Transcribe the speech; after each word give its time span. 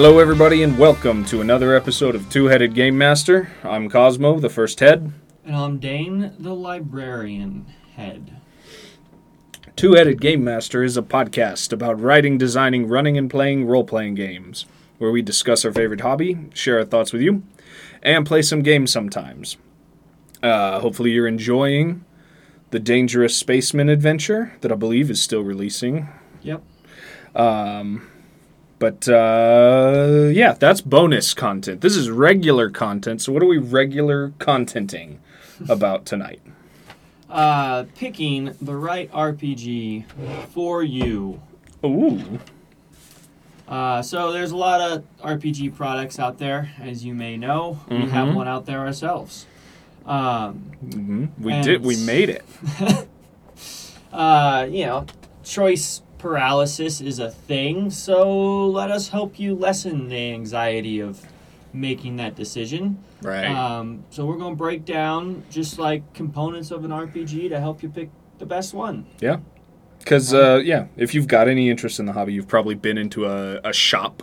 Hello, 0.00 0.20
everybody, 0.20 0.62
and 0.62 0.78
welcome 0.78 1.24
to 1.24 1.40
another 1.40 1.74
episode 1.74 2.14
of 2.14 2.30
Two 2.30 2.44
Headed 2.44 2.72
Game 2.72 2.96
Master. 2.96 3.50
I'm 3.64 3.90
Cosmo, 3.90 4.38
the 4.38 4.48
first 4.48 4.78
head. 4.78 5.12
And 5.44 5.56
I'm 5.56 5.80
Dane, 5.80 6.34
the 6.38 6.54
librarian 6.54 7.66
head. 7.96 8.40
Two 9.74 9.94
Headed 9.94 10.20
Game 10.20 10.44
Master 10.44 10.84
is 10.84 10.96
a 10.96 11.02
podcast 11.02 11.72
about 11.72 12.00
writing, 12.00 12.38
designing, 12.38 12.86
running, 12.86 13.18
and 13.18 13.28
playing 13.28 13.66
role 13.66 13.82
playing 13.82 14.14
games, 14.14 14.66
where 14.98 15.10
we 15.10 15.20
discuss 15.20 15.64
our 15.64 15.72
favorite 15.72 16.02
hobby, 16.02 16.46
share 16.54 16.78
our 16.78 16.84
thoughts 16.84 17.12
with 17.12 17.20
you, 17.20 17.42
and 18.00 18.24
play 18.24 18.40
some 18.40 18.62
games 18.62 18.92
sometimes. 18.92 19.56
Uh, 20.44 20.78
hopefully, 20.78 21.10
you're 21.10 21.26
enjoying 21.26 22.04
the 22.70 22.78
Dangerous 22.78 23.36
Spaceman 23.36 23.88
adventure 23.88 24.52
that 24.60 24.70
I 24.70 24.76
believe 24.76 25.10
is 25.10 25.20
still 25.20 25.42
releasing. 25.42 26.08
Yep. 26.42 26.62
But 28.78 29.08
uh, 29.08 30.28
yeah, 30.32 30.52
that's 30.52 30.80
bonus 30.80 31.34
content. 31.34 31.80
This 31.80 31.96
is 31.96 32.10
regular 32.10 32.70
content. 32.70 33.20
So, 33.22 33.32
what 33.32 33.42
are 33.42 33.46
we 33.46 33.58
regular 33.58 34.32
contenting 34.38 35.20
about 35.68 36.06
tonight? 36.06 36.40
Uh, 37.28 37.84
picking 37.96 38.54
the 38.62 38.76
right 38.76 39.10
RPG 39.12 40.04
for 40.52 40.82
you. 40.82 41.40
Ooh. 41.84 42.38
Uh, 43.66 44.00
so 44.00 44.32
there's 44.32 44.50
a 44.50 44.56
lot 44.56 44.80
of 44.80 45.04
RPG 45.22 45.74
products 45.76 46.18
out 46.18 46.38
there, 46.38 46.70
as 46.80 47.04
you 47.04 47.14
may 47.14 47.36
know. 47.36 47.80
We 47.90 48.08
have 48.08 48.28
Mhm. 48.28 48.34
one 48.34 48.48
out 48.48 48.64
there 48.64 48.78
ourselves. 48.78 49.44
Um, 50.06 50.54
hmm 50.90 51.26
We 51.38 51.60
did. 51.60 51.84
We 51.84 51.96
made 51.96 52.30
it. 52.30 52.44
uh, 54.12 54.66
you 54.70 54.86
know, 54.86 55.04
choice 55.44 56.00
paralysis 56.18 57.00
is 57.00 57.18
a 57.18 57.30
thing, 57.30 57.90
so 57.90 58.66
let 58.66 58.90
us 58.90 59.08
help 59.08 59.38
you 59.38 59.54
lessen 59.54 60.08
the 60.08 60.32
anxiety 60.32 61.00
of 61.00 61.24
making 61.72 62.16
that 62.16 62.34
decision. 62.34 63.02
Right. 63.22 63.46
Um, 63.46 64.04
so 64.10 64.24
we're 64.26 64.36
going 64.36 64.52
to 64.52 64.56
break 64.56 64.84
down 64.84 65.44
just 65.50 65.78
like 65.78 66.12
components 66.14 66.70
of 66.70 66.84
an 66.84 66.90
RPG 66.90 67.48
to 67.50 67.60
help 67.60 67.82
you 67.82 67.88
pick 67.88 68.10
the 68.38 68.46
best 68.46 68.74
one. 68.74 69.06
Yeah. 69.20 69.38
Because 69.98 70.32
uh, 70.32 70.60
yeah, 70.64 70.86
if 70.96 71.14
you've 71.14 71.26
got 71.26 71.48
any 71.48 71.68
interest 71.68 71.98
in 71.98 72.06
the 72.06 72.12
hobby, 72.12 72.32
you've 72.32 72.48
probably 72.48 72.74
been 72.74 72.96
into 72.96 73.26
a, 73.26 73.60
a 73.64 73.72
shop. 73.72 74.22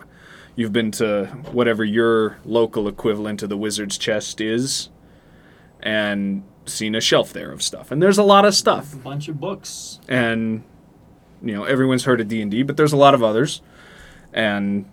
You've 0.56 0.72
been 0.72 0.90
to 0.92 1.26
whatever 1.52 1.84
your 1.84 2.38
local 2.44 2.88
equivalent 2.88 3.40
to 3.40 3.46
the 3.46 3.58
Wizard's 3.58 3.98
Chest 3.98 4.40
is, 4.40 4.88
and 5.80 6.42
seen 6.64 6.94
a 6.94 7.00
shelf 7.00 7.32
there 7.32 7.52
of 7.52 7.62
stuff. 7.62 7.90
And 7.90 8.02
there's 8.02 8.18
a 8.18 8.22
lot 8.22 8.44
of 8.46 8.54
stuff. 8.54 8.94
A 8.94 8.96
bunch 8.96 9.28
of 9.28 9.38
books. 9.38 10.00
and 10.08 10.64
you 11.42 11.54
know 11.54 11.64
everyone's 11.64 12.04
heard 12.04 12.20
of 12.20 12.28
d&d 12.28 12.62
but 12.62 12.76
there's 12.76 12.92
a 12.92 12.96
lot 12.96 13.14
of 13.14 13.22
others 13.22 13.62
and 14.32 14.84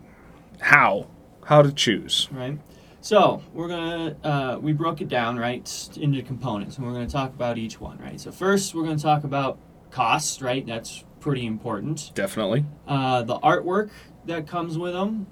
how 0.59 1.07
how 1.45 1.61
to 1.61 1.71
choose 1.71 2.27
right? 2.31 2.57
So 3.03 3.43
we're 3.53 3.67
gonna 3.67 4.15
uh, 4.23 4.59
we 4.61 4.71
broke 4.71 5.01
it 5.01 5.09
down 5.09 5.37
right 5.37 5.89
into 5.97 6.21
components, 6.21 6.77
and 6.77 6.87
we're 6.87 6.93
gonna 6.93 7.05
talk 7.05 7.31
about 7.33 7.57
each 7.57 7.81
one, 7.81 7.97
right? 7.97 8.17
So 8.17 8.31
first, 8.31 8.73
we're 8.73 8.85
gonna 8.85 8.97
talk 8.97 9.25
about 9.25 9.59
cost, 9.91 10.41
right? 10.41 10.65
That's 10.65 11.03
pretty 11.19 11.45
important. 11.45 12.11
definitely 12.15 12.63
Uh, 12.87 13.23
the 13.23 13.37
artwork 13.39 13.89
that 14.23 14.47
comes 14.47 14.77
with 14.77 14.93
them, 14.93 15.27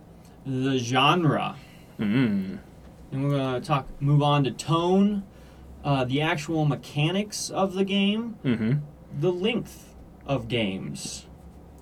the 0.46 0.80
genre, 0.80 1.56
mm. 1.98 2.60
and 3.14 3.24
we're 3.24 3.38
gonna 3.38 3.62
talk 3.62 3.88
move 4.02 4.22
on 4.22 4.44
to 4.44 4.52
tone, 4.52 5.24
uh, 5.86 6.04
the 6.04 6.20
actual 6.20 6.66
mechanics 6.66 7.50
of 7.50 7.74
the 7.74 7.86
game, 7.86 8.36
mm-hmm 8.44 8.80
the 9.20 9.32
length 9.32 9.91
of 10.32 10.48
games, 10.48 11.26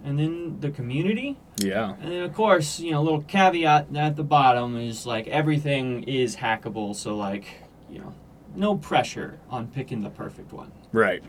and 0.04 0.18
then 0.18 0.60
the 0.60 0.72
community. 0.72 1.38
yeah. 1.58 1.94
And 2.02 2.12
then, 2.12 2.24
of 2.24 2.34
course, 2.34 2.80
you 2.80 2.92
know, 2.92 3.00
a 3.00 3.04
little 3.04 3.22
caveat 3.22 3.96
at 3.96 4.16
the 4.16 4.24
bottom 4.24 4.76
is 4.76 5.06
like 5.06 5.28
everything 5.28 6.04
is 6.04 6.38
hackable, 6.38 6.96
so 6.96 7.16
like, 7.16 7.46
you 7.92 8.00
know, 8.00 8.14
no 8.56 8.76
pressure 8.76 9.40
on 9.52 9.68
picking 9.68 10.02
the 10.02 10.10
perfect 10.10 10.52
one. 10.52 10.72
right. 10.92 11.24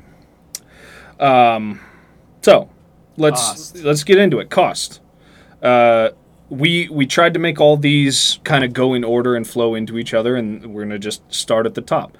Um 1.19 1.81
so 2.41 2.71
let's 3.19 3.43
Cost. 3.43 3.77
let's 3.77 4.05
get 4.05 4.17
into 4.17 4.39
it. 4.41 4.49
Cost. 4.49 5.03
Uh 5.63 6.09
we 6.49 6.89
we 6.89 7.07
tried 7.07 7.35
to 7.35 7.39
make 7.39 7.61
all 7.61 7.77
these 7.77 8.41
kind 8.45 8.65
of 8.65 8.73
go 8.73 8.95
in 8.95 9.05
order 9.05 9.37
and 9.37 9.47
flow 9.47 9.75
into 9.75 9.99
each 9.99 10.15
other 10.15 10.35
and 10.37 10.73
we're 10.73 10.81
going 10.81 10.91
to 10.91 10.99
just 10.99 11.21
start 11.33 11.67
at 11.67 11.75
the 11.75 11.83
top. 11.83 12.17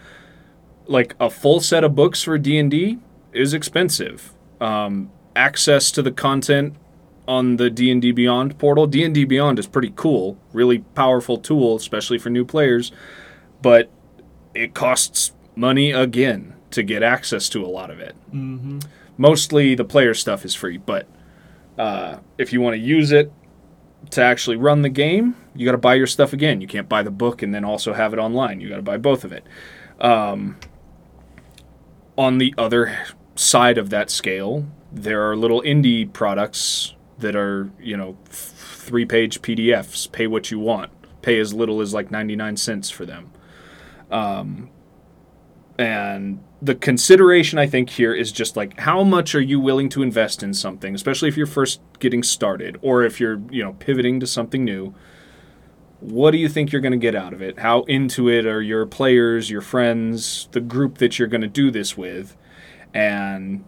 Like 0.87 1.15
a 1.19 1.31
full 1.31 1.61
set 1.61 1.83
of 1.85 1.95
books 1.95 2.23
for 2.23 2.37
d&d 2.37 2.99
is 3.33 3.55
expensive 3.55 4.35
um, 4.61 5.11
access 5.35 5.91
to 5.93 6.03
the 6.03 6.13
content 6.13 6.75
on 7.29 7.57
the 7.57 7.71
d&d 7.71 8.13
beyond 8.13 8.59
portal. 8.59 8.87
D&d 8.87 9.25
beyond 9.25 9.59
is 9.59 9.67
pretty 9.67 9.93
cool 9.95 10.39
really 10.53 10.79
powerful 10.79 11.39
tool 11.39 11.77
especially 11.77 12.19
for 12.19 12.31
new 12.31 12.45
players 12.45 12.93
but 13.63 13.91
it 14.55 14.75
costs 14.75 15.33
money 15.55 15.93
again 15.93 16.55
to 16.71 16.83
get 16.83 17.03
access 17.03 17.49
to 17.49 17.65
a 17.65 17.67
lot 17.67 17.91
of 17.91 18.01
it. 18.01 18.17
Mm-hmm. 18.33 18.81
mostly 19.17 19.75
the 19.75 19.85
player 19.85 20.15
stuff 20.15 20.45
is 20.45 20.55
free 20.55 20.79
but 20.79 21.07
uh, 21.79 22.19
if 22.37 22.53
you 22.53 22.61
want 22.61 22.75
to 22.75 22.81
use 22.81 23.13
it 23.13 23.33
to 24.11 24.23
actually 24.23 24.57
run 24.57 24.83
the 24.83 24.89
game 24.89 25.37
you 25.55 25.65
got 25.65 25.73
to 25.73 25.79
buy 25.79 25.95
your 25.95 26.07
stuff 26.07 26.33
again. 26.33 26.61
You 26.61 26.67
can't 26.67 26.89
buy 26.89 27.03
the 27.03 27.11
book 27.11 27.43
and 27.43 27.55
then 27.55 27.65
also 27.65 27.93
have 27.93 28.13
it 28.13 28.19
online. 28.19 28.61
You 28.61 28.69
got 28.69 28.77
to 28.77 28.83
buy 28.83 28.97
both 28.97 29.25
of 29.25 29.33
it. 29.33 29.45
Um, 30.01 30.57
on 32.17 32.39
the 32.39 32.55
other 32.57 32.99
side 33.41 33.79
of 33.79 33.91
that 33.91 34.11
scale 34.11 34.67
there 34.93 35.29
are 35.31 35.37
little 35.37 35.63
indie 35.63 36.11
products 36.13 36.95
that 37.19 37.35
are 37.35 37.71
you 37.81 37.97
know 37.97 38.17
three 38.27 39.07
page 39.07 39.41
pdfs 39.41 40.11
pay 40.13 40.27
what 40.27 40.51
you 40.51 40.59
want 40.59 40.91
pay 41.23 41.39
as 41.39 41.55
little 41.55 41.81
as 41.81 41.95
like 41.95 42.11
99 42.11 42.57
cents 42.57 42.91
for 42.91 43.07
them 43.07 43.31
um, 44.11 44.69
and 45.79 46.43
the 46.61 46.75
consideration 46.75 47.59
I 47.59 47.67
think 47.67 47.91
here 47.91 48.13
is 48.13 48.33
just 48.33 48.57
like 48.57 48.79
how 48.79 49.03
much 49.03 49.35
are 49.35 49.41
you 49.41 49.59
willing 49.59 49.89
to 49.91 50.03
invest 50.03 50.43
in 50.43 50.53
something, 50.53 50.95
especially 50.95 51.29
if 51.29 51.37
you're 51.37 51.47
first 51.47 51.81
getting 51.99 52.23
started 52.23 52.79
or 52.83 53.03
if 53.03 53.19
you're, 53.19 53.41
you 53.51 53.63
know, 53.63 53.73
pivoting 53.75 54.21
to 54.21 54.27
something 54.27 54.65
new. 54.65 54.95
What 56.01 56.31
do 56.33 56.39
you 56.39 56.49
think 56.49 56.73
you're 56.73 56.81
going 56.81 56.93
to 56.93 56.99
get 56.99 57.15
out 57.15 57.33
of 57.33 57.43
it? 57.43 57.59
How 57.59 57.83
into 57.83 58.29
it 58.29 58.47
are 58.47 58.63
your 58.63 58.87
players, 58.87 59.51
your 59.51 59.61
friends, 59.61 60.49
the 60.53 60.61
group 60.61 60.99
that 60.99 61.19
you're 61.19 61.29
going 61.29 61.43
to 61.43 61.49
do 61.49 61.71
this 61.71 61.97
with? 61.97 62.37
And 62.95 63.65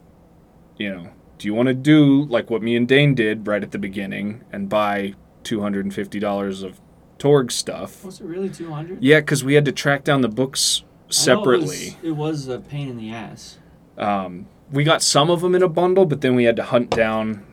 you 0.76 0.94
know, 0.94 1.10
do 1.38 1.48
you 1.48 1.54
want 1.54 1.68
to 1.68 1.74
do 1.74 2.24
like 2.24 2.50
what 2.50 2.62
me 2.62 2.76
and 2.76 2.86
Dane 2.86 3.14
did 3.14 3.46
right 3.46 3.62
at 3.62 3.70
the 3.70 3.78
beginning 3.78 4.44
and 4.52 4.68
buy 4.68 5.14
$250 5.44 6.62
of 6.62 6.80
Torg 7.18 7.52
stuff? 7.52 8.04
Was 8.04 8.20
it 8.20 8.26
really 8.26 8.48
200? 8.48 9.02
Yeah, 9.02 9.20
cuz 9.20 9.44
we 9.44 9.54
had 9.54 9.64
to 9.64 9.72
track 9.72 10.04
down 10.04 10.22
the 10.22 10.28
books 10.28 10.82
separately. 11.08 11.76
It 11.76 11.94
was, 11.94 12.04
it 12.04 12.10
was 12.12 12.48
a 12.48 12.58
pain 12.60 12.88
in 12.88 12.96
the 12.96 13.10
ass. 13.10 13.58
Um, 13.98 14.46
we 14.70 14.84
got 14.84 15.02
some 15.02 15.30
of 15.30 15.42
them 15.42 15.54
in 15.54 15.62
a 15.62 15.68
bundle, 15.68 16.06
but 16.06 16.22
then 16.22 16.34
we 16.34 16.44
had 16.44 16.56
to 16.56 16.64
hunt 16.64 16.90
down 16.90 17.44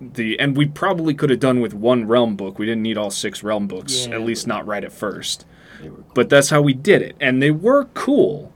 the. 0.00 0.38
And 0.38 0.56
we 0.56 0.66
probably 0.66 1.14
could 1.14 1.30
have 1.30 1.40
done 1.40 1.60
with 1.60 1.74
one 1.74 2.06
realm 2.06 2.36
book. 2.36 2.58
We 2.58 2.66
didn't 2.66 2.82
need 2.82 2.98
all 2.98 3.10
six 3.10 3.42
realm 3.42 3.66
books, 3.66 4.06
Yeah, 4.06 4.16
at 4.16 4.22
least 4.22 4.46
not 4.46 4.66
right 4.66 4.84
at 4.84 4.92
first. 4.92 5.46
Were 5.82 5.90
But 6.14 6.28
that's 6.28 6.50
how 6.50 6.60
we 6.60 6.74
did 6.74 7.02
it, 7.02 7.16
and 7.20 7.42
they 7.42 7.50
were 7.50 7.86
cool. 7.94 8.49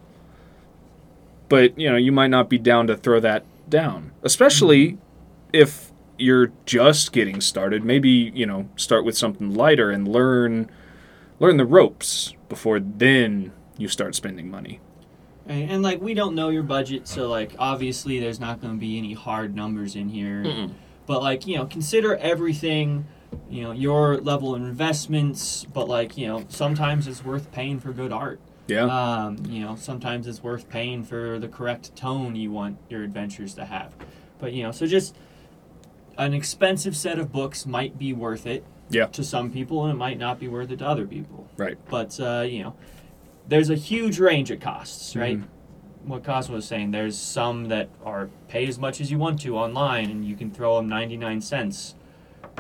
But 1.55 1.79
you 1.79 1.89
know, 1.89 1.97
you 1.97 2.11
might 2.11 2.31
not 2.31 2.51
be 2.51 2.59
down 2.59 2.89
to 2.89 2.97
throw 2.97 3.21
that 3.21 3.45
down, 3.71 4.11
especially 4.25 4.99
if 5.53 5.93
you're 6.19 6.51
just 6.67 7.13
getting 7.13 7.41
started. 7.41 7.85
Maybe 7.85 8.09
you 8.35 8.45
know, 8.45 8.69
start 8.75 9.05
with 9.05 9.17
something 9.17 9.55
lighter 9.55 9.93
and 9.93 10.09
learn 10.09 10.69
learn 11.39 11.57
the 11.57 11.65
ropes 11.65 12.35
before 12.49 12.81
then 12.81 13.53
you 13.79 13.87
start 13.87 14.17
spending 14.17 14.51
money. 14.51 14.81
And, 15.47 15.71
and 15.71 15.83
like 15.85 16.01
we 16.03 16.13
don't 16.13 16.35
know 16.35 16.49
your 16.49 16.65
budget, 16.65 17.07
so 17.07 17.29
like 17.29 17.53
obviously 17.57 18.19
there's 18.19 18.41
not 18.41 18.61
going 18.61 18.75
to 18.75 18.81
be 18.81 18.99
any 18.99 19.13
hard 19.13 19.55
numbers 19.55 19.95
in 19.95 20.09
here. 20.09 20.43
But 21.07 21.23
like 21.23 21.47
you 21.47 21.57
know, 21.57 21.67
consider 21.67 22.17
everything, 22.17 23.07
you 23.49 23.63
know, 23.63 23.71
your 23.71 24.17
level 24.17 24.57
of 24.57 24.63
investments. 24.63 25.67
But 25.73 25.87
like 25.87 26.19
you 26.19 26.27
know, 26.27 26.47
sometimes 26.49 27.07
it's 27.07 27.25
worth 27.25 27.53
paying 27.53 27.79
for 27.79 27.93
good 27.93 28.11
art. 28.11 28.41
Yeah. 28.67 28.85
Um, 28.85 29.39
you 29.49 29.61
know, 29.61 29.77
sometimes 29.77 30.27
it's 30.27 30.43
worth 30.43 30.69
paying 30.69 31.03
for 31.05 31.39
the 31.39 31.49
correct 31.49 31.95
tone 31.97 32.35
you 32.35 32.51
want 32.51 32.79
your 32.89 33.03
adventures 33.03 33.55
to 33.55 33.65
have. 33.65 33.95
But 34.39 34.53
you 34.53 34.63
know, 34.63 34.73
so 34.73 34.87
just 34.87 35.17
an 36.17 36.33
expensive 36.35 36.97
set 36.97 37.19
of 37.19 37.33
books 37.33 37.67
might 37.67 37.99
be 37.99 38.13
worth 38.13 38.47
it 38.47 38.65
Yeah. 38.91 39.07
to 39.07 39.25
some 39.25 39.51
people, 39.51 39.83
and 39.85 39.93
it 39.93 39.97
might 39.97 40.19
not 40.19 40.39
be 40.39 40.49
worth 40.49 40.71
it 40.71 40.79
to 40.79 40.87
other 40.87 41.07
people. 41.07 41.47
Right. 41.57 41.77
But 41.91 42.19
uh, 42.21 42.45
you 42.49 42.63
know, 42.63 42.75
there's 43.49 43.71
a 43.71 43.75
huge 43.75 44.19
range 44.19 44.51
of 44.51 44.61
costs, 44.61 45.15
right? 45.17 45.39
Mhm. 45.39 45.45
What 46.07 46.23
Cosmo 46.23 46.57
was 46.57 46.67
saying, 46.67 46.91
there's 46.91 47.17
some 47.17 47.69
that 47.69 47.89
are 48.05 48.29
pay 48.49 48.67
as 48.67 48.79
much 48.79 49.01
as 49.01 49.11
you 49.11 49.19
want 49.19 49.41
to 49.41 49.57
online, 49.57 50.11
and 50.11 50.25
you 50.25 50.37
can 50.37 50.51
throw 50.51 50.77
them 50.77 50.87
99 50.87 51.41
cents, 51.41 51.95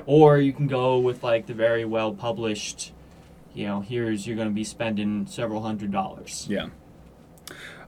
or 0.06 0.38
you 0.38 0.52
can 0.52 0.66
go 0.66 0.98
with 0.98 1.22
like 1.22 1.44
the 1.46 1.52
very 1.54 1.84
well 1.84 2.12
published. 2.14 2.92
You 3.54 3.66
know, 3.66 3.80
here's 3.80 4.26
you're 4.26 4.36
going 4.36 4.48
to 4.48 4.54
be 4.54 4.64
spending 4.64 5.26
several 5.26 5.62
hundred 5.62 5.92
dollars. 5.92 6.46
Yeah. 6.50 6.68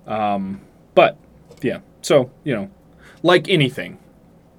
Um, 0.07 0.61
but 0.95 1.19
yeah, 1.63 1.81
so 2.03 2.31
you 2.45 2.55
know, 2.55 2.71
like 3.23 3.49
anything, 3.49 3.99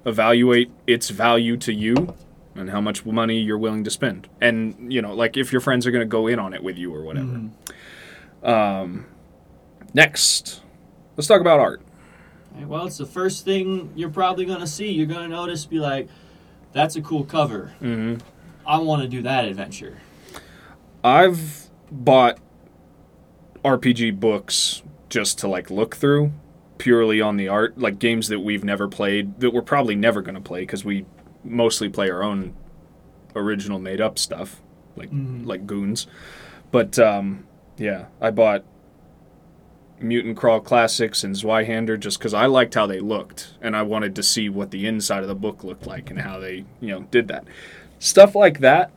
evaluate 0.04 0.70
its 0.86 1.08
value 1.08 1.56
to 1.58 1.72
you 1.72 2.14
and 2.54 2.70
how 2.70 2.80
much 2.80 3.06
money 3.06 3.38
you're 3.38 3.58
willing 3.58 3.84
to 3.84 3.90
spend. 3.90 4.28
And, 4.40 4.92
you 4.92 5.00
know, 5.00 5.14
like 5.14 5.36
if 5.36 5.52
your 5.52 5.60
friends 5.60 5.86
are 5.86 5.90
going 5.90 6.02
to 6.02 6.06
go 6.06 6.26
in 6.26 6.38
on 6.38 6.52
it 6.52 6.62
with 6.62 6.76
you 6.76 6.94
or 6.94 7.02
whatever. 7.02 7.26
Mhm. 7.26 7.50
Um, 8.42 9.06
next, 9.94 10.60
let's 11.16 11.26
talk 11.28 11.40
about 11.40 11.60
art. 11.60 11.80
Right, 12.54 12.66
well, 12.66 12.86
it's 12.86 12.98
the 12.98 13.06
first 13.06 13.44
thing 13.44 13.92
you're 13.94 14.10
probably 14.10 14.44
gonna 14.44 14.66
see. 14.66 14.90
You're 14.90 15.06
gonna 15.06 15.28
notice, 15.28 15.66
be 15.66 15.78
like, 15.80 16.08
"That's 16.72 16.96
a 16.96 17.02
cool 17.02 17.24
cover. 17.24 17.72
Mm-hmm. 17.82 18.16
I 18.66 18.78
want 18.78 19.02
to 19.02 19.08
do 19.08 19.22
that 19.22 19.44
adventure." 19.44 19.98
I've 21.04 21.68
bought 21.90 22.38
RPG 23.64 24.18
books 24.20 24.82
just 25.08 25.38
to 25.38 25.48
like 25.48 25.70
look 25.70 25.96
through 25.96 26.32
purely 26.78 27.20
on 27.20 27.36
the 27.36 27.48
art, 27.48 27.78
like 27.78 27.98
games 27.98 28.28
that 28.28 28.40
we've 28.40 28.64
never 28.64 28.86
played 28.88 29.40
that 29.40 29.52
we're 29.52 29.62
probably 29.62 29.96
never 29.96 30.22
going 30.22 30.34
to 30.34 30.40
play 30.40 30.60
because 30.60 30.84
we 30.84 31.04
mostly 31.44 31.88
play 31.88 32.10
our 32.10 32.22
own 32.22 32.54
original 33.34 33.78
made 33.78 34.00
up 34.00 34.18
stuff, 34.18 34.60
like 34.96 35.10
Mhm. 35.10 35.46
like 35.46 35.66
goons. 35.66 36.06
But 36.70 36.98
um, 36.98 37.46
yeah, 37.76 38.06
I 38.20 38.30
bought 38.30 38.64
Mutant 40.00 40.36
Crawl 40.36 40.60
Classics 40.60 41.24
and 41.24 41.34
Zweihander 41.34 41.98
just 41.98 42.18
because 42.18 42.32
I 42.34 42.46
liked 42.46 42.74
how 42.74 42.86
they 42.86 43.00
looked 43.00 43.54
and 43.60 43.74
I 43.76 43.82
wanted 43.82 44.14
to 44.16 44.22
see 44.22 44.48
what 44.48 44.70
the 44.70 44.86
inside 44.86 45.22
of 45.22 45.28
the 45.28 45.34
book 45.34 45.64
looked 45.64 45.86
like 45.86 46.10
and 46.10 46.20
how 46.20 46.38
they 46.38 46.64
you 46.80 46.88
know 46.90 47.00
did 47.10 47.26
that 47.28 47.44
stuff 47.98 48.36
like 48.36 48.60
that 48.60 48.92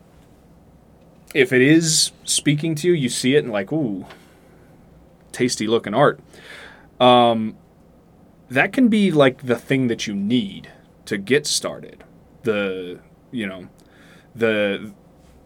if 1.34 1.54
it 1.54 1.62
is 1.62 2.12
speaking 2.24 2.76
to 2.76 2.88
you, 2.88 2.94
you 2.94 3.10
see 3.10 3.36
it 3.36 3.44
and 3.44 3.54
like, 3.54 3.72
ooh, 3.72 4.06
tasty 5.32 5.68
looking 5.68 5.94
art. 5.94 6.20
Um, 7.00 7.58
that 8.50 8.74
can 8.74 8.90
be 8.90 9.12
like 9.12 9.46
the 9.46 9.56
thing 9.56 9.88
that 9.88 10.08
you 10.08 10.14
need 10.14 10.70
to 11.06 11.18
get 11.18 11.48
started. 11.48 12.04
The 12.44 13.00
you 13.32 13.48
know, 13.48 13.70
the 14.36 14.94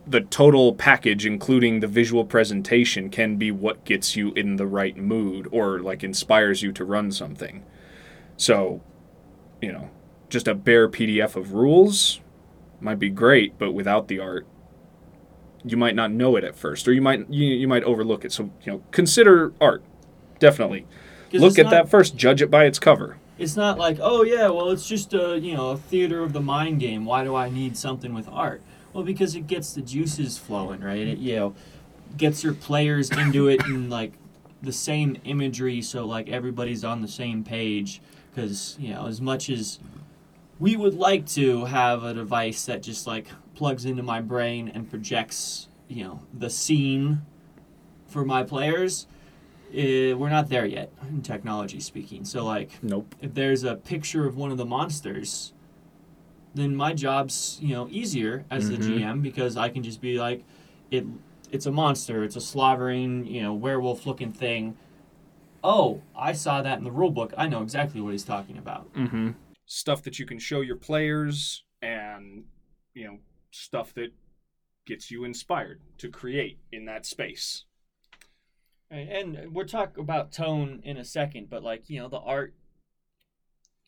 the 0.08 0.22
total 0.22 0.74
package, 0.74 1.26
including 1.26 1.80
the 1.80 1.88
visual 1.88 2.26
presentation, 2.26 3.10
can 3.10 3.38
be 3.38 3.52
what 3.52 3.86
gets 3.86 4.16
you 4.16 4.34
in 4.34 4.56
the 4.56 4.68
right 4.68 4.98
mood 4.98 5.48
or 5.52 5.80
like 5.80 6.04
inspires 6.04 6.62
you 6.62 6.72
to 6.74 6.86
run 6.86 7.12
something. 7.12 7.64
So, 8.38 8.82
you 9.62 9.72
know, 9.72 9.90
just 10.30 10.48
a 10.48 10.54
bare 10.54 10.90
PDF 10.90 11.36
of 11.36 11.54
rules 11.54 12.20
might 12.80 13.00
be 13.00 13.10
great, 13.10 13.58
but 13.58 13.72
without 13.72 14.08
the 14.08 14.20
art, 14.20 14.46
you 15.66 15.78
might 15.78 15.96
not 15.96 16.12
know 16.12 16.36
it 16.36 16.44
at 16.44 16.56
first, 16.56 16.88
or 16.88 16.94
you 16.94 17.02
might 17.02 17.30
you, 17.30 17.48
you 17.48 17.68
might 17.68 17.84
overlook 17.84 18.24
it. 18.24 18.32
So 18.32 18.52
you 18.64 18.72
know, 18.72 18.84
consider 18.92 19.54
art. 19.60 19.84
definitely. 20.40 20.86
look 21.34 21.58
at 21.60 21.66
not- 21.66 21.72
that 21.72 21.90
first. 21.90 22.16
Judge 22.16 22.42
it 22.42 22.52
by 22.52 22.66
its 22.66 22.80
cover. 22.80 23.18
It's 23.38 23.58
not 23.58 23.78
like, 23.78 23.98
oh 24.02 24.24
yeah, 24.24 24.48
well 24.48 24.70
it's 24.70 24.88
just 24.88 25.14
a 25.14 25.38
you 25.38 25.56
know 25.56 25.72
a 25.72 25.78
theater 25.78 26.24
of 26.24 26.34
the 26.34 26.40
mind 26.40 26.80
game. 26.80 27.06
Why 27.06 27.24
do 27.24 27.36
I 27.36 27.50
need 27.50 27.76
something 27.76 28.14
with 28.14 28.30
art? 28.30 28.62
Well, 28.94 29.04
because 29.04 29.36
it 29.36 29.48
gets 29.48 29.74
the 29.74 29.82
juices 29.82 30.38
flowing, 30.38 30.82
right? 30.82 31.06
It 31.06 31.18
you 31.18 31.36
know 31.36 31.56
gets 32.18 32.44
your 32.44 32.54
players 32.54 33.10
into 33.10 33.48
it 33.50 33.66
and 33.66 33.90
like 33.90 34.14
the 34.62 34.72
same 34.72 35.18
imagery, 35.26 35.82
so 35.82 36.06
like 36.06 36.30
everybody's 36.30 36.86
on 36.86 37.02
the 37.02 37.08
same 37.08 37.44
page. 37.44 38.02
Because 38.34 38.78
you 38.80 38.94
know, 38.94 39.08
as 39.08 39.20
much 39.20 39.50
as 39.50 39.80
we 40.60 40.78
would 40.78 40.94
like 40.96 41.26
to 41.28 41.66
have 41.66 42.04
a 42.04 42.14
device 42.14 42.66
that 42.66 42.82
just 42.82 43.06
like 43.06 43.28
plugs 43.56 43.86
into 43.86 44.04
my 44.04 44.22
brain 44.22 44.70
and 44.74 44.90
projects 44.90 45.68
you 45.88 46.04
know 46.04 46.20
the 46.34 46.50
scene 46.50 47.22
for 48.08 48.24
my 48.26 48.44
players, 48.44 49.08
eh, 49.74 50.14
we're 50.14 50.30
not 50.30 50.50
there 50.50 50.66
yet 50.66 50.92
in 51.10 51.22
technology 51.22 51.80
speaking. 51.80 52.24
So 52.26 52.46
like 52.46 52.72
Nope. 52.84 53.14
if 53.22 53.34
there's 53.34 53.64
a 53.64 53.76
picture 53.76 54.26
of 54.26 54.36
one 54.38 54.52
of 54.52 54.58
the 54.58 54.66
monsters, 54.66 55.54
then 56.54 56.76
my 56.76 56.94
job's 56.94 57.60
you 57.62 57.74
know 57.74 57.88
easier 57.92 58.46
as 58.50 58.70
the 58.70 58.78
Mhm. 58.78 59.00
GM 59.00 59.22
because 59.22 59.58
I 59.58 59.70
can 59.70 59.84
just 59.84 60.02
be 60.02 60.20
like, 60.20 60.44
it 60.92 61.06
it's 61.52 61.66
a 61.66 61.72
monster, 61.72 62.24
it's 62.24 62.36
a 62.36 62.42
slavering 62.42 63.26
you 63.26 63.42
know 63.42 63.54
werewolf 63.54 64.06
looking 64.06 64.32
thing. 64.32 64.78
Oh, 65.64 66.02
I 66.16 66.34
saw 66.34 66.62
that 66.62 66.78
in 66.78 66.84
the 66.84 66.92
rule 66.92 67.10
book. 67.12 67.34
I 67.38 67.48
know 67.48 67.64
exactly 67.64 68.00
what 68.00 68.12
he's 68.12 68.24
talking 68.24 68.58
about. 68.58 68.94
Mm-hmm. 68.94 69.32
Stuff 69.66 70.04
that 70.04 70.20
you 70.20 70.26
can 70.26 70.38
show 70.38 70.62
your 70.62 70.76
players, 70.76 71.64
and 71.82 72.46
you 72.94 73.06
know, 73.06 73.18
stuff 73.56 73.94
that 73.94 74.12
gets 74.86 75.10
you 75.10 75.24
inspired 75.24 75.82
to 75.98 76.10
create 76.10 76.60
in 76.72 76.86
that 76.86 77.06
space. 77.06 77.66
And 78.92 79.54
we'll 79.54 79.66
talk 79.66 79.98
about 79.98 80.32
tone 80.32 80.82
in 80.84 80.98
a 80.98 81.04
second, 81.04 81.50
but 81.50 81.64
like 81.64 81.90
you 81.90 82.00
know, 82.00 82.08
the 82.08 82.20
art 82.20 82.54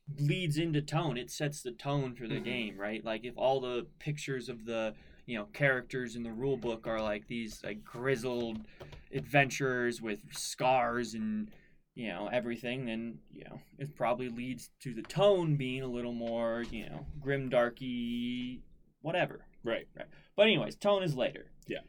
bleeds 0.08 0.58
into 0.58 0.82
tone. 0.82 1.18
It 1.18 1.30
sets 1.30 1.62
the 1.62 1.72
tone 1.72 2.16
for 2.16 2.28
the 2.28 2.40
Mhm. 2.40 2.44
game, 2.44 2.78
right? 2.78 3.04
Like 3.04 3.24
if 3.26 3.38
all 3.38 3.60
the 3.60 3.88
pictures 4.00 4.50
of 4.50 4.66
the 4.66 4.96
you 5.26 5.38
know 5.38 5.46
characters 5.48 6.16
in 6.16 6.24
the 6.24 6.32
rule 6.32 6.58
book 6.58 6.88
are 6.88 7.02
like 7.02 7.28
these 7.28 7.64
like 7.64 7.84
grizzled 7.84 8.66
adventurers 9.14 10.02
with 10.02 10.34
scars 10.34 11.14
and 11.14 11.52
you 11.94 12.08
know 12.08 12.28
everything, 12.28 12.86
then 12.86 13.20
you 13.32 13.44
know 13.44 13.62
it 13.78 13.96
probably 13.96 14.30
leads 14.30 14.72
to 14.80 14.94
the 14.94 15.04
tone 15.04 15.58
being 15.58 15.84
a 15.84 15.88
little 15.88 16.14
more 16.14 16.64
you 16.72 16.90
know 16.90 17.06
grim, 17.20 17.50
darky, 17.50 18.64
whatever. 19.02 19.46
Right. 19.64 19.88
Right. 19.96 20.08
But 20.36 20.44
anyways, 20.44 20.76
tone 20.76 21.04
is 21.04 21.16
later. 21.16 21.52
Yeah. 21.68 21.80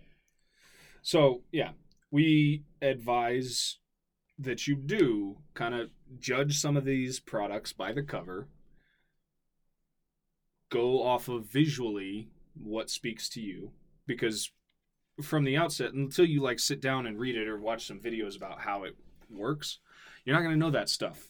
So 1.03 1.43
yeah, 1.53 1.71
we 2.11 2.65
advise 2.83 3.79
that 4.39 4.67
you 4.67 4.77
do 4.77 5.39
kind 5.55 5.75
of 5.75 5.91
judge 6.19 6.59
some 6.59 6.77
of 6.77 6.85
these 6.85 7.19
products 7.21 7.73
by 7.73 7.93
the 7.93 8.03
cover. 8.03 8.49
Go 10.71 11.03
off 11.03 11.29
of 11.29 11.47
visually 11.47 12.29
what 12.55 12.91
speaks 12.91 13.29
to 13.31 13.41
you 13.41 13.73
because 14.07 14.51
from 15.23 15.45
the 15.45 15.57
outset 15.57 15.93
until 15.93 16.25
you 16.25 16.41
like 16.41 16.59
sit 16.61 16.81
down 16.81 17.07
and 17.07 17.19
read 17.19 17.37
it 17.37 17.49
or 17.49 17.59
watch 17.59 17.87
some 17.87 17.99
videos 17.99 18.37
about 18.37 18.61
how 18.61 18.85
it 18.85 18.97
works, 19.31 19.79
you're 20.25 20.37
not 20.37 20.43
going 20.43 20.55
to 20.55 20.59
know 20.59 20.71
that 20.71 20.89
stuff 20.89 21.29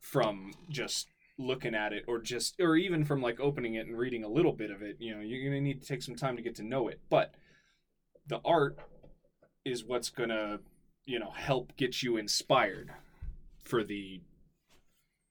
from 0.00 0.52
just 0.68 1.08
looking 1.40 1.74
at 1.74 1.92
it 1.92 2.04
or 2.06 2.20
just 2.20 2.60
or 2.60 2.76
even 2.76 3.04
from 3.04 3.22
like 3.22 3.40
opening 3.40 3.74
it 3.74 3.86
and 3.86 3.96
reading 3.96 4.24
a 4.24 4.28
little 4.28 4.52
bit 4.52 4.70
of 4.70 4.82
it, 4.82 4.96
you 4.98 5.14
know, 5.14 5.20
you're 5.20 5.40
going 5.42 5.52
to 5.52 5.60
need 5.60 5.80
to 5.80 5.88
take 5.88 6.02
some 6.02 6.14
time 6.14 6.36
to 6.36 6.42
get 6.42 6.54
to 6.56 6.62
know 6.62 6.88
it. 6.88 7.00
But 7.08 7.34
the 8.26 8.40
art 8.44 8.78
is 9.64 9.84
what's 9.84 10.08
gonna 10.08 10.60
you 11.04 11.18
know 11.18 11.30
help 11.30 11.76
get 11.76 12.02
you 12.02 12.16
inspired 12.16 12.90
for 13.64 13.84
the 13.84 14.22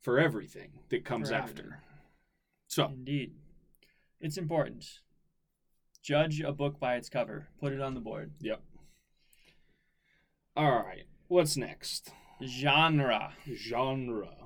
for 0.01 0.19
everything 0.19 0.71
that 0.89 1.03
comes 1.05 1.31
after 1.31 1.81
so 2.67 2.85
Indeed. 2.85 3.33
It's 4.21 4.37
important. 4.37 4.99
Judge 6.03 6.39
a 6.39 6.51
book 6.51 6.79
by 6.79 6.97
its 6.97 7.09
cover. 7.09 7.47
Put 7.59 7.73
it 7.73 7.81
on 7.81 7.95
the 7.95 7.99
board. 7.99 8.33
yep 8.39 8.61
all 10.55 10.83
right 10.83 11.05
what's 11.27 11.55
next 11.55 12.11
Genre. 12.43 13.33
genre 13.55 14.38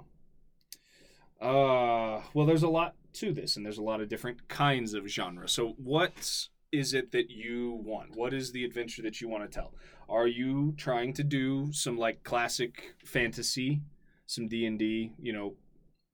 uh 1.43 2.21
well 2.33 2.45
there's 2.45 2.63
a 2.63 2.69
lot 2.69 2.95
to 3.13 3.33
this 3.33 3.55
and 3.55 3.65
there's 3.65 3.77
a 3.77 3.83
lot 3.83 4.01
of 4.01 4.09
different 4.09 4.47
kinds 4.47 4.93
of 4.93 5.07
genre. 5.07 5.47
So 5.47 5.75
what 5.77 6.47
is 6.71 6.93
it 6.93 7.11
that 7.11 7.29
you 7.29 7.79
want? 7.83 8.15
What 8.15 8.33
is 8.33 8.51
the 8.51 8.65
adventure 8.65 9.03
that 9.03 9.21
you 9.21 9.27
want 9.27 9.43
to 9.43 9.49
tell? 9.49 9.73
Are 10.09 10.27
you 10.27 10.73
trying 10.77 11.13
to 11.13 11.23
do 11.23 11.71
some 11.71 11.97
like 11.97 12.23
classic 12.23 12.95
fantasy 13.05 13.81
some 14.25 14.47
d&d 14.47 15.11
you 15.21 15.33
know 15.33 15.53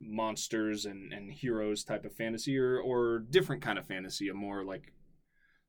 monsters 0.02 0.86
and, 0.86 1.14
and 1.14 1.32
heroes 1.32 1.84
type 1.84 2.06
of 2.06 2.14
fantasy 2.14 2.58
or, 2.58 2.80
or 2.80 3.20
different 3.20 3.62
kind 3.62 3.78
of 3.78 3.86
fantasy 3.86 4.30
a 4.30 4.34
more 4.34 4.64
like 4.64 4.94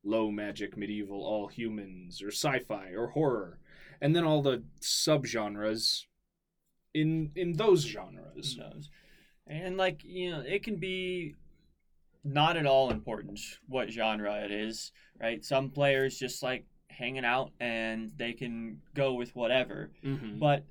low 0.05 0.31
magic 0.31 0.77
medieval 0.77 1.23
all 1.23 1.49
humans 1.49 2.23
or 2.23 2.29
sci-fi 2.29 2.91
or 2.97 3.09
horror? 3.09 3.59
And 4.01 4.17
then 4.17 4.25
all 4.25 4.41
the 4.43 4.63
subgenres 4.81 6.05
in 6.95 7.31
in 7.37 7.53
those 7.53 7.85
genres. 7.85 8.57
Knows. 8.57 8.89
And 9.47 9.77
like, 9.77 10.03
you 10.05 10.31
know, 10.31 10.41
it 10.41 10.63
can 10.63 10.77
be 10.77 11.35
not 12.25 12.57
at 12.57 12.67
all 12.67 12.91
important 12.91 13.41
what 13.67 13.91
genre 13.91 14.45
it 14.45 14.51
is, 14.51 14.93
right? 15.21 15.45
Some 15.45 15.71
players 15.71 16.19
just 16.19 16.43
like 16.43 16.65
hanging 16.89 17.25
out 17.25 17.53
and 17.61 18.13
they 18.17 18.33
can 18.33 18.81
go 18.95 19.15
with 19.15 19.35
whatever. 19.35 19.91
mm-hmm. 20.05 20.39
But 20.39 20.65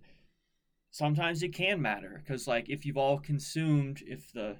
sometimes 0.91 1.43
it 1.43 1.53
can 1.53 1.81
matter 1.81 2.21
because, 2.23 2.47
like, 2.47 2.69
if 2.69 2.85
you've 2.85 2.97
all 2.97 3.19
consumed, 3.19 4.01
if 4.05 4.31
the 4.31 4.57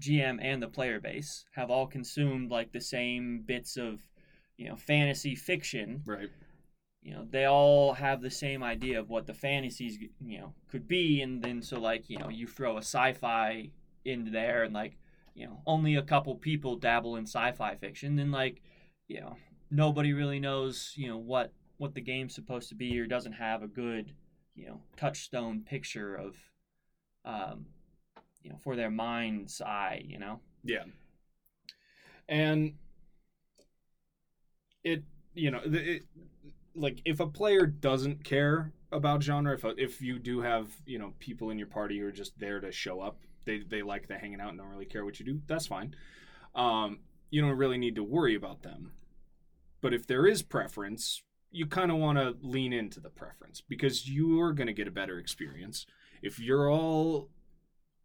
GM 0.00 0.38
and 0.40 0.62
the 0.62 0.68
player 0.68 1.00
base 1.00 1.44
have 1.54 1.70
all 1.70 1.86
consumed 1.86 2.50
like 2.50 2.72
the 2.72 2.80
same 2.80 3.42
bits 3.46 3.76
of, 3.76 4.00
you 4.56 4.68
know, 4.68 4.76
fantasy 4.76 5.34
fiction, 5.34 6.02
right 6.06 6.30
you 7.02 7.12
know, 7.12 7.26
they 7.28 7.46
all 7.46 7.94
have 7.94 8.20
the 8.20 8.30
same 8.30 8.62
idea 8.62 9.00
of 9.00 9.08
what 9.10 9.26
the 9.26 9.34
fantasies, 9.34 9.98
you 10.24 10.38
know, 10.38 10.54
could 10.70 10.86
be, 10.86 11.20
and 11.22 11.42
then 11.42 11.60
so 11.62 11.80
like, 11.80 12.08
you 12.08 12.18
know, 12.18 12.28
you 12.28 12.46
throw 12.46 12.76
a 12.76 12.82
sci-fi 12.82 13.70
into 14.04 14.30
there, 14.30 14.62
and 14.64 14.72
like, 14.74 14.96
you 15.34 15.46
know, 15.46 15.60
only 15.66 15.96
a 15.96 16.02
couple 16.02 16.34
people 16.36 16.76
dabble 16.76 17.16
in 17.16 17.24
sci-fi 17.24 17.74
fiction, 17.76 18.16
then 18.16 18.30
like, 18.30 18.62
you 19.08 19.20
know, 19.20 19.36
nobody 19.70 20.12
really 20.12 20.38
knows, 20.40 20.92
you 20.96 21.08
know, 21.08 21.18
what 21.18 21.52
what 21.78 21.94
the 21.94 22.00
game's 22.00 22.34
supposed 22.34 22.68
to 22.68 22.74
be, 22.76 22.98
or 23.00 23.06
doesn't 23.06 23.32
have 23.32 23.62
a 23.62 23.66
good, 23.66 24.12
you 24.54 24.66
know, 24.66 24.80
touchstone 24.96 25.60
picture 25.62 26.14
of, 26.14 26.36
um, 27.24 27.66
you 28.42 28.50
know, 28.50 28.56
for 28.62 28.76
their 28.76 28.90
mind's 28.90 29.60
eye, 29.60 30.02
you 30.06 30.18
know. 30.18 30.40
Yeah. 30.64 30.84
and 32.28 32.74
it 34.84 35.02
you 35.34 35.50
know 35.50 35.60
it, 35.64 36.04
like 36.74 37.00
if 37.04 37.20
a 37.20 37.26
player 37.26 37.66
doesn't 37.66 38.24
care 38.24 38.72
about 38.90 39.22
genre 39.22 39.54
if 39.54 39.64
if 39.78 40.00
you 40.00 40.18
do 40.18 40.40
have 40.40 40.68
you 40.86 40.98
know 40.98 41.12
people 41.18 41.50
in 41.50 41.58
your 41.58 41.66
party 41.66 41.98
who 41.98 42.06
are 42.06 42.12
just 42.12 42.38
there 42.38 42.60
to 42.60 42.70
show 42.72 43.00
up 43.00 43.18
they 43.44 43.60
they 43.60 43.82
like 43.82 44.06
the 44.08 44.16
hanging 44.16 44.40
out 44.40 44.50
and 44.50 44.58
don't 44.58 44.68
really 44.68 44.84
care 44.84 45.04
what 45.04 45.18
you 45.18 45.26
do 45.26 45.40
that's 45.46 45.66
fine. 45.66 45.94
Um, 46.54 47.00
you 47.30 47.40
don't 47.40 47.56
really 47.56 47.78
need 47.78 47.96
to 47.96 48.04
worry 48.04 48.34
about 48.34 48.62
them. 48.62 48.92
But 49.80 49.94
if 49.94 50.06
there 50.06 50.26
is 50.26 50.42
preference 50.42 51.22
you 51.52 51.66
kind 51.66 51.90
of 51.90 51.98
want 51.98 52.18
to 52.18 52.34
lean 52.40 52.72
into 52.72 52.98
the 52.98 53.10
preference 53.10 53.60
because 53.60 54.08
you're 54.08 54.52
going 54.52 54.66
to 54.66 54.72
get 54.72 54.88
a 54.88 54.92
better 54.92 55.18
experience. 55.18 55.86
If 56.22 56.40
you're 56.40 56.70
all 56.70 57.28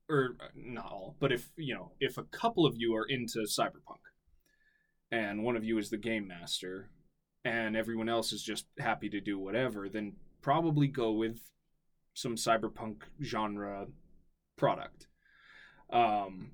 or 0.09 0.35
uh, 0.39 0.47
not 0.55 0.91
all 0.91 1.15
but 1.19 1.31
if 1.33 1.49
you 1.57 1.73
know 1.73 1.91
if 1.99 2.17
a 2.17 2.23
couple 2.23 2.65
of 2.65 2.75
you 2.77 2.95
are 2.95 3.05
into 3.05 3.39
cyberpunk 3.39 3.99
and 5.11 5.43
one 5.43 5.57
of 5.57 5.65
you 5.65 5.77
is 5.77 5.89
the 5.89 5.97
game 5.97 6.27
master 6.27 6.89
and 7.47 7.77
everyone 7.77 8.09
else 8.09 8.33
is 8.33 8.43
just 8.43 8.65
happy 8.77 9.09
to 9.09 9.21
do 9.21 9.39
whatever 9.39 9.87
then 9.87 10.13
probably 10.41 10.87
go 10.87 11.11
with 11.11 11.39
some 12.13 12.35
cyberpunk 12.35 13.03
genre 13.23 13.87
product. 14.57 15.07
Um, 15.89 16.51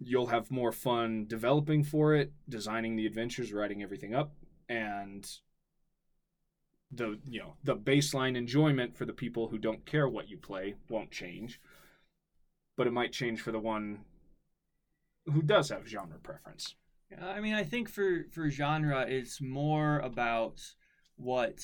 you'll 0.00 0.28
have 0.28 0.50
more 0.50 0.72
fun 0.72 1.26
developing 1.26 1.84
for 1.84 2.14
it 2.14 2.32
designing 2.48 2.96
the 2.96 3.06
adventures 3.06 3.52
writing 3.52 3.82
everything 3.82 4.14
up 4.14 4.32
and 4.68 5.30
the 6.92 7.18
you 7.28 7.40
know 7.40 7.54
the 7.64 7.76
baseline 7.76 8.36
enjoyment 8.36 8.96
for 8.96 9.04
the 9.04 9.12
people 9.12 9.48
who 9.48 9.58
don't 9.58 9.84
care 9.86 10.08
what 10.08 10.28
you 10.28 10.36
play 10.36 10.74
won't 10.88 11.10
change 11.10 11.60
but 12.76 12.86
it 12.86 12.92
might 12.92 13.12
change 13.12 13.40
for 13.40 13.52
the 13.52 13.58
one 13.58 14.00
who 15.24 15.42
does 15.42 15.70
have 15.70 15.88
genre 15.88 16.18
preference 16.18 16.74
I 17.20 17.40
mean, 17.40 17.54
I 17.54 17.64
think 17.64 17.88
for 17.88 18.26
for 18.32 18.50
genre, 18.50 19.02
it's 19.02 19.40
more 19.40 19.98
about 20.00 20.60
what 21.16 21.60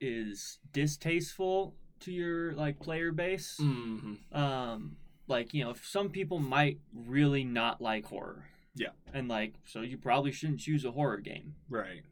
is 0.00 0.58
distasteful 0.72 1.76
to 2.00 2.12
your 2.12 2.52
like 2.54 2.80
player 2.80 3.12
base. 3.12 3.58
mm-hmm. 3.60 4.36
Um, 4.36 4.96
like 5.28 5.54
you 5.54 5.64
know, 5.64 5.74
some 5.82 6.08
people 6.10 6.38
might 6.38 6.80
really 6.94 7.44
not 7.44 7.80
like 7.80 8.06
horror. 8.06 8.46
Yeah. 8.74 8.88
And 9.12 9.28
like, 9.28 9.54
so 9.64 9.82
you 9.82 9.98
probably 9.98 10.32
shouldn't 10.32 10.60
choose 10.60 10.84
a 10.84 10.92
horror 10.92 11.18
game. 11.18 11.54
Right. 11.68 12.02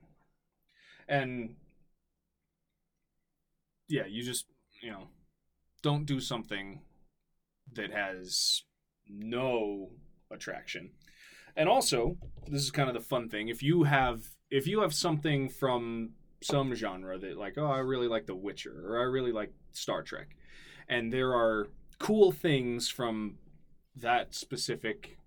And 1.09 1.57
yeah, 3.89 4.07
you 4.07 4.23
just, 4.23 4.47
you 4.83 4.91
know, 4.91 5.09
don't 5.83 6.05
do 6.05 6.21
something 6.21 6.83
that 7.73 7.91
has 7.93 8.63
no 9.09 9.91
attraction. 10.31 10.91
And 11.57 11.69
also, 11.69 12.17
this 12.47 12.63
is 12.63 12.71
kind 12.71 12.89
of 12.89 12.95
the 12.95 13.01
fun 13.01 13.29
thing. 13.29 13.49
If 13.49 13.63
you 13.63 13.85
have 13.85 14.23
if 14.51 14.67
you 14.67 14.81
have 14.81 14.95
something 14.95 15.49
from 15.49 16.11
some 16.43 16.75
genre 16.75 17.19
that 17.19 17.39
like, 17.39 17.59
oh, 17.59 17.67
I 17.67 17.79
really 17.79 18.09
like 18.09 18.27
The 18.27 18.35
Witcher 18.35 18.85
or 18.87 18.99
I 18.99 19.05
really 19.05 19.33
like 19.33 19.53
Star 19.73 20.03
Trek, 20.03 20.37
and 20.89 21.13
there 21.13 21.33
are 21.35 21.69
cool 21.99 22.33
things 22.33 22.89
from 22.89 23.37
that 23.97 24.35
specific 24.35 25.19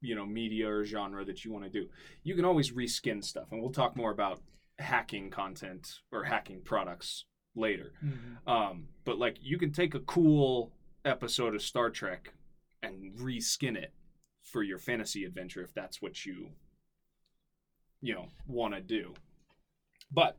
you 0.00 0.14
know 0.14 0.26
media 0.26 0.70
or 0.70 0.84
genre 0.84 1.24
that 1.24 1.44
you 1.44 1.52
want 1.52 1.64
to 1.64 1.70
do 1.70 1.86
you 2.22 2.34
can 2.34 2.44
always 2.44 2.72
reskin 2.72 3.22
stuff 3.22 3.48
and 3.50 3.60
we'll 3.60 3.72
talk 3.72 3.96
more 3.96 4.10
about 4.10 4.40
hacking 4.78 5.30
content 5.30 5.98
or 6.10 6.24
hacking 6.24 6.60
products 6.62 7.24
later 7.54 7.92
um, 8.46 8.88
but 9.04 9.18
like 9.18 9.36
you 9.40 9.58
can 9.58 9.72
take 9.72 9.94
a 9.94 10.00
cool 10.00 10.72
episode 11.04 11.54
of 11.54 11.62
star 11.62 11.90
trek 11.90 12.32
and 12.82 13.14
reskin 13.18 13.76
it 13.76 13.92
for 14.50 14.62
your 14.62 14.78
fantasy 14.78 15.24
adventure 15.24 15.62
if 15.62 15.72
that's 15.74 16.02
what 16.02 16.26
you 16.26 16.50
you 18.00 18.14
know 18.14 18.26
want 18.46 18.74
to 18.74 18.80
do. 18.80 19.14
But 20.12 20.36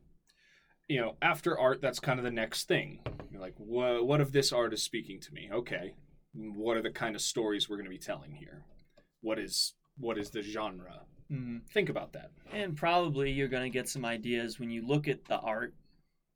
you 0.87 0.99
know 0.99 1.15
after 1.21 1.57
art 1.57 1.81
that's 1.81 1.99
kind 1.99 2.19
of 2.19 2.23
the 2.25 2.31
next 2.31 2.67
thing. 2.67 2.99
You're 3.31 3.41
like 3.41 3.55
what, 3.57 4.05
what 4.05 4.21
if 4.21 4.31
this 4.31 4.51
art 4.51 4.73
is 4.73 4.83
speaking 4.83 5.19
to 5.21 5.33
me? 5.33 5.49
Okay 5.51 5.93
what 6.33 6.77
are 6.77 6.81
the 6.81 6.91
kind 6.91 7.15
of 7.15 7.21
stories 7.21 7.69
we're 7.69 7.77
going 7.77 7.85
to 7.85 7.89
be 7.89 7.97
telling 7.97 8.31
here? 8.31 8.63
What 9.21 9.39
is 9.39 9.73
what 9.97 10.17
is 10.17 10.29
the 10.29 10.41
genre? 10.41 11.01
Mhm. 11.31 11.61
think 11.69 11.89
about 11.89 12.11
that. 12.13 12.31
And 12.51 12.75
probably 12.75 13.31
you're 13.31 13.47
going 13.47 13.63
to 13.63 13.69
get 13.69 13.87
some 13.87 14.03
ideas 14.03 14.59
when 14.59 14.69
you 14.69 14.85
look 14.85 15.07
at 15.07 15.25
the 15.25 15.39
art. 15.39 15.73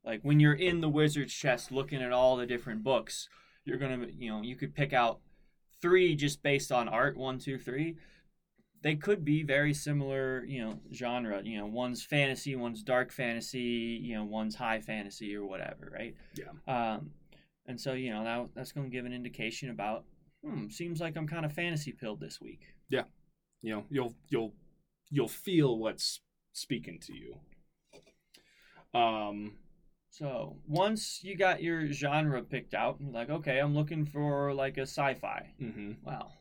Like 0.04 0.20
when 0.22 0.40
you're 0.40 0.54
in 0.54 0.80
the 0.80 0.88
wizard's 0.88 1.34
chest 1.34 1.70
looking 1.70 2.02
at 2.02 2.12
all 2.12 2.36
the 2.36 2.46
different 2.46 2.82
books, 2.82 3.28
you're 3.64 3.78
going 3.78 4.00
to, 4.00 4.12
you 4.12 4.30
know, 4.30 4.40
you 4.42 4.56
could 4.56 4.74
pick 4.74 4.92
out 4.92 5.20
three 5.82 6.14
just 6.14 6.42
based 6.42 6.72
on 6.72 6.88
art 6.88 7.16
one, 7.16 7.38
two, 7.38 7.58
three. 7.58 7.96
They 8.82 8.94
could 8.94 9.24
be 9.24 9.42
very 9.42 9.74
similar, 9.74 10.44
you 10.44 10.62
know, 10.62 10.78
genre. 10.92 11.40
You 11.42 11.58
know, 11.58 11.66
one's 11.66 12.04
fantasy, 12.04 12.54
one's 12.54 12.82
dark 12.82 13.12
fantasy, 13.12 14.00
you 14.02 14.14
know, 14.14 14.24
one's 14.24 14.54
high 14.54 14.80
fantasy 14.80 15.34
or 15.34 15.44
whatever, 15.44 15.92
right? 15.92 16.14
yeah 16.34 16.52
Um, 16.68 17.10
and 17.66 17.80
so, 17.80 17.94
you 17.94 18.10
know, 18.10 18.22
that, 18.22 18.48
that's 18.54 18.72
going 18.72 18.88
to 18.88 18.94
give 18.94 19.06
an 19.06 19.12
indication 19.12 19.70
about, 19.70 20.04
hmm, 20.44 20.68
seems 20.68 21.00
like 21.00 21.16
I'm 21.16 21.26
kind 21.26 21.44
of 21.44 21.52
fantasy 21.52 21.92
pilled 21.92 22.20
this 22.20 22.40
week. 22.40 22.60
Yeah. 22.88 23.04
You 23.62 23.72
know 23.72 23.84
you'll 23.90 24.14
you'll 24.28 24.54
you'll 25.10 25.26
feel 25.26 25.76
what's 25.78 26.20
speaking 26.52 27.00
to 27.00 27.12
you 27.12 27.34
um 28.94 29.56
So 30.18 30.56
once 30.66 31.20
you 31.22 31.36
got 31.36 31.62
your 31.62 31.92
genre 31.92 32.42
picked 32.42 32.72
out, 32.72 32.96
you're 33.00 33.12
like, 33.12 33.28
okay, 33.28 33.58
I'm 33.58 33.74
looking 33.74 34.06
for 34.06 34.54
like 34.54 34.78
a 34.78 34.82
sci-fi. 34.86 35.52
mhm, 35.60 35.96
Wow. 36.02 36.32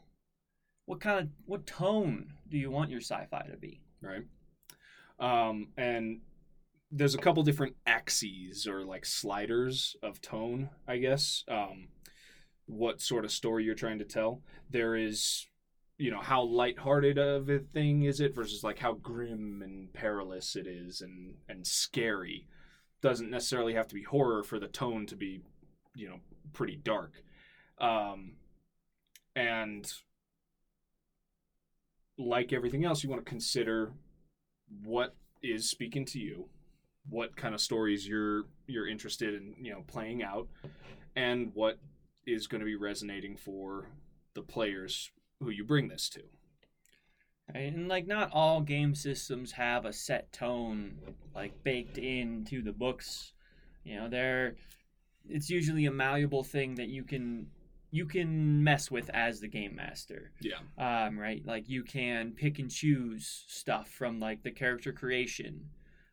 What 0.86 1.02
kind 1.02 1.20
of 1.20 1.30
what 1.46 1.66
tone 1.68 2.32
do 2.50 2.58
you 2.58 2.72
want 2.72 2.90
your 2.90 3.02
sci-fi 3.02 3.48
to 3.52 3.58
be? 3.58 3.82
right 4.02 4.24
um 5.20 5.70
and 5.78 6.20
there's 6.92 7.16
a 7.16 7.18
couple 7.18 7.42
different 7.42 7.76
axes 7.88 8.68
or 8.68 8.84
like 8.84 9.04
sliders 9.06 9.96
of 10.04 10.22
tone 10.22 10.70
i 10.88 10.98
guess 10.98 11.44
um 11.48 11.88
what 12.68 13.02
sort 13.02 13.26
of 13.26 13.32
story 13.32 13.64
you're 13.64 13.74
trying 13.74 13.98
to 13.98 14.06
tell 14.06 14.42
there 14.70 14.96
is 14.96 15.48
you 15.98 16.12
know 16.12 16.20
how 16.20 16.44
lighthearted 16.44 17.18
of 17.18 17.50
a 17.50 17.58
thing 17.58 18.04
is 18.04 18.20
it 18.20 18.36
versus 18.36 18.64
like 18.64 18.78
how 18.80 18.94
grim 18.94 19.62
and 19.64 19.92
perilous 19.94 20.56
it 20.56 20.68
is 20.68 21.02
and 21.02 21.36
and 21.50 21.66
scary 21.66 22.46
doesn't 23.02 23.30
necessarily 23.30 23.74
have 23.74 23.88
to 23.88 23.96
be 23.96 24.04
horror 24.04 24.44
for 24.44 24.60
the 24.60 24.68
tone 24.68 25.06
to 25.08 25.16
be 25.16 25.42
you 25.96 26.10
know 26.10 26.20
pretty 26.54 26.76
dark. 26.76 27.22
Um 27.80 28.34
and 29.36 29.92
like 32.18 32.54
everything 32.54 32.86
else 32.86 33.04
you 33.04 33.10
want 33.10 33.24
to 33.24 33.30
consider 33.30 33.92
what 34.84 35.16
is 35.44 35.70
speaking 35.70 36.06
to 36.06 36.20
you 36.20 36.48
what 37.10 37.36
kind 37.36 37.54
of 37.54 37.62
stories 37.62 38.08
you're 38.08 38.44
you're 38.68 38.88
interested 38.88 39.36
in 39.36 39.54
you 39.60 39.72
know 39.72 39.84
playing 39.88 40.24
out 40.24 40.48
and 41.16 41.52
what 41.54 41.80
is 42.26 42.48
going 42.48 42.60
to 42.60 42.66
be 42.66 42.76
resonating 42.76 43.36
for 43.36 43.86
the 44.34 44.42
players 44.42 45.12
who 45.40 45.50
you 45.50 45.64
bring 45.64 45.88
this 45.88 46.10
to 46.10 46.22
Right? 47.54 47.74
And 47.74 47.88
like 47.88 48.08
not 48.08 48.32
all 48.34 48.62
game 48.62 48.96
systems 48.96 49.52
have 49.54 49.86
a 49.86 49.94
set 49.94 50.32
tone 50.32 50.98
like 51.34 51.64
baked 51.64 51.98
into 51.98 52.62
the 52.62 52.72
books. 52.72 53.34
You 53.84 53.98
know, 53.98 54.10
they're 54.10 54.56
it's 55.30 55.50
usually 55.50 55.86
a 55.86 55.92
malleable 55.92 56.44
thing 56.44 56.76
that 56.76 56.90
you 56.90 57.04
can 57.04 57.48
you 57.92 58.06
can 58.06 58.64
mess 58.64 58.92
with 58.92 59.10
as 59.14 59.40
the 59.40 59.48
game 59.48 59.76
master. 59.76 60.32
yeah 60.42 60.58
um, 60.78 61.18
right? 61.18 61.42
Like 61.46 61.70
you 61.70 61.84
can 61.84 62.32
pick 62.32 62.60
and 62.60 62.70
choose 62.70 63.46
stuff 63.48 63.90
from 63.90 64.20
like 64.20 64.44
the 64.44 64.52
character 64.52 64.92
creation, 64.92 65.70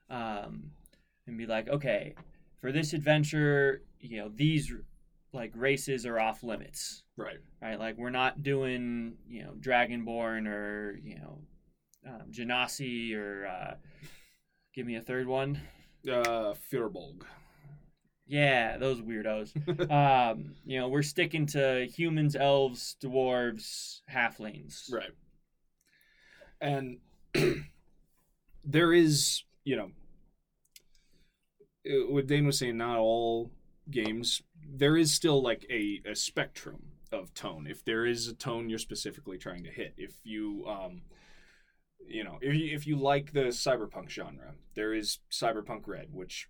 um, 0.09 0.71
and 1.27 1.37
be 1.37 1.47
like, 1.47 1.69
okay, 1.69 2.15
for 2.61 2.71
this 2.71 2.93
adventure, 2.93 3.83
you 4.01 4.19
know, 4.19 4.31
these 4.33 4.73
like 5.33 5.53
races 5.55 6.07
are 6.07 6.19
off 6.21 6.43
limits, 6.43 7.03
right 7.17 7.39
right? 7.61 7.79
Like 7.79 7.97
we're 7.97 8.11
not 8.11 8.43
doing 8.43 9.15
you 9.29 9.45
know 9.45 9.53
Dragonborn 9.59 10.47
or 10.47 10.99
you 11.03 11.17
know 11.17 11.39
um, 12.07 12.23
Genasi 12.31 13.15
or 13.17 13.47
uh, 13.47 13.75
give 14.75 14.87
me 14.87 14.97
a 14.97 15.01
third 15.03 15.27
one. 15.27 15.61
uh 16.09 16.55
Firbolg. 16.73 17.23
Yeah, 18.27 18.79
those 18.79 19.01
weirdos. 19.03 19.51
um, 19.91 20.55
you 20.65 20.79
know, 20.81 20.89
we're 20.89 21.03
sticking 21.03 21.45
to 21.47 21.87
humans, 21.87 22.35
elves, 22.37 22.97
dwarves, 23.03 24.01
halflings. 24.11 24.91
right 24.93 25.11
and 26.63 26.99
there 28.65 28.93
is 28.93 29.43
you 29.65 29.77
know 29.77 29.91
uh, 31.91 32.07
what 32.13 32.27
Dane 32.27 32.47
was 32.47 32.59
saying 32.59 32.77
not 32.79 32.99
all 32.99 33.51
games 33.91 34.43
there 34.75 34.97
is 34.97 35.13
still 35.13 35.43
like 35.43 35.67
a, 35.71 36.01
a 36.07 36.15
spectrum 36.15 36.83
of 37.11 37.35
tone 37.35 37.67
if 37.69 37.85
there 37.85 38.07
is 38.07 38.29
a 38.29 38.35
tone 38.35 38.69
you're 38.69 38.79
specifically 38.79 39.37
trying 39.37 39.63
to 39.65 39.71
hit 39.71 39.93
if 39.97 40.15
you 40.25 40.65
um 40.67 41.03
you 42.07 42.25
know 42.25 42.39
if 42.41 42.55
you, 42.55 42.75
if 42.75 42.87
you 42.87 42.97
like 42.97 43.33
the 43.33 43.47
cyberpunk 43.47 44.09
genre 44.09 44.55
there 44.75 44.95
is 44.95 45.19
cyberpunk 45.31 45.87
red 45.87 46.09
which 46.13 46.49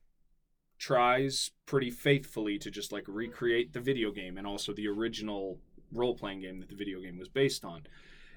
tries 0.79 1.51
pretty 1.67 1.91
faithfully 1.91 2.59
to 2.59 2.71
just 2.71 2.93
like 2.93 3.05
recreate 3.07 3.73
the 3.73 3.81
video 3.81 4.11
game 4.11 4.37
and 4.37 4.47
also 4.47 4.73
the 4.73 4.87
original 4.87 5.59
role-playing 5.93 6.41
game 6.41 6.59
that 6.59 6.69
the 6.69 6.77
video 6.77 7.01
game 7.01 7.19
was 7.19 7.29
based 7.29 7.65
on 7.65 7.83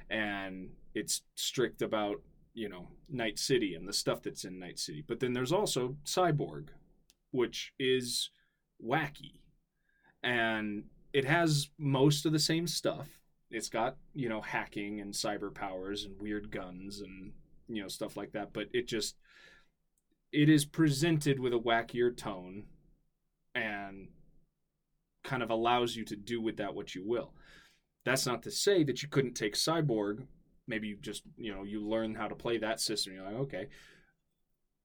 and 0.09 0.69
it's 0.93 1.21
strict 1.35 1.81
about 1.81 2.21
you 2.55 2.69
know 2.69 2.87
Night 3.09 3.37
City 3.37 3.75
and 3.75 3.87
the 3.87 3.93
stuff 3.93 4.23
that's 4.23 4.45
in 4.45 4.57
Night 4.57 4.79
City. 4.79 5.03
But 5.05 5.19
then 5.19 5.33
there's 5.33 5.51
also 5.51 5.97
Cyborg, 6.05 6.69
which 7.31 7.73
is 7.77 8.31
wacky, 8.83 9.39
and 10.23 10.85
it 11.13 11.25
has 11.25 11.69
most 11.77 12.25
of 12.25 12.31
the 12.31 12.39
same 12.39 12.67
stuff. 12.67 13.07
It's 13.51 13.69
got 13.69 13.97
you 14.13 14.29
know 14.29 14.41
hacking 14.41 14.99
and 15.01 15.13
cyber 15.13 15.53
powers 15.53 16.05
and 16.05 16.19
weird 16.19 16.51
guns 16.51 17.01
and 17.01 17.33
you 17.67 17.81
know 17.81 17.87
stuff 17.87 18.17
like 18.17 18.31
that. 18.33 18.53
But 18.53 18.67
it 18.73 18.87
just 18.87 19.15
it 20.31 20.49
is 20.49 20.65
presented 20.65 21.39
with 21.39 21.53
a 21.53 21.59
wackier 21.59 22.15
tone 22.15 22.65
and 23.53 24.09
kind 25.23 25.41
of 25.41 25.49
allows 25.49 25.95
you 25.95 26.05
to 26.05 26.15
do 26.15 26.41
with 26.41 26.57
that 26.57 26.75
what 26.75 26.95
you 26.95 27.03
will. 27.05 27.33
That's 28.05 28.25
not 28.25 28.43
to 28.43 28.51
say 28.51 28.83
that 28.83 29.01
you 29.01 29.09
couldn't 29.09 29.33
take 29.33 29.55
Cyborg. 29.55 30.27
Maybe 30.67 30.87
you 30.87 30.97
just, 30.97 31.23
you 31.37 31.53
know, 31.53 31.63
you 31.63 31.87
learn 31.87 32.15
how 32.15 32.27
to 32.27 32.35
play 32.35 32.57
that 32.57 32.79
system. 32.79 33.13
You're 33.13 33.23
like, 33.23 33.35
okay, 33.35 33.67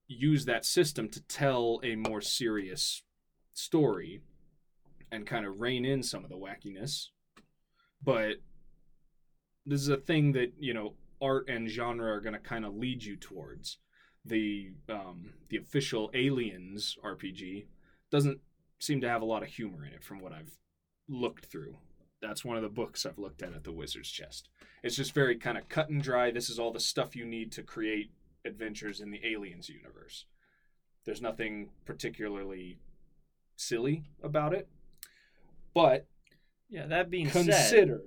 use 0.07 0.45
that 0.45 0.65
system 0.65 1.09
to 1.09 1.21
tell 1.21 1.79
a 1.83 1.95
more 1.95 2.21
serious 2.21 3.03
story 3.53 4.21
and 5.11 5.27
kind 5.27 5.45
of 5.45 5.59
rein 5.59 5.85
in 5.85 6.03
some 6.03 6.23
of 6.23 6.29
the 6.29 6.37
wackiness. 6.37 7.07
But 8.03 8.37
this 9.65 9.81
is 9.81 9.89
a 9.89 9.97
thing 9.97 10.31
that, 10.33 10.53
you 10.59 10.73
know, 10.73 10.93
art 11.21 11.47
and 11.49 11.69
genre 11.69 12.11
are 12.11 12.21
going 12.21 12.33
to 12.33 12.39
kind 12.39 12.65
of 12.65 12.75
lead 12.75 13.03
you 13.03 13.15
towards. 13.15 13.77
The 14.23 14.71
um, 14.87 15.33
the 15.49 15.57
official 15.57 16.11
Aliens 16.13 16.95
RPG 17.03 17.65
doesn't 18.11 18.39
seem 18.79 19.01
to 19.01 19.09
have 19.09 19.21
a 19.21 19.25
lot 19.25 19.43
of 19.43 19.49
humor 19.49 19.85
in 19.85 19.93
it 19.93 20.03
from 20.03 20.19
what 20.19 20.31
I've 20.31 20.57
looked 21.07 21.45
through. 21.45 21.77
That's 22.21 22.45
one 22.45 22.55
of 22.55 22.61
the 22.61 22.69
books 22.69 23.05
I've 23.05 23.17
looked 23.17 23.41
at 23.41 23.53
at 23.53 23.63
the 23.63 23.71
Wizard's 23.71 24.11
Chest. 24.11 24.47
It's 24.83 24.95
just 24.95 25.13
very 25.13 25.37
kind 25.37 25.57
of 25.57 25.69
cut 25.69 25.89
and 25.89 26.03
dry. 26.03 26.29
This 26.29 26.49
is 26.49 26.59
all 26.59 26.71
the 26.71 26.79
stuff 26.79 27.15
you 27.15 27.25
need 27.25 27.51
to 27.53 27.63
create 27.63 28.11
adventures 28.45 28.99
in 29.01 29.09
the 29.09 29.21
Aliens 29.25 29.69
universe. 29.69 30.25
There's 31.03 31.21
nothing 31.21 31.69
particularly 31.85 32.77
silly 33.55 34.03
about 34.23 34.53
it. 34.53 34.67
But 35.73 36.07
Yeah, 36.69 36.87
that 36.87 37.09
being 37.09 37.29
consider 37.29 38.01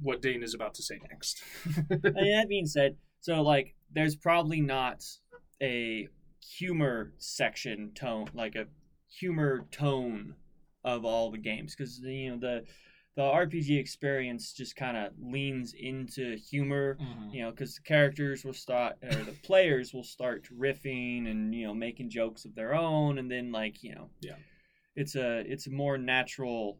what 0.00 0.22
Dane 0.22 0.42
is 0.42 0.54
about 0.54 0.74
to 0.74 0.82
say 0.82 0.98
next. 1.10 1.42
said, 1.66 2.12
mean, 2.22 2.32
that 2.32 2.48
being 2.48 2.66
said, 2.66 2.96
so 3.20 3.42
like, 3.42 3.74
there's 3.92 4.16
probably 4.16 4.60
not 4.60 5.04
a 5.62 6.08
humor 6.40 7.12
section 7.18 7.92
tone, 7.94 8.28
like 8.34 8.54
a 8.54 8.66
humor 9.08 9.66
tone 9.70 10.34
of 10.84 11.04
all 11.04 11.30
the 11.30 11.38
games, 11.38 11.74
because 11.74 12.00
you 12.00 12.30
know 12.30 12.38
the 12.38 12.64
the 13.14 13.22
RPG 13.22 13.78
experience 13.78 14.52
just 14.52 14.74
kind 14.74 14.96
of 14.96 15.12
leans 15.20 15.74
into 15.74 16.36
humor. 16.36 16.98
You 17.30 17.42
know, 17.42 17.50
because 17.50 17.76
the 17.76 17.82
characters 17.82 18.44
will 18.44 18.52
start, 18.52 18.96
or 19.02 19.24
the 19.24 19.32
players 19.42 19.94
will 19.94 20.04
start 20.04 20.48
riffing 20.54 21.30
and 21.30 21.54
you 21.54 21.66
know 21.66 21.74
making 21.74 22.10
jokes 22.10 22.44
of 22.44 22.54
their 22.54 22.74
own, 22.74 23.18
and 23.18 23.30
then 23.30 23.52
like 23.52 23.82
you 23.82 23.94
know, 23.94 24.10
Yeah. 24.20 24.36
it's 24.96 25.14
a 25.14 25.40
it's 25.40 25.66
a 25.66 25.70
more 25.70 25.96
natural 25.98 26.78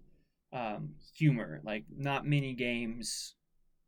um, 0.52 0.90
humor. 1.16 1.60
Like 1.64 1.84
not 1.96 2.26
many 2.26 2.52
games 2.54 3.34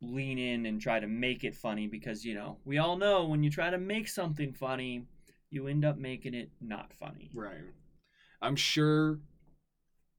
lean 0.01 0.37
in 0.37 0.65
and 0.65 0.81
try 0.81 0.99
to 0.99 1.07
make 1.07 1.43
it 1.43 1.55
funny 1.55 1.87
because 1.87 2.25
you 2.25 2.35
know 2.35 2.57
we 2.65 2.77
all 2.77 2.97
know 2.97 3.25
when 3.25 3.43
you 3.43 3.49
try 3.49 3.69
to 3.69 3.77
make 3.77 4.07
something 4.07 4.53
funny, 4.53 5.05
you 5.51 5.67
end 5.67 5.85
up 5.85 5.97
making 5.97 6.33
it 6.33 6.49
not 6.61 6.93
funny. 6.93 7.29
Right. 7.33 7.57
I'm 8.41 8.55
sure. 8.55 9.19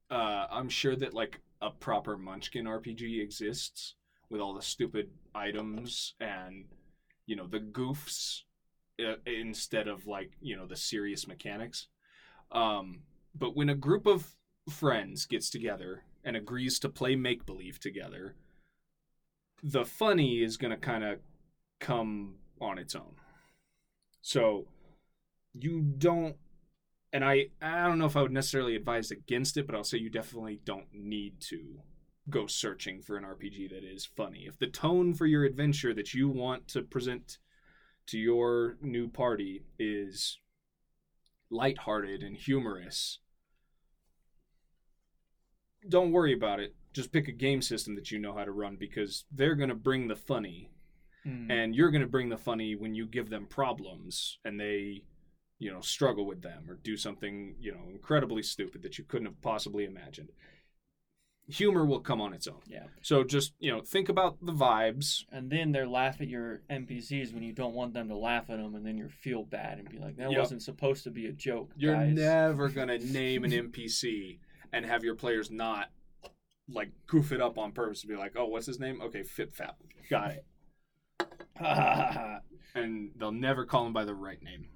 Uh, 0.09 0.47
I'm 0.49 0.69
sure 0.69 0.95
that 0.95 1.13
like 1.13 1.41
a 1.61 1.69
proper 1.69 2.17
Munchkin 2.17 2.65
RPG 2.65 3.21
exists 3.21 3.95
with 4.29 4.41
all 4.41 4.53
the 4.53 4.61
stupid 4.61 5.09
items 5.33 6.13
and 6.19 6.65
you 7.25 7.35
know 7.35 7.47
the 7.47 7.59
goofs 7.59 8.41
uh, 8.99 9.15
instead 9.25 9.87
of 9.87 10.07
like 10.07 10.31
you 10.41 10.55
know 10.55 10.65
the 10.65 10.75
serious 10.75 11.27
mechanics. 11.27 11.87
Um, 12.51 13.01
but 13.35 13.55
when 13.55 13.69
a 13.69 13.75
group 13.75 14.07
of 14.07 14.35
friends 14.69 15.25
gets 15.25 15.49
together 15.49 16.03
and 16.23 16.35
agrees 16.35 16.79
to 16.79 16.89
play 16.89 17.15
make 17.15 17.45
believe 17.45 17.79
together, 17.79 18.35
the 19.63 19.85
funny 19.85 20.41
is 20.43 20.57
going 20.57 20.71
to 20.71 20.77
kind 20.77 21.03
of 21.03 21.19
come 21.79 22.35
on 22.59 22.77
its 22.77 22.95
own. 22.95 23.15
So 24.21 24.67
you 25.53 25.81
don't 25.81 26.35
and 27.17 27.25
I 27.25 27.47
I 27.61 27.87
don't 27.87 27.97
know 27.97 28.05
if 28.05 28.15
I 28.15 28.21
would 28.21 28.31
necessarily 28.31 28.75
advise 28.75 29.09
against 29.09 29.57
it, 29.57 29.65
but 29.65 29.75
I'll 29.75 29.83
say 29.83 29.97
you 29.97 30.09
definitely 30.11 30.59
don't 30.63 30.85
need 30.93 31.41
to 31.49 31.79
go 32.29 32.45
searching 32.45 33.01
for 33.01 33.17
an 33.17 33.23
RPG 33.23 33.71
that 33.71 33.83
is 33.83 34.05
funny. 34.05 34.45
If 34.47 34.59
the 34.59 34.67
tone 34.67 35.15
for 35.15 35.25
your 35.25 35.43
adventure 35.43 35.93
that 35.95 36.13
you 36.13 36.29
want 36.29 36.67
to 36.69 36.83
present 36.83 37.39
to 38.07 38.19
your 38.19 38.77
new 38.81 39.07
party 39.09 39.63
is 39.79 40.37
lighthearted 41.49 42.21
and 42.21 42.37
humorous, 42.37 43.19
don't 45.89 46.11
worry 46.11 46.33
about 46.33 46.59
it. 46.59 46.75
Just 46.93 47.11
pick 47.11 47.27
a 47.27 47.31
game 47.31 47.61
system 47.63 47.95
that 47.95 48.11
you 48.11 48.19
know 48.19 48.35
how 48.35 48.43
to 48.45 48.51
run 48.51 48.75
because 48.79 49.25
they're 49.31 49.55
going 49.55 49.69
to 49.69 49.75
bring 49.75 50.07
the 50.07 50.15
funny 50.15 50.69
Mm. 51.25 51.51
and 51.51 51.75
you're 51.75 51.91
going 51.91 52.03
to 52.03 52.07
bring 52.07 52.29
the 52.29 52.37
funny 52.37 52.75
when 52.75 52.95
you 52.95 53.05
give 53.05 53.29
them 53.29 53.47
problems 53.47 54.37
and 54.45 54.57
they 54.57 55.03
you 55.59 55.71
know 55.71 55.81
struggle 55.81 56.25
with 56.25 56.41
them 56.41 56.65
or 56.69 56.75
do 56.75 56.95
something 56.97 57.55
you 57.59 57.71
know 57.71 57.89
incredibly 57.91 58.43
stupid 58.43 58.81
that 58.83 58.97
you 58.97 59.03
couldn't 59.03 59.25
have 59.27 59.41
possibly 59.41 59.85
imagined 59.85 60.29
humor 61.49 61.85
will 61.85 62.01
come 62.01 62.19
on 62.19 62.33
its 62.33 62.45
own 62.45 62.59
yeah, 62.67 62.83
so 63.01 63.23
just 63.23 63.53
you 63.59 63.71
know 63.71 63.79
think 63.81 64.09
about 64.09 64.37
the 64.45 64.51
vibes 64.51 65.23
and 65.31 65.49
then 65.49 65.71
they're 65.71 65.87
laugh 65.87 66.19
at 66.19 66.27
your 66.27 66.61
NPCs 66.69 67.33
when 67.33 67.41
you 67.41 67.53
don't 67.53 67.73
want 67.73 67.93
them 67.93 68.09
to 68.09 68.17
laugh 68.17 68.49
at 68.49 68.57
them, 68.57 68.75
and 68.75 68.85
then 68.85 68.97
you 68.97 69.07
feel 69.07 69.43
bad 69.43 69.79
and 69.79 69.89
be 69.89 69.97
like, 69.97 70.17
"That 70.17 70.29
Yep. 70.29 70.39
wasn't 70.39 70.61
supposed 70.61 71.05
to 71.05 71.09
be 71.09 71.27
a 71.27 71.31
joke." 71.31 71.71
you're 71.77 71.95
guys. 71.95 72.13
never 72.13 72.67
going 72.67 72.87
to 72.89 72.99
name 72.99 73.45
an 73.45 73.51
npc 73.51 74.39
and 74.73 74.85
have 74.85 75.05
your 75.05 75.15
players 75.15 75.49
not 75.49 75.89
like 76.69 76.91
goof 77.05 77.31
it 77.31 77.39
up 77.39 77.57
on 77.57 77.71
purpose 77.71 78.01
to 78.01 78.07
be 78.07 78.15
like 78.17 78.33
oh 78.35 78.45
what's 78.45 78.65
his 78.65 78.79
name 78.79 79.01
okay 79.01 79.23
fit 79.23 79.55
fap 79.55 79.75
got 80.09 80.31
it 80.31 80.45
and 82.75 83.11
they'll 83.15 83.31
never 83.31 83.65
call 83.65 83.85
him 83.87 83.93
by 83.93 84.05
the 84.05 84.13
right 84.13 84.41
name 84.43 84.67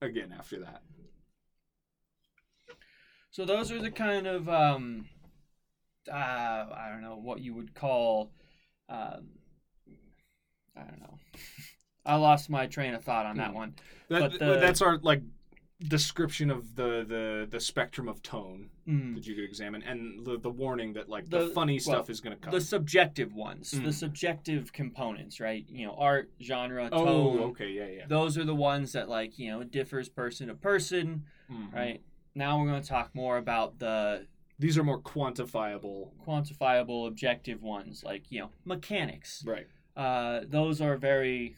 again 0.00 0.34
after 0.36 0.60
that 0.60 0.82
So 3.32 3.44
those 3.44 3.70
are 3.70 3.80
the 3.80 3.90
kind 3.90 4.26
of 4.26 4.48
um, 4.48 5.06
uh, 6.10 6.14
I 6.14 6.88
don't 6.90 7.02
know 7.02 7.16
what 7.16 7.40
you 7.40 7.54
would 7.54 7.74
call. 7.74 8.32
Um, 8.88 9.28
I 10.76 10.80
don't 10.80 11.00
know. 11.00 11.18
I 12.04 12.16
lost 12.16 12.50
my 12.50 12.66
train 12.66 12.94
of 12.94 13.04
thought 13.04 13.26
on 13.26 13.36
that 13.36 13.50
Hmm. 13.50 13.54
one. 13.54 13.74
That, 14.08 14.20
But 14.20 14.38
the- 14.40 14.58
that's 14.58 14.82
our 14.82 14.98
like 14.98 15.22
description 15.88 16.50
of 16.50 16.76
the, 16.76 17.04
the 17.08 17.48
the 17.50 17.58
spectrum 17.60 18.06
of 18.08 18.22
tone 18.22 18.68
Mm. 18.88 19.14
that 19.14 19.24
you 19.26 19.34
could 19.36 19.44
examine, 19.44 19.82
and 19.84 20.26
the, 20.26 20.36
the 20.38 20.50
warning 20.50 20.94
that 20.94 21.08
like 21.08 21.30
the, 21.30 21.46
The- 21.46 21.54
funny 21.54 21.74
well, 21.86 21.96
stuff 21.96 22.10
is 22.10 22.20
going 22.20 22.36
to 22.36 22.42
come. 22.42 22.52
The 22.52 22.60
subjective 22.60 23.32
ones, 23.34 23.70
the 23.70 23.78
Mm. 23.90 23.92
subjective 23.94 24.72
components, 24.72 25.38
right? 25.38 25.64
You 25.68 25.86
know, 25.86 25.94
art, 25.96 26.30
genre, 26.42 26.88
oh, 26.90 27.04
tone. 27.04 27.38
okay, 27.50 27.70
yeah, 27.70 27.86
yeah. 27.86 28.06
Those 28.08 28.36
are 28.36 28.44
the 28.44 28.54
ones 28.54 28.92
that, 28.92 29.08
like, 29.08 29.38
you 29.38 29.50
know, 29.50 29.60
it 29.60 29.70
differs 29.70 30.08
person 30.08 30.48
to 30.48 30.54
person, 30.54 31.24
Mhm. 31.50 31.72
right? 31.72 32.02
Now 32.34 32.58
we're 32.60 32.66
going 32.68 32.82
to 32.82 32.88
talk 32.88 33.14
more 33.14 33.36
about 33.38 33.78
the 33.78 34.26
These 34.58 34.76
are 34.76 34.82
more 34.84 35.00
quantifiable. 35.00 36.10
quantifiable, 36.26 37.06
objective 37.06 37.62
ones, 37.62 38.02
like, 38.04 38.24
you 38.30 38.40
know, 38.40 38.50
mechanics. 38.64 39.44
Right. 39.46 39.68
Uh, 39.96 40.40
those 40.48 40.80
are 40.80 40.96
very, 40.96 41.56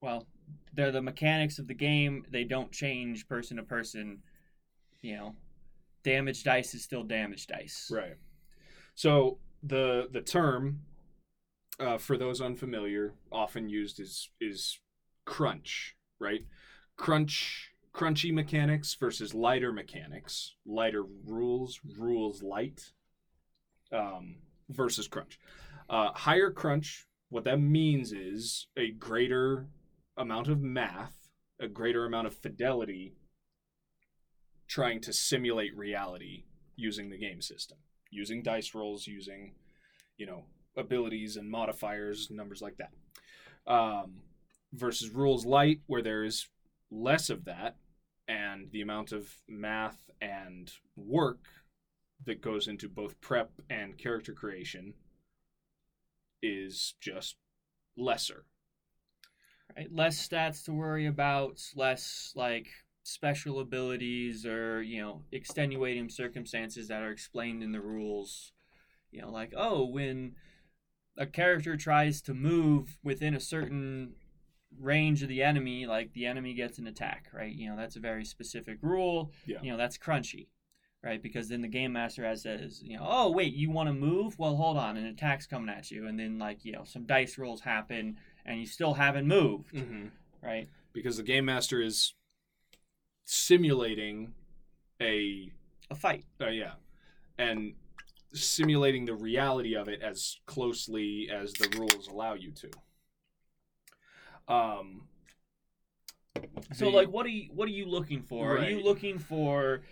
well, 0.00 0.26
they're 0.72 0.92
the 0.92 1.02
mechanics 1.02 1.58
of 1.58 1.66
the 1.66 1.74
game. 1.74 2.24
They 2.30 2.44
don't 2.44 2.72
change 2.72 3.28
person 3.28 3.56
to 3.56 3.62
person. 3.62 4.18
You 5.02 5.16
know, 5.16 5.34
damage 6.04 6.44
dice 6.44 6.74
is 6.74 6.82
still 6.82 7.04
damage 7.04 7.46
dice. 7.46 7.90
Right. 7.92 8.16
So 8.94 9.38
the 9.62 10.08
the 10.12 10.20
term 10.20 10.80
uh, 11.78 11.98
for 11.98 12.16
those 12.16 12.40
unfamiliar, 12.40 13.14
often 13.32 13.68
used 13.68 14.00
is 14.00 14.30
is 14.40 14.78
crunch. 15.24 15.96
Right. 16.18 16.46
Crunch 16.96 17.70
crunchy 17.92 18.32
mechanics 18.32 18.94
versus 18.94 19.34
lighter 19.34 19.72
mechanics. 19.72 20.54
Lighter 20.66 21.04
rules, 21.26 21.80
rules 21.98 22.42
light. 22.42 22.92
Um, 23.92 24.36
versus 24.68 25.08
crunch. 25.08 25.38
Uh, 25.88 26.12
higher 26.12 26.50
crunch. 26.50 27.06
What 27.28 27.44
that 27.44 27.60
means 27.60 28.12
is 28.12 28.66
a 28.76 28.90
greater 28.90 29.66
amount 30.20 30.48
of 30.48 30.60
math, 30.60 31.16
a 31.58 31.68
greater 31.68 32.04
amount 32.04 32.26
of 32.26 32.34
fidelity, 32.34 33.14
trying 34.68 35.00
to 35.00 35.12
simulate 35.12 35.76
reality 35.76 36.44
using 36.76 37.10
the 37.10 37.18
game 37.18 37.40
system 37.40 37.78
using 38.10 38.42
dice 38.42 38.74
rolls, 38.74 39.06
using, 39.06 39.52
you 40.18 40.26
know, 40.26 40.44
abilities 40.76 41.36
and 41.36 41.50
modifiers, 41.50 42.28
numbers 42.30 42.60
like 42.60 42.76
that. 42.78 42.92
Um, 43.72 44.22
versus 44.72 45.10
rules 45.10 45.46
light, 45.46 45.80
where 45.86 46.02
there 46.02 46.24
is 46.24 46.48
less 46.90 47.30
of 47.30 47.44
that, 47.44 47.76
and 48.28 48.70
the 48.72 48.80
amount 48.80 49.12
of 49.12 49.28
math 49.48 50.10
and 50.20 50.70
work 50.96 51.44
that 52.26 52.42
goes 52.42 52.68
into 52.68 52.88
both 52.88 53.20
prep 53.20 53.50
and 53.70 53.96
character 53.96 54.32
creation 54.32 54.94
is 56.42 56.94
just 57.00 57.36
lesser. 57.96 58.44
Right? 59.76 59.92
Less 59.92 60.26
stats 60.26 60.64
to 60.64 60.72
worry 60.72 61.06
about, 61.06 61.62
less 61.76 62.32
like 62.34 62.68
special 63.02 63.60
abilities 63.60 64.46
or, 64.46 64.82
you 64.82 65.00
know, 65.00 65.22
extenuating 65.32 66.08
circumstances 66.08 66.88
that 66.88 67.02
are 67.02 67.10
explained 67.10 67.62
in 67.62 67.72
the 67.72 67.80
rules. 67.80 68.52
You 69.10 69.22
know, 69.22 69.30
like, 69.30 69.52
oh, 69.56 69.84
when 69.86 70.36
a 71.16 71.26
character 71.26 71.76
tries 71.76 72.22
to 72.22 72.34
move 72.34 72.98
within 73.02 73.34
a 73.34 73.40
certain 73.40 74.14
range 74.78 75.22
of 75.22 75.28
the 75.28 75.42
enemy, 75.42 75.86
like 75.86 76.12
the 76.12 76.26
enemy 76.26 76.54
gets 76.54 76.78
an 76.78 76.86
attack, 76.86 77.26
right? 77.32 77.52
You 77.52 77.70
know, 77.70 77.76
that's 77.76 77.96
a 77.96 78.00
very 78.00 78.24
specific 78.24 78.78
rule. 78.82 79.32
Yeah. 79.46 79.58
You 79.62 79.72
know, 79.72 79.76
that's 79.76 79.98
crunchy, 79.98 80.46
right? 81.02 81.22
Because 81.22 81.48
then 81.48 81.62
the 81.62 81.68
game 81.68 81.92
master 81.92 82.24
has 82.24 82.42
says, 82.42 82.80
you 82.82 82.96
know, 82.96 83.06
oh 83.06 83.30
wait, 83.30 83.52
you 83.52 83.70
want 83.70 83.88
to 83.88 83.92
move? 83.92 84.38
Well, 84.38 84.56
hold 84.56 84.76
on, 84.76 84.96
an 84.96 85.06
attack's 85.06 85.46
coming 85.46 85.68
at 85.68 85.90
you, 85.90 86.06
and 86.06 86.18
then 86.18 86.38
like 86.38 86.64
you 86.64 86.72
know, 86.72 86.84
some 86.84 87.04
dice 87.04 87.36
rolls 87.36 87.60
happen, 87.60 88.16
and 88.46 88.58
you 88.60 88.66
still 88.66 88.94
haven't 88.94 89.26
moved, 89.26 89.72
Mm-hmm. 89.72 90.06
right? 90.42 90.68
Because 90.92 91.16
the 91.16 91.22
game 91.22 91.44
master 91.44 91.80
is 91.80 92.14
simulating 93.24 94.32
a 95.00 95.50
A 95.90 95.94
fight. 95.94 96.24
uh, 96.40 96.48
yeah, 96.48 96.72
and 97.38 97.74
simulating 98.32 99.04
the 99.04 99.14
reality 99.14 99.74
of 99.74 99.88
it 99.88 100.02
as 100.02 100.38
closely 100.46 101.28
as 101.32 101.52
the 101.54 101.68
rules 101.78 102.08
allow 102.08 102.34
you 102.34 102.52
to. 102.52 102.70
Um. 104.52 105.02
So 106.72 106.86
the- 106.86 106.90
like, 106.96 107.08
what 107.08 107.26
are 107.26 107.30
you 107.30 107.50
what 107.52 107.68
are 107.68 107.72
you 107.72 107.86
looking 107.86 108.22
for? 108.22 108.58
Are 108.58 108.68
you 108.68 108.82
looking 108.82 109.18
for 109.18 109.82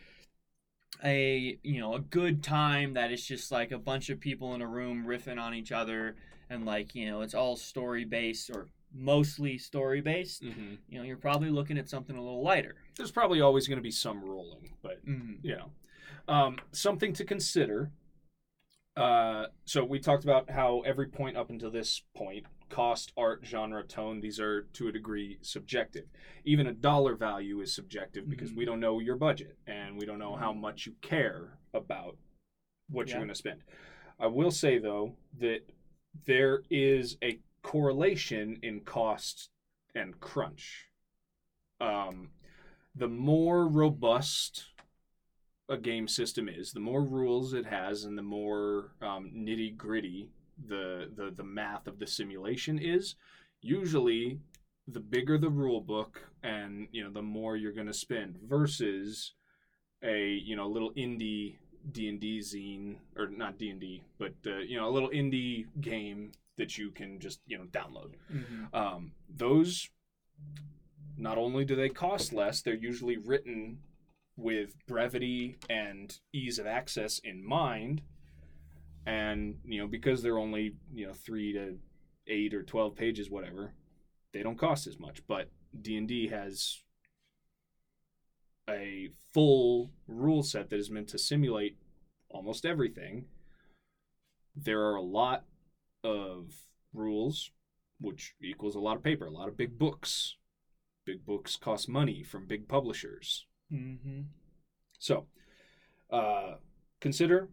a 1.04 1.58
you 1.62 1.80
know 1.80 1.94
a 1.94 2.00
good 2.00 2.42
time 2.42 2.94
that 2.94 3.12
is 3.12 3.24
just 3.24 3.52
like 3.52 3.70
a 3.70 3.78
bunch 3.78 4.08
of 4.10 4.18
people 4.18 4.54
in 4.54 4.62
a 4.62 4.66
room 4.66 5.04
riffing 5.06 5.38
on 5.40 5.54
each 5.54 5.70
other 5.72 6.16
and 6.50 6.64
like 6.64 6.94
you 6.94 7.06
know 7.10 7.20
it's 7.22 7.34
all 7.34 7.56
story 7.56 8.04
based 8.04 8.50
or 8.50 8.68
mostly 8.94 9.58
story 9.58 10.00
based 10.00 10.42
Mhm. 10.42 10.78
you 10.88 10.98
know 10.98 11.04
you're 11.04 11.16
probably 11.18 11.50
looking 11.50 11.76
at 11.78 11.88
something 11.88 12.16
a 12.16 12.22
little 12.22 12.42
lighter 12.42 12.76
there's 12.96 13.10
probably 13.10 13.40
always 13.40 13.68
going 13.68 13.76
to 13.78 13.82
be 13.82 13.90
some 13.90 14.24
rolling, 14.24 14.72
but 14.82 15.04
mm-hmm. 15.06 15.34
you 15.46 15.56
know, 15.56 15.70
um, 16.26 16.56
something 16.72 17.12
to 17.12 17.24
consider. 17.24 17.92
Uh, 18.96 19.46
so 19.64 19.84
we 19.84 20.00
talked 20.00 20.24
about 20.24 20.50
how 20.50 20.80
every 20.80 21.06
point 21.06 21.36
up 21.36 21.50
until 21.50 21.70
this 21.70 22.02
point, 22.16 22.44
cost, 22.68 23.12
art, 23.16 23.42
genre, 23.44 23.84
tone, 23.84 24.20
these 24.20 24.40
are 24.40 24.62
to 24.72 24.88
a 24.88 24.92
degree 24.92 25.38
subjective. 25.42 26.06
Even 26.44 26.66
a 26.66 26.72
dollar 26.72 27.14
value 27.14 27.60
is 27.60 27.72
subjective 27.72 28.28
because 28.28 28.50
Mhm. 28.50 28.56
we 28.56 28.64
don't 28.64 28.80
know 28.80 28.98
your 28.98 29.16
budget 29.16 29.56
and 29.68 29.96
we 29.96 30.04
don't 30.04 30.18
know 30.18 30.34
how 30.34 30.52
much 30.52 30.86
you 30.86 30.96
care 31.00 31.56
about 31.72 32.18
what 32.90 33.06
Yeah. 33.06 33.14
you're 33.14 33.20
going 33.20 33.28
to 33.28 33.34
spend. 33.36 33.62
I 34.18 34.26
will 34.26 34.50
say 34.50 34.78
though 34.78 35.14
that 35.38 35.60
there 36.26 36.62
is 36.70 37.16
a 37.22 37.40
correlation 37.62 38.58
in 38.62 38.80
cost 38.80 39.50
and 39.94 40.18
crunch. 40.20 40.86
Um, 41.80 42.30
the 42.94 43.08
more 43.08 43.68
robust 43.68 44.66
a 45.68 45.76
game 45.76 46.08
system 46.08 46.48
is, 46.48 46.72
the 46.72 46.80
more 46.80 47.02
rules 47.02 47.52
it 47.52 47.66
has, 47.66 48.04
and 48.04 48.16
the 48.16 48.22
more 48.22 48.92
um, 49.02 49.30
nitty 49.34 49.76
gritty 49.76 50.30
the, 50.66 51.10
the 51.14 51.30
the 51.30 51.44
math 51.44 51.86
of 51.86 51.98
the 51.98 52.06
simulation 52.06 52.78
is. 52.78 53.14
Usually, 53.60 54.40
the 54.86 55.00
bigger 55.00 55.38
the 55.38 55.50
rule 55.50 55.80
book, 55.80 56.22
and 56.42 56.88
you 56.90 57.04
know, 57.04 57.10
the 57.10 57.22
more 57.22 57.56
you're 57.56 57.72
going 57.72 57.86
to 57.86 57.92
spend. 57.92 58.38
Versus 58.42 59.34
a 60.02 60.40
you 60.44 60.56
know 60.56 60.66
little 60.68 60.92
indie 60.92 61.56
D 61.90 62.08
and 62.08 62.20
D 62.20 62.40
zine, 62.40 62.96
or 63.16 63.28
not 63.28 63.58
D 63.58 63.70
and 63.70 63.80
D, 63.80 64.02
but 64.18 64.34
uh, 64.46 64.58
you 64.58 64.76
know 64.76 64.88
a 64.88 64.90
little 64.90 65.10
indie 65.10 65.66
game 65.80 66.32
that 66.56 66.76
you 66.76 66.90
can 66.90 67.20
just 67.20 67.40
you 67.46 67.58
know 67.58 67.64
download. 67.64 68.14
Mm-hmm. 68.32 68.74
Um, 68.74 69.12
those 69.28 69.88
not 71.16 71.36
only 71.36 71.64
do 71.64 71.74
they 71.74 71.88
cost 71.88 72.32
less, 72.32 72.62
they're 72.62 72.74
usually 72.74 73.16
written 73.16 73.78
with 74.36 74.74
brevity 74.86 75.56
and 75.68 76.16
ease 76.32 76.58
of 76.58 76.66
access 76.66 77.18
in 77.18 77.44
mind. 77.44 78.02
And, 79.04 79.56
you 79.64 79.80
know, 79.80 79.88
because 79.88 80.22
they're 80.22 80.38
only, 80.38 80.76
you 80.94 81.06
know, 81.06 81.12
three 81.12 81.52
to 81.54 81.76
eight 82.28 82.54
or 82.54 82.62
12 82.62 82.94
pages, 82.94 83.30
whatever, 83.30 83.72
they 84.32 84.42
don't 84.42 84.58
cost 84.58 84.86
as 84.86 84.98
much. 85.00 85.26
But 85.26 85.50
D&D 85.80 86.28
has 86.28 86.82
a 88.68 89.10
full 89.32 89.90
rule 90.06 90.42
set 90.42 90.70
that 90.70 90.78
is 90.78 90.90
meant 90.90 91.08
to 91.08 91.18
simulate 91.18 91.76
almost 92.28 92.66
everything. 92.66 93.26
There 94.54 94.82
are 94.82 94.96
a 94.96 95.02
lot 95.02 95.44
of 96.04 96.54
rules, 96.92 97.50
which 98.00 98.34
equals 98.42 98.74
a 98.74 98.80
lot 98.80 98.96
of 98.96 99.02
paper, 99.02 99.26
a 99.26 99.30
lot 99.30 99.48
of 99.48 99.56
big 99.56 99.78
books. 99.78 100.36
Big 101.04 101.24
books 101.24 101.56
cost 101.56 101.88
money 101.88 102.22
from 102.22 102.46
big 102.46 102.68
publishers. 102.68 103.46
Mm-hmm. 103.72 104.22
So, 104.98 105.26
uh, 106.10 106.56
consider 107.00 107.48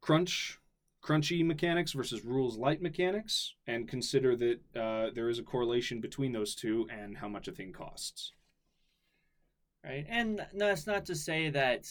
crunch, 0.00 0.58
crunchy 1.02 1.44
mechanics 1.44 1.92
versus 1.92 2.24
rules 2.24 2.56
light 2.56 2.80
mechanics, 2.80 3.54
and 3.66 3.88
consider 3.88 4.36
that 4.36 4.60
uh, 4.76 5.10
there 5.14 5.28
is 5.28 5.38
a 5.38 5.42
correlation 5.42 6.00
between 6.00 6.32
those 6.32 6.54
two 6.54 6.86
and 6.90 7.16
how 7.16 7.28
much 7.28 7.48
a 7.48 7.52
thing 7.52 7.72
costs. 7.72 8.32
Right 9.84 10.06
and 10.08 10.44
that's 10.54 10.86
not 10.86 11.04
to 11.06 11.14
say 11.14 11.50
that 11.50 11.88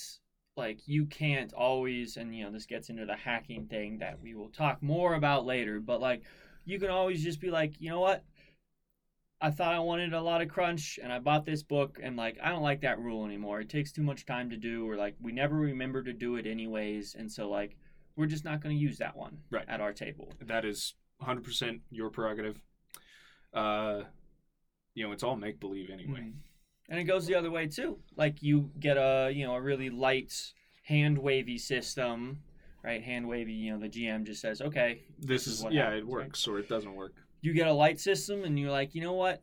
like 0.58 0.88
you 0.88 1.06
can't 1.06 1.54
always 1.54 2.18
and 2.18 2.36
you 2.36 2.44
know 2.44 2.52
this 2.52 2.66
gets 2.66 2.90
into 2.90 3.06
the 3.06 3.16
hacking 3.16 3.66
thing 3.68 3.98
that 4.00 4.20
we 4.22 4.36
will 4.36 4.50
talk 4.50 4.82
more 4.82 5.16
about 5.16 5.46
later 5.46 5.80
but 5.80 6.00
like 6.02 6.24
you 6.66 6.80
can 6.80 6.90
always 6.90 7.24
just 7.24 7.40
be 7.40 7.50
like 7.52 7.80
you 7.80 7.90
know 7.90 8.00
what 8.00 8.24
i 9.42 9.50
thought 9.50 9.74
i 9.74 9.80
wanted 9.80 10.14
a 10.14 10.22
lot 10.22 10.42
of 10.42 10.48
crunch 10.50 11.00
and 11.02 11.12
i 11.12 11.20
bought 11.20 11.46
this 11.46 11.64
book 11.64 12.00
and 12.04 12.16
like 12.18 12.38
i 12.44 12.50
don't 12.50 12.62
like 12.62 12.82
that 12.82 13.00
rule 13.00 13.26
anymore 13.26 13.62
it 13.62 13.70
takes 13.70 13.92
too 13.92 14.04
much 14.04 14.26
time 14.26 14.50
to 14.50 14.58
do 14.58 14.88
or 14.90 14.96
like 14.96 15.16
we 15.22 15.32
never 15.32 15.56
remember 15.56 16.04
to 16.04 16.14
do 16.14 16.36
it 16.36 16.46
anyways 16.46 17.16
and 17.16 17.32
so 17.32 17.50
like 17.50 17.76
we're 18.18 18.26
just 18.26 18.44
not 18.46 18.62
going 18.62 18.76
to 18.76 18.82
use 18.82 18.98
that 18.98 19.16
one 19.16 19.38
Right. 19.50 19.66
at 19.70 19.80
our 19.82 19.94
table 19.94 20.34
That 20.42 20.66
is 20.66 20.96
100% 21.22 21.82
your 21.92 22.10
prerogative. 22.10 22.60
Uh, 23.54 24.02
you 24.96 25.06
know, 25.06 25.12
it's 25.14 25.24
all 25.24 25.36
make 25.36 25.60
believe 25.60 25.90
anyway. 25.90 26.20
Mhm. 26.20 26.34
And 26.92 27.00
it 27.00 27.06
goes 27.06 27.26
the 27.26 27.36
other 27.36 27.50
way 27.50 27.68
too. 27.68 27.98
Like 28.18 28.44
you 28.44 28.70
get 28.80 28.98
a 28.98 29.32
you 29.34 29.46
know 29.46 29.56
a 29.56 29.62
really 29.62 29.90
light 29.90 30.34
hand 30.84 31.18
wavy 31.18 31.58
system, 31.58 32.42
right? 32.84 33.02
Hand 33.02 33.28
wavy. 33.30 33.54
You 33.54 33.72
know 33.74 33.80
the 33.80 33.88
GM 33.88 34.26
just 34.26 34.42
says, 34.42 34.62
okay, 34.62 35.04
This 35.18 35.48
is 35.48 35.60
is, 35.60 35.64
what 35.64 35.72
yeah, 35.72 35.86
happens, 35.86 36.02
it 36.02 36.08
works 36.08 36.48
or 36.50 36.60
it 36.60 36.68
doesn't 36.68 36.94
work. 36.94 37.14
you 37.40 37.54
get 37.54 37.68
a 37.68 37.74
light 37.74 38.00
system, 38.00 38.44
and 38.44 38.60
you're 38.60 38.70
like, 38.72 38.94
you 38.94 39.02
know 39.02 39.14
what? 39.14 39.42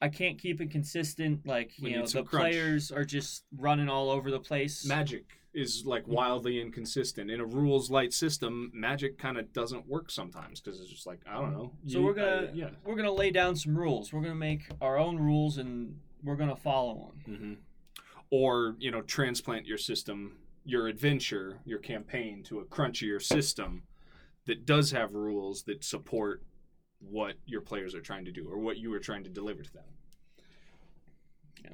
I 0.00 0.08
can't 0.08 0.36
keep 0.36 0.60
it 0.60 0.72
consistent. 0.72 1.46
Like 1.46 1.70
We 1.80 1.90
you 1.90 1.98
know 2.00 2.06
the 2.06 2.24
crunch. 2.24 2.50
players 2.50 2.90
are 2.90 3.04
just 3.04 3.44
running 3.56 3.88
all 3.88 4.10
over 4.10 4.32
the 4.32 4.40
place. 4.40 4.84
Magic 4.84 5.24
is 5.54 5.84
like 5.86 6.02
mm-hmm. 6.02 6.14
wildly 6.14 6.60
inconsistent. 6.60 7.30
In 7.30 7.38
a 7.38 7.46
rules 7.46 7.88
light 7.88 8.12
system, 8.12 8.72
magic 8.74 9.16
kind 9.16 9.38
of 9.38 9.52
doesn't 9.52 9.86
work 9.86 10.10
sometimes 10.10 10.60
because 10.60 10.80
it's 10.80 10.90
just 10.90 11.06
like, 11.06 11.20
I 11.24 11.34
don't 11.34 11.52
know. 11.52 11.70
so 11.86 11.98
You- 12.00 12.04
we're 12.04 12.14
gonna 12.14 12.48
I- 12.50 12.52
yeah. 12.52 12.70
we're 12.84 12.96
gonna 12.96 13.12
lay 13.12 13.30
down 13.30 13.54
some 13.54 13.78
rules. 13.78 14.12
We're 14.12 14.22
gonna 14.22 14.34
make 14.34 14.62
our 14.80 14.98
own 14.98 15.18
rules, 15.18 15.58
and 15.58 16.00
we're 16.22 16.36
gonna 16.36 16.56
follow 16.56 17.12
them. 17.26 17.36
hmm 17.36 17.54
Or, 18.30 18.76
you 18.78 18.90
know, 18.90 19.02
transplant 19.02 19.66
your 19.66 19.78
system, 19.78 20.38
your 20.64 20.86
adventure, 20.86 21.60
your 21.64 21.78
campaign 21.78 22.42
to 22.44 22.60
a 22.60 22.64
crunchier 22.64 23.20
system 23.20 23.82
that 24.46 24.64
does 24.66 24.90
have 24.90 25.14
rules 25.14 25.64
that 25.64 25.84
support 25.84 26.42
what 27.00 27.34
your 27.46 27.60
players 27.60 27.94
are 27.94 28.00
trying 28.00 28.24
to 28.24 28.32
do 28.32 28.48
or 28.48 28.58
what 28.58 28.76
you 28.76 28.92
are 28.92 29.00
trying 29.00 29.24
to 29.24 29.30
deliver 29.30 29.62
to 29.62 29.72
them. 29.72 29.84
Yeah. 31.64 31.72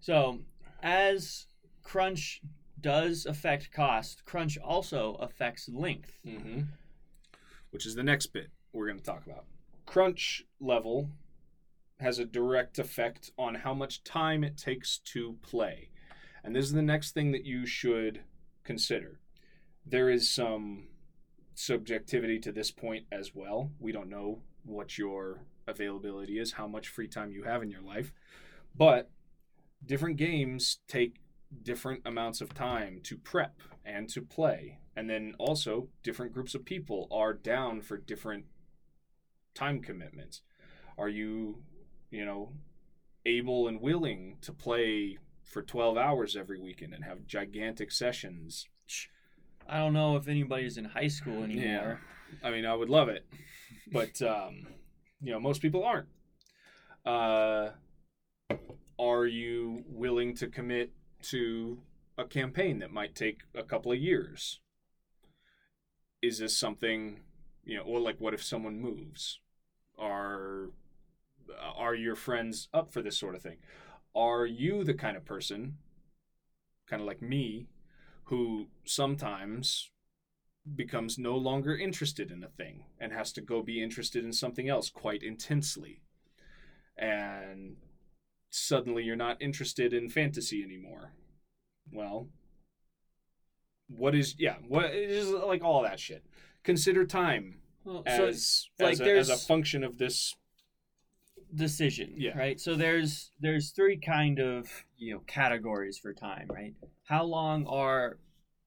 So, 0.00 0.40
as 0.82 1.46
crunch 1.82 2.40
does 2.80 3.26
affect 3.26 3.70
cost, 3.72 4.24
crunch 4.24 4.58
also 4.58 5.14
affects 5.14 5.68
length. 5.68 6.18
Mm-hmm. 6.26 6.62
Which 7.70 7.86
is 7.86 7.94
the 7.94 8.02
next 8.02 8.26
bit 8.26 8.50
we're 8.72 8.86
going 8.86 8.98
to 8.98 9.04
talk 9.04 9.24
about. 9.26 9.44
Crunch 9.86 10.44
level 10.60 11.10
has 12.02 12.18
a 12.18 12.24
direct 12.24 12.78
effect 12.78 13.30
on 13.38 13.54
how 13.54 13.74
much 13.74 14.04
time 14.04 14.44
it 14.44 14.56
takes 14.56 14.98
to 14.98 15.38
play. 15.42 15.88
And 16.44 16.54
this 16.54 16.66
is 16.66 16.72
the 16.72 16.82
next 16.82 17.12
thing 17.12 17.32
that 17.32 17.44
you 17.44 17.66
should 17.66 18.22
consider. 18.64 19.20
There 19.86 20.10
is 20.10 20.30
some 20.30 20.88
subjectivity 21.54 22.38
to 22.40 22.52
this 22.52 22.70
point 22.70 23.06
as 23.10 23.34
well. 23.34 23.70
We 23.78 23.92
don't 23.92 24.10
know 24.10 24.40
what 24.64 24.98
your 24.98 25.44
availability 25.66 26.38
is, 26.38 26.52
how 26.52 26.66
much 26.66 26.88
free 26.88 27.08
time 27.08 27.32
you 27.32 27.44
have 27.44 27.62
in 27.62 27.70
your 27.70 27.82
life. 27.82 28.12
But 28.76 29.10
different 29.84 30.16
games 30.16 30.78
take 30.88 31.16
different 31.62 32.02
amounts 32.04 32.40
of 32.40 32.54
time 32.54 33.00
to 33.04 33.16
prep 33.16 33.60
and 33.84 34.08
to 34.10 34.22
play. 34.22 34.78
And 34.96 35.08
then 35.08 35.34
also, 35.38 35.88
different 36.02 36.32
groups 36.32 36.54
of 36.54 36.64
people 36.64 37.08
are 37.10 37.32
down 37.32 37.80
for 37.80 37.96
different 37.96 38.46
time 39.54 39.80
commitments. 39.80 40.42
Are 40.98 41.08
you, 41.08 41.62
you 42.12 42.24
know, 42.24 42.52
able 43.26 43.66
and 43.66 43.80
willing 43.80 44.36
to 44.42 44.52
play 44.52 45.18
for 45.42 45.62
12 45.62 45.96
hours 45.96 46.36
every 46.36 46.60
weekend 46.60 46.94
and 46.94 47.04
have 47.04 47.26
gigantic 47.26 47.90
sessions? 47.90 48.68
I 49.68 49.78
don't 49.78 49.92
know 49.92 50.16
if 50.16 50.28
anybody's 50.28 50.76
in 50.76 50.84
high 50.84 51.08
school 51.08 51.42
anymore. 51.42 52.00
Yeah. 52.00 52.48
I 52.48 52.52
mean, 52.52 52.64
I 52.64 52.74
would 52.74 52.88
love 52.88 53.08
it, 53.08 53.26
but 53.90 54.22
um, 54.22 54.68
you 55.20 55.32
know, 55.32 55.40
most 55.40 55.60
people 55.60 55.82
aren't. 55.82 56.08
Uh, 57.04 57.70
are 58.98 59.26
you 59.26 59.82
willing 59.88 60.36
to 60.36 60.46
commit 60.46 60.92
to 61.22 61.80
a 62.16 62.24
campaign 62.24 62.78
that 62.78 62.92
might 62.92 63.16
take 63.16 63.40
a 63.54 63.64
couple 63.64 63.90
of 63.90 63.98
years? 63.98 64.60
Is 66.20 66.38
this 66.38 66.56
something 66.56 67.20
you 67.64 67.76
know, 67.76 67.82
or 67.82 68.00
like, 68.00 68.20
what 68.20 68.34
if 68.34 68.42
someone 68.42 68.80
moves? 68.80 69.40
Are 69.98 70.70
Uh, 71.60 71.72
are 71.76 71.94
your 71.94 72.14
friends 72.14 72.68
up 72.72 72.92
for 72.92 73.02
this 73.02 73.18
sort 73.18 73.34
of 73.34 73.42
thing? 73.42 73.58
Are 74.14 74.46
you 74.46 74.84
the 74.84 74.94
kind 74.94 75.16
of 75.16 75.24
person, 75.24 75.78
kind 76.88 77.00
of 77.00 77.06
like 77.06 77.22
me, 77.22 77.68
who 78.24 78.66
sometimes 78.84 79.90
becomes 80.76 81.18
no 81.18 81.36
longer 81.36 81.76
interested 81.76 82.30
in 82.30 82.44
a 82.44 82.48
thing 82.48 82.84
and 83.00 83.12
has 83.12 83.32
to 83.32 83.40
go 83.40 83.62
be 83.62 83.82
interested 83.82 84.24
in 84.24 84.32
something 84.32 84.68
else 84.68 84.90
quite 84.90 85.22
intensely? 85.22 86.02
And 86.96 87.76
suddenly 88.50 89.02
you're 89.02 89.16
not 89.16 89.40
interested 89.40 89.92
in 89.92 90.10
fantasy 90.10 90.62
anymore. 90.62 91.12
Well, 91.90 92.28
what 93.88 94.14
is 94.14 94.34
yeah, 94.38 94.56
what 94.66 94.94
is 94.94 95.30
like 95.30 95.64
all 95.64 95.82
that 95.82 96.00
shit. 96.00 96.24
Consider 96.62 97.04
time 97.04 97.56
Well, 97.84 98.04
so 98.06 98.26
as 98.26 98.68
like 98.78 98.92
as, 98.92 99.00
a, 99.00 99.04
there's 99.04 99.30
as 99.30 99.42
a 99.42 99.46
function 99.46 99.82
of 99.82 99.98
this 99.98 100.34
decision 101.54 102.14
Yeah. 102.16 102.36
right? 102.36 102.60
So 102.60 102.74
there's 102.74 103.32
there's 103.40 103.70
three 103.72 103.96
kind 103.98 104.38
of 104.38 104.68
you 104.96 105.14
know 105.14 105.20
categories 105.26 105.98
for 105.98 106.12
time 106.14 106.48
right? 106.50 106.74
How 107.04 107.24
long 107.24 107.66
are 107.66 108.18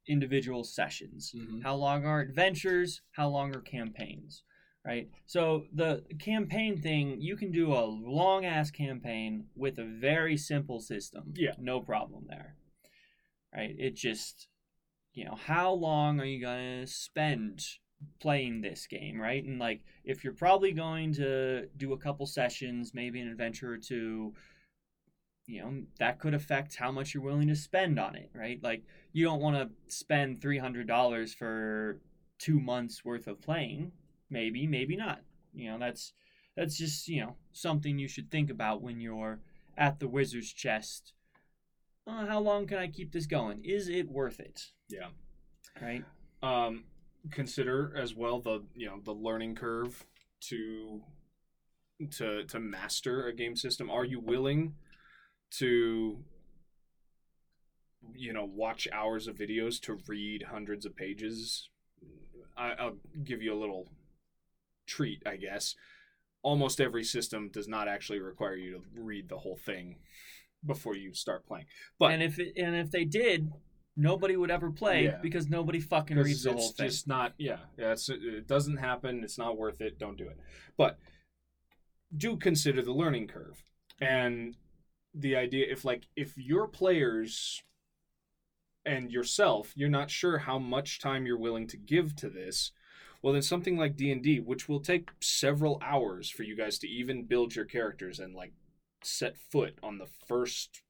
individual 0.08 0.63
sessions? 0.63 1.34
Mhm. 1.36 1.63
how 1.63 1.76
long 1.76 2.06
are 2.06 2.19
adventures? 2.21 3.02
How 3.12 3.30
long 3.30 3.56
are 3.56 3.62
campaigns 3.62 4.43
right? 4.86 5.10
So 5.26 5.65
the 5.74 6.04
campaign 6.19 6.80
thing 6.80 7.19
you 7.19 7.36
can 7.36 7.52
do 7.52 7.74
a 7.74 7.86
long 7.86 8.45
ass 8.45 8.69
campaign 8.69 9.48
with 9.56 9.80
a 9.80 9.86
very 9.86 10.38
simple 10.38 10.80
system. 10.80 11.34
Yeah. 11.36 11.56
no 11.60 11.80
problem 11.82 12.26
there 12.28 12.56
right? 13.56 13.76
It 13.80 13.95
just 13.95 14.48
you 15.13 15.26
know 15.26 15.36
how 15.36 15.71
long 15.71 16.19
are 16.19 16.26
you 16.26 16.41
gonna 16.41 16.86
spend 16.86 17.62
playing 18.20 18.62
this 18.62 18.88
game 18.88 19.20
right? 19.20 19.44
And 19.44 19.60
like 19.60 19.82
if 20.04 20.24
you're 20.24 20.34
probably 20.34 20.72
going 20.72 21.13
to 21.13 21.68
do 21.78 21.94
a 21.94 21.98
couple 21.98 22.26
sessions 22.26 22.94
maybe 22.94 23.20
an 23.20 23.28
adventure 23.28 23.72
or 23.72 23.78
two 23.78 24.34
you 25.48 25.62
know 25.62 25.84
that 26.00 26.20
could 26.20 26.34
affect 26.34 26.76
how 26.76 26.91
much 26.91 27.13
you're 27.13 27.24
willing 27.24 27.48
to 27.48 27.56
spend 27.56 28.00
on 28.00 28.15
it 28.15 28.30
right? 28.34 28.62
Like 28.63 28.84
you 29.13 29.26
don't 29.26 29.41
want 29.41 29.58
to 29.58 29.94
spend 29.94 30.41
$300 30.41 31.36
for 31.36 32.00
two 32.39 32.60
months 32.60 33.06
worth 33.06 33.28
of 33.28 33.41
playing. 33.41 33.91
Maybe 34.30 34.68
maybe 34.68 34.96
not. 34.96 35.22
You 35.54 35.72
know 35.72 35.80
that's 35.80 36.13
that's 36.56 36.78
just 36.78 37.08
you 37.08 37.22
know 37.22 37.36
something 37.52 38.00
you 38.00 38.08
should 38.08 38.32
think 38.32 38.50
about 38.50 38.82
when 38.82 39.00
you're 39.00 39.39
at 39.78 40.00
the 40.00 40.08
wizard's 40.08 40.52
chest. 40.52 41.13
Uh, 42.08 42.26
how 42.28 42.39
long 42.39 42.68
can 42.68 42.78
i 42.78 42.88
keep 42.88 43.12
this 43.12 43.26
going? 43.26 43.63
Is 43.63 43.89
it 43.89 44.10
worth 44.10 44.39
it? 44.39 44.68
Yeah. 44.89 45.08
right? 45.82 46.04
Um, 46.44 46.84
consider 47.32 47.94
as 47.98 48.16
well 48.16 48.40
the 48.40 48.64
you 48.76 48.88
know 48.88 49.00
the 49.04 49.14
learning 49.14 49.56
curve 49.56 50.06
to 50.42 51.02
to 52.12 52.44
to 52.46 52.60
master 52.60 53.28
a 53.28 53.34
game 53.34 53.56
system. 53.56 53.90
Are 53.90 54.06
you 54.06 54.20
willing 54.20 54.76
to 55.52 56.20
you 58.16 58.34
know 58.34 58.46
watch 58.46 58.88
hours 58.92 59.28
of 59.28 59.36
videos 59.36 59.80
to 59.82 60.00
read 60.08 60.44
hundreds 60.52 60.86
of 60.86 60.96
pages? 60.96 61.70
I, 62.58 62.72
I'll 62.80 62.98
give 63.24 63.42
you 63.42 63.54
a 63.54 63.60
little 63.60 63.90
treat, 64.86 65.22
I 65.26 65.36
guess. 65.36 65.76
Almost 66.42 66.80
every 66.80 67.04
system 67.04 67.50
does 67.52 67.68
not 67.68 67.88
actually 67.88 68.20
require 68.20 68.56
you 68.56 68.74
to 68.74 68.82
read 69.02 69.30
the 69.30 69.40
whole 69.40 69.58
thing 69.58 69.98
before 70.66 70.96
you 70.96 71.14
start 71.14 71.46
playing. 71.48 71.66
But 72.00 72.14
and 72.14 72.24
if 72.24 72.40
it, 72.40 72.54
and 72.58 72.76
if 72.76 72.92
they 72.92 73.04
did 73.04 73.52
nobody 73.98 74.36
would 74.36 74.52
ever 74.52 74.70
play 74.72 75.06
Yeah. 75.06 75.20
because 75.22 75.50
nobody 75.50 75.80
fucking 75.80 76.18
reads 76.18 76.44
the 76.44 76.52
whole 76.54 76.60
thing 76.72 76.86
It's 76.88 76.96
just 76.96 77.08
not 77.08 77.34
yeah 77.38 77.60
yeah 77.78 77.92
it's, 77.94 78.10
it 78.10 78.48
doesn't 78.48 78.78
happen 78.78 79.24
it's 79.24 79.38
not 79.38 79.58
worth 79.58 79.82
it 79.82 79.98
don't 79.98 80.18
do 80.18 80.28
it 80.28 80.38
but 80.78 81.00
do 82.16 82.38
consider 82.38 82.82
the 82.82 82.92
learning 82.94 83.28
curve 83.28 83.64
and 84.02 84.56
the 85.14 85.36
idea 85.36 85.66
if 85.70 85.86
like 85.86 86.04
if 86.16 86.38
your 86.38 86.68
players 86.68 87.64
and 88.86 89.10
yourself 89.12 89.72
you're 89.76 89.90
not 89.90 90.10
sure 90.12 90.40
how 90.40 90.60
much 90.60 91.00
time 91.00 91.26
you're 91.26 91.38
willing 91.38 91.68
to 91.68 91.78
give 91.78 92.16
to 92.18 92.30
this 92.30 92.72
well 93.22 93.34
then 93.34 93.42
something 93.42 93.78
like 93.78 93.96
d&d 93.96 94.40
which 94.42 94.68
will 94.68 94.82
take 94.82 95.10
several 95.22 95.82
hours 95.84 96.30
for 96.30 96.44
you 96.44 96.56
guys 96.56 96.78
to 96.78 96.88
even 96.88 97.24
build 97.24 97.56
your 97.56 97.66
characters 97.66 98.20
and 98.20 98.36
like 98.36 98.52
set 99.04 99.38
foot 99.38 99.78
on 99.82 99.98
the 99.98 100.08
first 100.28 100.82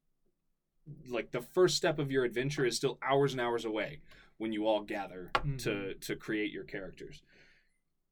like 1.08 1.32
the 1.32 1.42
first 1.42 1.76
step 1.78 2.00
of 2.00 2.12
your 2.12 2.24
adventure 2.24 2.66
is 2.66 2.76
still 2.76 2.98
hours 3.02 3.32
and 3.34 3.42
hours 3.42 3.66
away 3.66 4.00
when 4.38 4.52
you 4.52 4.68
all 4.68 4.82
gather 4.82 5.32
Mhm. 5.36 5.58
to 5.60 5.94
to 5.96 6.16
create 6.16 6.52
your 6.52 6.64
characters. 6.64 7.22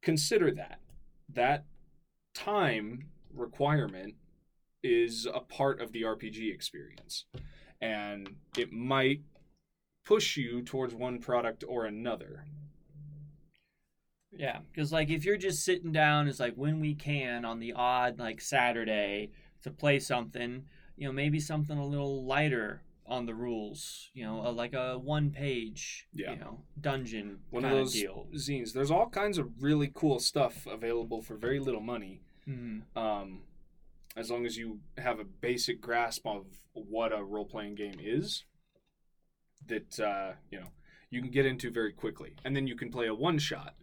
Consider 0.01 0.51
that. 0.51 0.79
That 1.29 1.65
time 2.33 3.09
requirement 3.33 4.15
is 4.81 5.25
a 5.25 5.39
part 5.39 5.81
of 5.81 5.91
the 5.91 6.03
RPG 6.03 6.51
experience 6.51 7.25
and 7.79 8.35
it 8.57 8.71
might 8.71 9.21
push 10.03 10.35
you 10.35 10.61
towards 10.61 10.93
one 10.93 11.19
product 11.19 11.63
or 11.67 11.85
another. 11.85 12.45
Yeah, 14.35 14.59
because 14.71 14.91
like 14.91 15.09
if 15.09 15.25
you're 15.25 15.37
just 15.37 15.63
sitting 15.63 15.91
down, 15.91 16.27
it's 16.27 16.39
like 16.39 16.55
when 16.55 16.79
we 16.79 16.95
can 16.95 17.45
on 17.45 17.59
the 17.59 17.73
odd 17.73 18.17
like 18.19 18.41
Saturday 18.41 19.31
to 19.61 19.71
play 19.71 19.99
something, 19.99 20.65
you 20.95 21.07
know, 21.07 21.13
maybe 21.13 21.39
something 21.39 21.77
a 21.77 21.85
little 21.85 22.23
lighter 22.25 22.81
on 23.05 23.25
the 23.25 23.33
rules, 23.35 24.09
you 24.13 24.23
know, 24.23 24.47
a, 24.47 24.51
like 24.51 24.73
a 24.73 24.97
one 24.97 25.29
page, 25.31 26.07
Yeah. 26.13 26.31
you 26.33 26.37
know, 26.39 26.63
dungeon 26.79 27.39
one 27.49 27.65
of 27.65 27.71
those 27.71 27.93
deal. 27.93 28.27
zines 28.33 28.71
there's 28.73 28.91
all 28.91 29.09
kinds 29.09 29.37
of 29.37 29.61
really 29.61 29.91
cool 29.93 30.19
stuff 30.19 30.65
available 30.65 31.21
for 31.21 31.35
very 31.35 31.59
little 31.59 31.81
money 31.81 32.21
Mhm. 32.47 32.83
um, 32.95 33.43
as 34.15 34.29
long 34.31 34.45
as 34.45 34.57
you 34.57 34.79
have 34.97 35.19
a 35.19 35.23
basic 35.25 35.81
grasp 35.81 36.25
of 36.25 36.45
what 36.73 37.11
a 37.11 37.23
role-playing 37.23 37.75
game 37.75 37.99
is 37.99 38.45
that 39.65 39.99
uh, 39.99 40.33
you 40.49 40.59
know 40.59 40.67
you 41.09 41.21
can 41.21 41.29
get 41.31 41.45
into 41.45 41.69
very 41.71 41.91
quickly 41.93 42.35
and 42.45 42.55
then 42.55 42.67
you 42.67 42.75
can 42.75 42.89
play 42.91 43.07
a 43.07 43.13
one-shot 43.15 43.75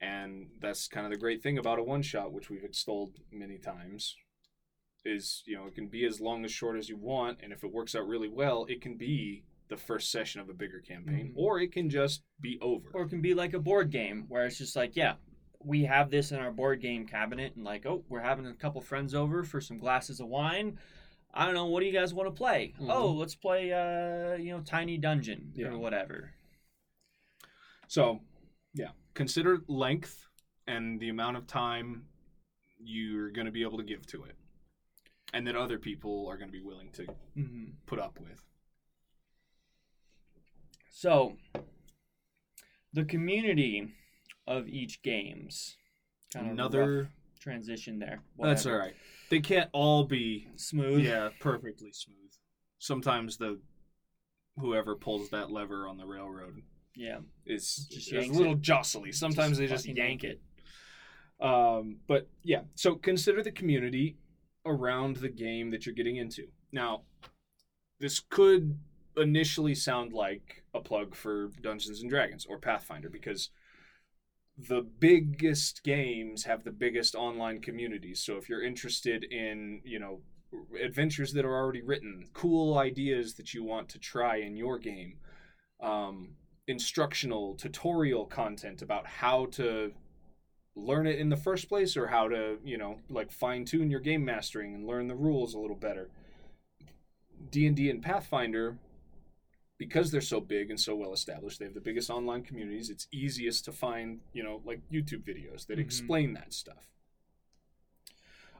and 0.00 0.48
that's 0.60 0.88
kind 0.88 1.04
of 1.06 1.12
the 1.12 1.18
great 1.18 1.42
thing 1.42 1.58
about 1.58 1.78
a 1.78 1.82
one-shot 1.82 2.32
which 2.32 2.48
we've 2.50 2.64
extolled 2.64 3.18
many 3.30 3.58
times 3.58 4.16
is 5.04 5.42
you 5.46 5.56
know 5.56 5.66
it 5.66 5.74
can 5.74 5.86
be 5.88 6.04
as 6.04 6.20
long 6.20 6.44
as 6.44 6.52
short 6.52 6.76
as 6.76 6.88
you 6.88 6.96
want 6.96 7.38
and 7.42 7.52
if 7.52 7.64
it 7.64 7.72
works 7.72 7.94
out 7.94 8.06
really 8.06 8.28
well 8.28 8.66
it 8.68 8.82
can 8.82 8.96
be 8.96 9.42
the 9.68 9.76
first 9.76 10.10
session 10.10 10.40
of 10.40 10.48
a 10.50 10.52
bigger 10.54 10.80
campaign 10.80 11.28
Mhm. 11.28 11.32
or 11.36 11.60
it 11.60 11.72
can 11.72 11.88
just 11.88 12.22
be 12.40 12.58
over 12.60 12.90
Or 12.92 13.02
it 13.04 13.08
can 13.08 13.20
be 13.22 13.34
like 13.34 13.54
a 13.54 13.58
board 13.60 13.90
game 13.90 14.24
where 14.28 14.44
it's 14.44 14.58
just 14.58 14.74
like, 14.76 14.96
yeah, 14.96 15.14
we 15.62 15.84
have 15.84 16.10
this 16.10 16.32
in 16.32 16.38
our 16.40 16.50
board 16.50 16.80
game 16.80 17.06
cabinet, 17.06 17.54
and 17.54 17.64
like, 17.64 17.86
oh, 17.86 18.04
we're 18.08 18.20
having 18.20 18.46
a 18.46 18.54
couple 18.54 18.80
friends 18.80 19.14
over 19.14 19.44
for 19.44 19.60
some 19.60 19.78
glasses 19.78 20.18
of 20.20 20.26
wine. 20.26 20.76
I 21.32 21.44
don't 21.44 21.54
know, 21.54 21.66
what 21.66 21.80
do 21.80 21.86
you 21.86 21.92
guys 21.92 22.12
want 22.12 22.26
to 22.28 22.32
play? 22.36 22.74
Mhm. 22.80 22.90
Oh, 22.90 23.12
let's 23.12 23.36
play, 23.36 23.72
uh, 23.72 24.34
you 24.36 24.50
know, 24.50 24.60
Tiny 24.62 24.98
Dungeon 24.98 25.52
Yeah. 25.54 25.68
or 25.68 25.78
whatever. 25.78 26.34
So, 27.88 28.20
yeah, 28.74 28.90
consider 29.14 29.62
length 29.68 30.26
and 30.66 30.98
the 30.98 31.10
amount 31.10 31.36
of 31.36 31.46
time 31.46 32.06
you're 32.78 33.30
going 33.30 33.46
to 33.46 33.52
be 33.52 33.62
able 33.62 33.78
to 33.78 33.84
give 33.84 34.06
to 34.08 34.24
it, 34.24 34.34
and 35.32 35.46
that 35.46 35.56
other 35.56 35.78
people 35.78 36.26
are 36.28 36.36
going 36.36 36.48
to 36.48 36.52
be 36.56 36.62
willing 36.62 36.90
to 36.92 37.06
hmm 37.34 37.64
put 37.86 37.98
up 37.98 38.18
with. 38.20 38.44
So, 40.90 41.36
the 42.92 43.04
community 43.04 43.92
of 44.46 44.68
each 44.68 45.02
games. 45.02 45.76
Kind 46.32 46.46
of 46.46 46.52
Another. 46.52 47.10
transition 47.40 47.98
there. 47.98 48.22
That's 48.38 48.66
all 48.66 48.76
right. 48.76 48.94
They 49.30 49.40
can't 49.40 49.70
all 49.72 50.04
be 50.04 50.48
Smooth. 50.56 51.04
yeah 51.04 51.30
perfectly 51.38 51.92
smooth. 51.92 52.16
Sometimes 52.78 53.36
the 53.36 53.58
whoever 54.58 54.94
pulls 54.96 55.30
that 55.30 55.50
lever 55.50 55.86
on 55.88 55.96
the 55.96 56.06
railroad 56.06 56.62
Yeah. 56.94 57.18
is 57.46 57.86
Just 57.90 58.12
yanks 58.12 58.28
a 58.30 58.38
little 58.38 58.56
jostly. 58.56 59.12
Sometimes 59.12 59.58
Just 59.58 59.60
they 59.60 59.66
just 59.68 59.86
yank 59.86 59.98
yank 59.98 60.24
it. 60.24 60.40
Um, 61.44 61.96
but 62.06 62.28
yeah, 62.42 62.62
so 62.74 62.94
consider 62.96 63.42
the 63.42 63.52
community 63.52 64.16
around 64.64 65.16
the 65.16 65.28
game 65.28 65.70
that 65.70 65.86
you're 65.86 65.94
getting 65.94 66.16
into. 66.16 66.48
Now, 66.72 67.02
this 67.98 68.20
could 68.20 68.78
initially 69.16 69.74
sound 69.74 70.12
like 70.12 70.64
a 70.74 70.80
plug 70.80 71.14
for 71.14 71.50
Dungeons 71.60 72.00
and 72.00 72.10
Dragons 72.10 72.46
or 72.48 72.58
Pathfinder 72.58 73.10
because 73.10 73.50
the 74.56 74.82
biggest 74.82 75.82
games 75.84 76.44
have 76.44 76.64
the 76.64 76.70
biggest 76.70 77.14
online 77.14 77.60
communities. 77.60 78.22
So 78.22 78.36
if 78.36 78.48
you're 78.48 78.62
interested 78.62 79.24
in, 79.24 79.80
you 79.84 79.98
know, 79.98 80.20
adventures 80.82 81.32
that 81.32 81.44
are 81.44 81.54
already 81.54 81.82
written, 81.82 82.26
cool 82.34 82.78
ideas 82.78 83.34
that 83.34 83.54
you 83.54 83.64
want 83.64 83.88
to 83.90 83.98
try 83.98 84.36
in 84.36 84.56
your 84.56 84.78
game, 84.78 85.14
um, 85.80 86.30
instructional 86.66 87.54
tutorial 87.54 88.26
content 88.26 88.82
about 88.82 89.06
how 89.06 89.46
to 89.46 89.92
learn 90.76 91.06
it 91.06 91.18
in 91.18 91.28
the 91.28 91.36
first 91.36 91.68
place 91.68 91.96
or 91.96 92.06
how 92.08 92.28
to, 92.28 92.58
you 92.64 92.78
know, 92.78 92.98
like 93.08 93.30
fine 93.30 93.64
tune 93.64 93.90
your 93.90 94.00
game 94.00 94.24
mastering 94.24 94.74
and 94.74 94.86
learn 94.86 95.08
the 95.08 95.14
rules 95.14 95.54
a 95.54 95.58
little 95.58 95.76
better. 95.76 96.08
D&D 97.50 97.90
and 97.90 98.02
Pathfinder 98.02 98.78
because 99.78 100.10
they're 100.10 100.20
so 100.20 100.40
big 100.40 100.68
and 100.68 100.78
so 100.78 100.94
well 100.94 101.14
established, 101.14 101.58
they 101.58 101.64
have 101.64 101.72
the 101.72 101.80
biggest 101.80 102.10
online 102.10 102.42
communities. 102.42 102.90
It's 102.90 103.08
easiest 103.10 103.64
to 103.64 103.72
find, 103.72 104.20
you 104.34 104.42
know, 104.42 104.60
like 104.62 104.82
YouTube 104.92 105.22
videos 105.24 105.66
that 105.66 105.78
Mhm. 105.78 105.80
explain 105.80 106.34
that 106.34 106.52
stuff. 106.52 106.86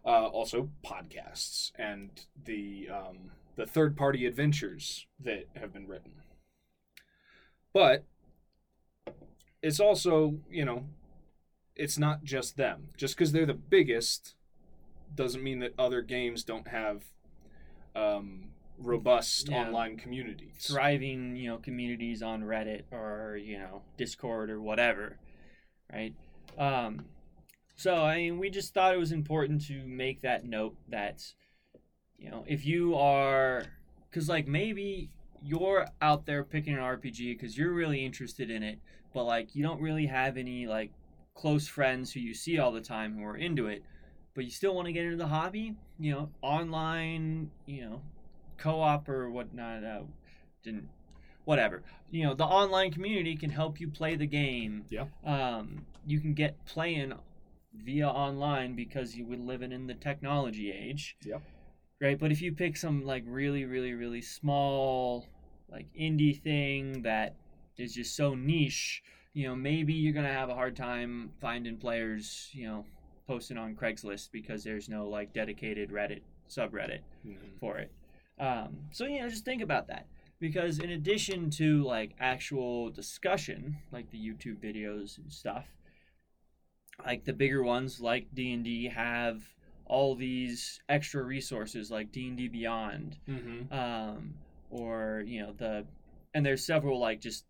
Uh, 0.03 0.29
also, 0.29 0.70
podcasts 0.83 1.73
and 1.75 2.27
the 2.44 2.88
um, 2.88 3.33
the 3.57 3.66
third 3.66 3.99
party 3.99 4.25
adventures 4.25 5.07
that 5.18 5.46
have 5.57 5.75
been 5.75 5.87
written. 5.87 6.23
But 7.75 8.05
it's 9.62 9.79
also, 9.79 10.38
you 10.51 10.64
know, 10.64 10.87
it's 11.81 11.99
not 11.99 12.23
just 12.25 12.57
them. 12.57 12.88
Just 12.97 13.16
because 13.16 13.33
they're 13.33 13.47
the 13.47 13.55
biggest 13.55 14.35
doesn't 15.14 15.43
mean 15.43 15.59
that 15.61 15.73
other 15.79 16.03
games 16.03 16.45
don't 16.45 16.69
have 16.69 17.05
um, 17.97 18.51
robust 18.79 19.49
Yeah. 19.49 19.62
online 19.66 19.97
communities. 19.97 20.55
thriving, 20.66 21.37
you 21.37 21.49
know, 21.49 21.59
communities 21.59 22.23
on 22.23 22.43
Reddit 22.43 22.83
or 22.93 23.37
you 23.37 23.59
know 23.59 23.83
Discord 23.97 24.51
or 24.51 24.61
whatever, 24.61 25.19
right? 25.93 26.14
Um, 26.59 27.07
so 27.77 28.05
I 28.05 28.16
mean, 28.16 28.38
we 28.38 28.51
just 28.51 28.75
thought 28.75 28.95
it 28.95 28.99
was 28.99 29.12
important 29.12 29.66
to 29.66 29.83
make 29.87 30.21
that 30.23 30.45
note 30.45 30.77
that 30.88 31.25
you 32.19 32.31
know 32.31 32.45
if 32.47 32.64
you 32.66 32.95
are, 32.95 33.64
because 34.09 34.29
like 34.29 34.47
maybe 34.47 35.11
you're 35.43 35.87
out 36.03 36.27
there 36.27 36.45
picking 36.45 36.75
an 36.75 36.81
RPG 36.81 37.33
because 37.38 37.57
you're 37.57 37.73
really 37.73 38.05
interested 38.05 38.51
in 38.51 38.62
it, 38.62 38.79
but 39.14 39.25
like 39.25 39.55
you 39.57 39.62
don't 39.62 39.81
really 39.81 40.07
have 40.07 40.37
any 40.37 40.66
like 40.66 40.93
close 41.40 41.66
friends 41.66 42.12
who 42.12 42.20
you 42.20 42.35
see 42.35 42.59
all 42.59 42.70
the 42.70 42.81
time 42.81 43.16
who 43.16 43.24
are 43.24 43.37
into 43.37 43.66
it, 43.66 43.83
but 44.35 44.44
you 44.44 44.50
still 44.50 44.74
want 44.74 44.87
to 44.87 44.92
get 44.92 45.05
into 45.05 45.16
the 45.16 45.26
hobby, 45.26 45.74
you 45.98 46.12
know, 46.12 46.29
online, 46.42 47.50
you 47.64 47.83
know, 47.83 48.03
co-op 48.59 49.09
or 49.09 49.31
whatnot. 49.31 49.83
Uh, 49.83 50.03
didn't 50.62 50.87
whatever. 51.46 51.83
You 52.11 52.24
know, 52.24 52.35
the 52.35 52.44
online 52.44 52.92
community 52.92 53.37
can 53.37 53.48
help 53.48 53.81
you 53.81 53.88
play 53.88 54.16
the 54.16 54.26
game. 54.26 54.85
Yeah. 54.90 55.07
Um, 55.24 55.87
you 56.07 56.20
can 56.20 56.35
get 56.35 56.62
playing 56.66 57.14
via 57.74 58.09
online 58.09 58.74
because 58.74 59.16
you 59.16 59.24
would 59.26 59.40
living 59.40 59.72
in 59.72 59.87
the 59.87 59.94
technology 59.94 60.70
age. 60.70 61.16
Yep. 61.24 61.42
Right, 62.03 62.18
but 62.18 62.33
if 62.33 62.40
you 62.40 62.53
pick 62.53 62.76
some 62.76 63.05
like 63.05 63.24
really, 63.26 63.64
really, 63.64 63.94
really 63.94 64.22
small, 64.22 65.26
like 65.70 65.87
indie 65.98 66.40
thing 66.40 67.03
that 67.03 67.35
is 67.79 67.94
just 67.94 68.14
so 68.14 68.35
niche, 68.35 69.03
you 69.33 69.47
know, 69.47 69.55
maybe 69.55 69.93
you're 69.93 70.12
gonna 70.12 70.33
have 70.33 70.49
a 70.51 70.55
hard 70.55 70.77
time 70.77 71.31
finding 71.40 71.77
players, 71.77 72.51
you 72.53 72.66
know, 72.66 72.85
posting 73.27 73.57
on 73.57 73.77
Craigslist 73.77 74.31
because 74.33 74.64
there's 74.64 74.88
no 74.88 75.09
like 75.09 75.33
dedicated 75.33 75.90
Reddit 75.90 76.23
subreddit 76.49 77.01
Mhm. 77.25 77.59
for 77.61 77.79
it. 77.79 77.93
Um, 78.38 78.88
so 78.90 79.07
you 79.07 79.21
know, 79.21 79.29
just 79.29 79.45
think 79.45 79.62
about 79.62 79.87
that 79.88 80.07
because 80.40 80.79
in 80.81 80.90
addition 80.90 81.51
to 81.51 81.83
like 81.85 82.14
actual 82.19 82.90
discussion, 82.90 83.77
like 83.93 84.11
the 84.11 84.19
YouTube 84.19 84.57
videos 84.59 85.19
and 85.19 85.33
stuff, 85.33 85.66
like 87.05 87.25
the 87.25 87.33
bigger 87.33 87.62
ones 87.62 88.01
like 88.01 88.27
D 88.35 88.53
and 88.53 88.64
D 88.64 88.87
have 88.88 89.43
all 89.87 90.14
these 90.14 90.81
extra 90.88 91.23
resources 91.23 91.90
like 91.90 92.11
D 92.12 92.29
and 92.29 92.37
D 92.37 92.49
Beyond, 92.49 93.16
Mhm. 93.29 93.73
um, 93.73 94.35
or 94.71 95.23
you 95.27 95.40
know 95.43 95.53
the, 95.53 95.87
and 96.35 96.45
there's 96.45 96.64
several 96.64 96.99
like 96.99 97.21
just 97.21 97.45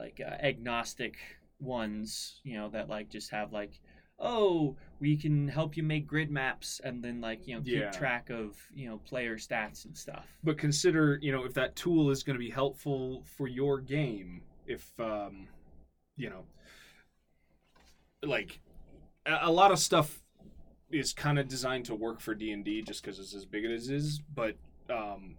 like 0.00 0.20
uh, 0.26 0.30
agnostic 0.44 1.16
ones, 1.60 2.40
you 2.44 2.54
know 2.58 2.68
that 2.70 2.88
like 2.88 3.10
just 3.10 3.30
have 3.30 3.52
like. 3.52 3.80
Oh, 4.22 4.76
we 5.00 5.16
can 5.16 5.48
help 5.48 5.78
you 5.78 5.82
make 5.82 6.06
grid 6.06 6.30
maps 6.30 6.78
and 6.84 7.02
then 7.02 7.22
like 7.22 7.46
you 7.48 7.54
know 7.54 7.62
keep 7.62 7.72
Yeah. 7.72 7.90
track 7.90 8.28
of 8.28 8.56
you 8.74 8.88
know 8.88 8.98
player 8.98 9.36
stats 9.36 9.86
and 9.86 9.96
stuff. 9.96 10.26
But 10.44 10.58
consider, 10.58 11.18
you 11.22 11.32
know, 11.32 11.44
if 11.44 11.54
that 11.54 11.76
tool 11.76 12.10
is 12.10 12.22
going 12.22 12.34
to 12.34 12.40
be 12.40 12.50
helpful 12.50 13.22
for 13.36 13.48
your 13.48 13.80
game, 13.80 14.42
if, 14.66 14.92
um, 15.00 15.48
you 16.16 16.30
know, 16.30 16.44
like 18.22 18.60
a, 19.26 19.50
lot 19.50 19.72
of 19.72 19.78
stuff 19.78 20.20
is 20.90 21.12
kind 21.12 21.38
of 21.38 21.48
designed 21.48 21.84
to 21.86 21.94
work 21.94 22.20
for 22.20 22.34
D 22.34 22.52
and 22.52 22.64
D 22.64 22.82
just 22.82 23.02
because 23.02 23.18
it's 23.18 23.34
as 23.34 23.44
big 23.44 23.64
as 23.64 23.88
it 23.88 23.94
is. 23.94 24.20
But, 24.34 24.56
um, 24.90 25.36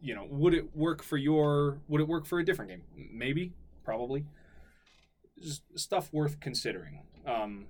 you 0.00 0.14
know, 0.14 0.26
would 0.30 0.54
it 0.54 0.74
work 0.76 1.02
for 1.02 1.16
your? 1.16 1.78
Would 1.88 2.00
it 2.00 2.08
work 2.08 2.26
for 2.26 2.38
a 2.38 2.44
different 2.44 2.70
game? 2.70 2.82
Maybe, 3.12 3.52
probably. 3.84 4.24
Just 5.40 5.62
stuff 5.78 6.12
worth 6.12 6.38
considering. 6.40 7.02
Um, 7.26 7.66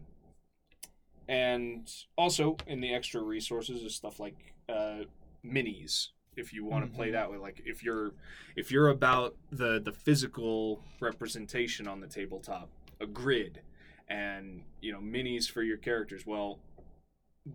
and 1.29 1.89
also 2.17 2.57
in 2.67 2.81
the 2.81 2.93
extra 2.93 3.21
resources 3.23 3.83
is 3.83 3.95
stuff 3.95 4.19
like 4.21 4.55
uh, 4.69 5.01
minis 5.45 6.09
if 6.37 6.53
you 6.53 6.65
want 6.65 6.85
to 6.85 6.97
play 6.97 7.09
Mhm. 7.09 7.13
that 7.13 7.31
way 7.31 7.37
like 7.39 7.61
if 7.65 7.83
you're 7.83 8.13
if 8.57 8.71
you're 8.71 8.89
about 8.89 9.37
the 9.51 9.81
the 9.81 9.93
physical 9.93 10.83
representation 11.01 11.87
on 11.89 12.01
the 12.01 12.07
tabletop 12.07 12.71
a 13.01 13.07
grid 13.07 13.61
and 14.09 14.63
you 14.81 14.93
know 14.93 15.01
minis 15.01 15.51
for 15.51 15.63
your 15.63 15.77
characters 15.77 16.25
well 16.27 16.61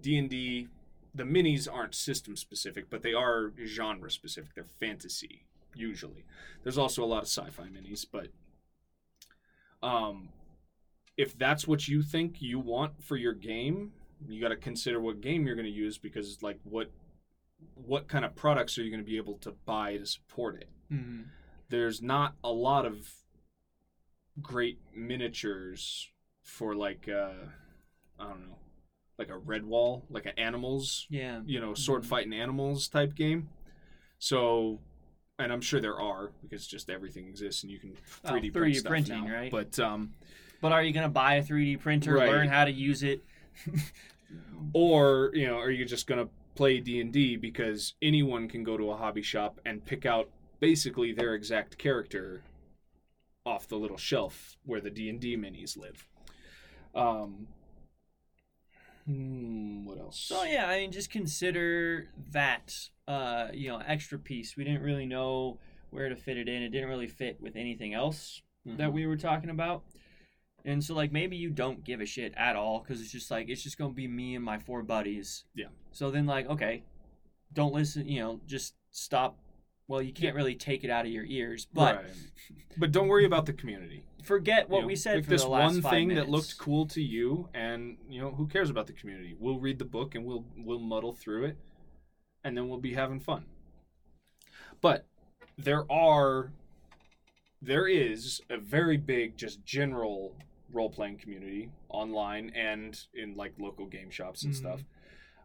d&d 0.01 0.67
the 1.13 1.23
minis 1.23 1.67
aren't 1.71 1.95
system 1.95 2.35
specific 2.35 2.89
but 2.89 3.01
they 3.01 3.13
are 3.13 3.53
genre 3.65 4.11
specific 4.11 4.53
they're 4.55 4.65
fantasy 4.65 5.45
usually 5.73 6.25
there's 6.63 6.77
also 6.77 7.03
a 7.03 7.05
lot 7.05 7.23
of 7.23 7.29
sci-fi 7.29 7.63
minis 7.67 8.05
but 8.09 8.27
um 9.85 10.29
if 11.17 11.37
that's 11.37 11.65
what 11.67 11.87
you 11.87 12.01
think 12.01 12.41
you 12.41 12.59
want 12.59 13.01
for 13.03 13.15
your 13.15 13.33
game 13.33 13.91
you 14.27 14.41
got 14.41 14.49
to 14.49 14.55
consider 14.57 14.99
what 14.99 15.21
game 15.21 15.45
you're 15.45 15.55
going 15.55 15.65
to 15.65 15.71
use 15.71 15.97
because 15.97 16.41
like 16.41 16.59
what 16.63 16.89
what 17.75 18.07
kind 18.07 18.25
of 18.25 18.35
products 18.35 18.77
are 18.77 18.83
you 18.83 18.91
going 18.91 19.03
to 19.03 19.09
be 19.09 19.17
able 19.17 19.37
to 19.37 19.51
buy 19.65 19.97
to 19.97 20.05
support 20.05 20.55
it 20.61 20.69
Mm-hmm. 20.91 21.23
there's 21.69 22.01
not 22.01 22.35
a 22.43 22.51
lot 22.51 22.85
of 22.85 23.09
great 24.41 24.79
miniatures 24.95 26.09
for 26.43 26.75
like 26.75 27.07
uh 27.09 27.31
i 28.19 28.23
don't 28.27 28.47
know 28.49 28.57
like 29.17 29.29
a 29.29 29.39
Redwall 29.39 30.03
like 30.09 30.25
an 30.25 30.33
animals 30.37 31.07
Yeah. 31.09 31.41
you 31.45 31.59
know 31.59 31.73
sword 31.73 32.03
Mhm. 32.03 32.07
fighting 32.07 32.33
animals 32.33 32.87
type 32.87 33.15
game 33.15 33.49
so 34.19 34.79
and 35.39 35.51
i'm 35.51 35.61
sure 35.61 35.79
there 35.81 35.99
are 35.99 36.31
because 36.41 36.65
just 36.67 36.89
everything 36.89 37.27
exists 37.27 37.63
and 37.63 37.71
you 37.71 37.79
can 37.79 37.91
3d, 37.91 37.95
Oh, 38.25 38.29
print 38.29 38.53
3D 38.53 38.75
stuff 38.79 38.89
printing, 38.89 39.25
now. 39.25 39.33
right? 39.33 39.51
but 39.51 39.79
um 39.79 40.13
But 40.61 40.71
are 40.71 40.83
you 40.83 40.93
going 40.93 41.03
to 41.03 41.09
buy 41.09 41.35
a 41.35 41.43
3D 41.43 41.79
printer, 41.79 42.13
Right. 42.15 42.27
learn 42.27 42.47
how 42.47 42.65
to 42.65 42.71
use 42.71 43.03
it? 43.03 43.21
or 44.73 45.31
you 45.33 45.47
know 45.47 45.57
are 45.57 45.71
you 45.71 45.85
just 45.85 46.07
going 46.07 46.23
to 46.25 46.29
play 46.55 46.79
d&d 46.79 47.35
because 47.35 47.95
anyone 48.01 48.47
can 48.47 48.63
go 48.63 48.77
to 48.77 48.91
a 48.91 48.95
hobby 48.97 49.21
shop 49.21 49.59
and 49.65 49.85
pick 49.85 50.05
out 50.05 50.29
basically 50.61 51.11
their 51.11 51.33
exact 51.35 51.77
character 51.77 52.41
off 53.45 53.67
the 53.67 53.75
little 53.77 53.97
shelf 53.97 54.57
where 54.65 54.79
the 54.81 54.89
d&d 54.89 55.35
minis 55.37 55.77
live 55.77 56.07
um 56.95 57.47
hmm, 59.05 59.85
what 59.85 59.99
else 59.99 60.19
So 60.19 60.43
yeah, 60.43 60.67
I 60.67 60.79
mean, 60.79 60.91
just 60.91 61.09
consider 61.11 62.07
that 62.31 62.89
uh, 63.08 63.47
you 63.53 63.70
know 63.70 63.82
extra 63.86 64.18
piece. 64.18 64.56
We 64.58 64.64
didn't 64.64 64.82
really 64.82 65.06
know 65.06 65.60
where 65.91 66.10
to 66.10 66.16
fit 66.16 66.38
it 66.38 66.47
in. 66.49 66.62
It 66.64 66.70
didn't 66.70 66.89
really 66.89 67.08
fit 67.08 67.39
with 67.39 67.56
anything 67.56 67.93
else 67.93 68.41
Mhm. 68.68 68.78
that 68.78 68.91
we 68.91 69.06
were 69.06 69.18
talking 69.18 69.49
about. 69.49 69.84
And 70.66 70.84
so 70.84 70.95
like 70.95 71.12
maybe 71.12 71.38
you 71.38 71.51
don't 71.51 71.84
give 71.84 72.01
a 72.01 72.06
shit 72.06 72.34
at 72.36 72.56
all 72.56 72.80
because 72.80 72.99
it's 73.01 73.12
just 73.12 73.30
like 73.30 73.49
it's 73.49 73.62
just 73.62 73.78
gonna 73.78 73.93
be 73.93 74.08
me 74.08 74.36
and 74.36 74.43
my 74.43 74.58
four 74.58 74.82
buddies. 74.82 75.45
Yeah. 75.53 75.68
So 75.91 76.10
then 76.12 76.26
like 76.26 76.47
okay, 76.47 76.84
don't 77.53 77.74
listen. 77.74 78.08
You 78.08 78.20
know, 78.22 78.41
just 78.47 78.74
stop. 78.91 79.38
Well, 79.88 80.01
you 80.01 80.12
can't 80.14 80.36
really 80.36 80.56
take 80.56 80.84
it 80.84 80.89
out 80.89 81.06
of 81.06 81.12
your 81.12 81.26
ears, 81.26 81.68
but 81.72 81.97
Right. 81.97 82.14
but 82.78 82.91
don't 82.91 83.08
worry 83.08 83.26
about 83.26 83.45
the 83.45 83.53
community 83.53 84.03
forget 84.24 84.68
what 84.68 84.78
You 84.78 84.82
know, 84.82 84.88
we 84.88 84.95
said 84.95 85.24
for 85.24 85.30
this 85.30 85.43
the 85.43 85.47
last 85.49 85.84
one 85.84 85.91
thing 85.91 86.08
minutes. 86.08 86.26
that 86.26 86.32
looked 86.32 86.58
cool 86.58 86.88
to 86.88 86.99
you 86.99 87.47
and 87.53 87.95
you 88.10 88.20
know 88.20 88.32
who 88.32 88.47
cares 88.47 88.72
about 88.72 88.88
the 88.88 88.93
community 88.93 89.36
we'll 89.39 89.60
read 89.60 89.78
the 89.78 89.86
book 89.86 90.16
and 90.16 90.26
we'll 90.26 90.43
we'll 90.58 90.80
muddle 90.80 91.14
through 91.14 91.45
it 91.45 91.58
and 92.45 92.55
then 92.57 92.69
we'll 92.69 92.77
be 92.79 92.93
having 92.93 93.19
fun 93.19 93.45
but 94.81 95.05
there 95.57 95.89
are 95.91 96.51
there 97.61 97.87
is 97.87 98.41
a 98.49 98.57
very 98.57 98.97
big 98.97 99.35
just 99.37 99.63
general 99.65 100.35
role-playing 100.71 101.17
community 101.17 101.69
online 101.89 102.51
and 102.55 103.05
in 103.13 103.35
like 103.35 103.53
local 103.59 103.85
game 103.85 104.09
shops 104.09 104.43
and 104.43 104.53
Mhm. 104.53 104.57
stuff 104.57 104.81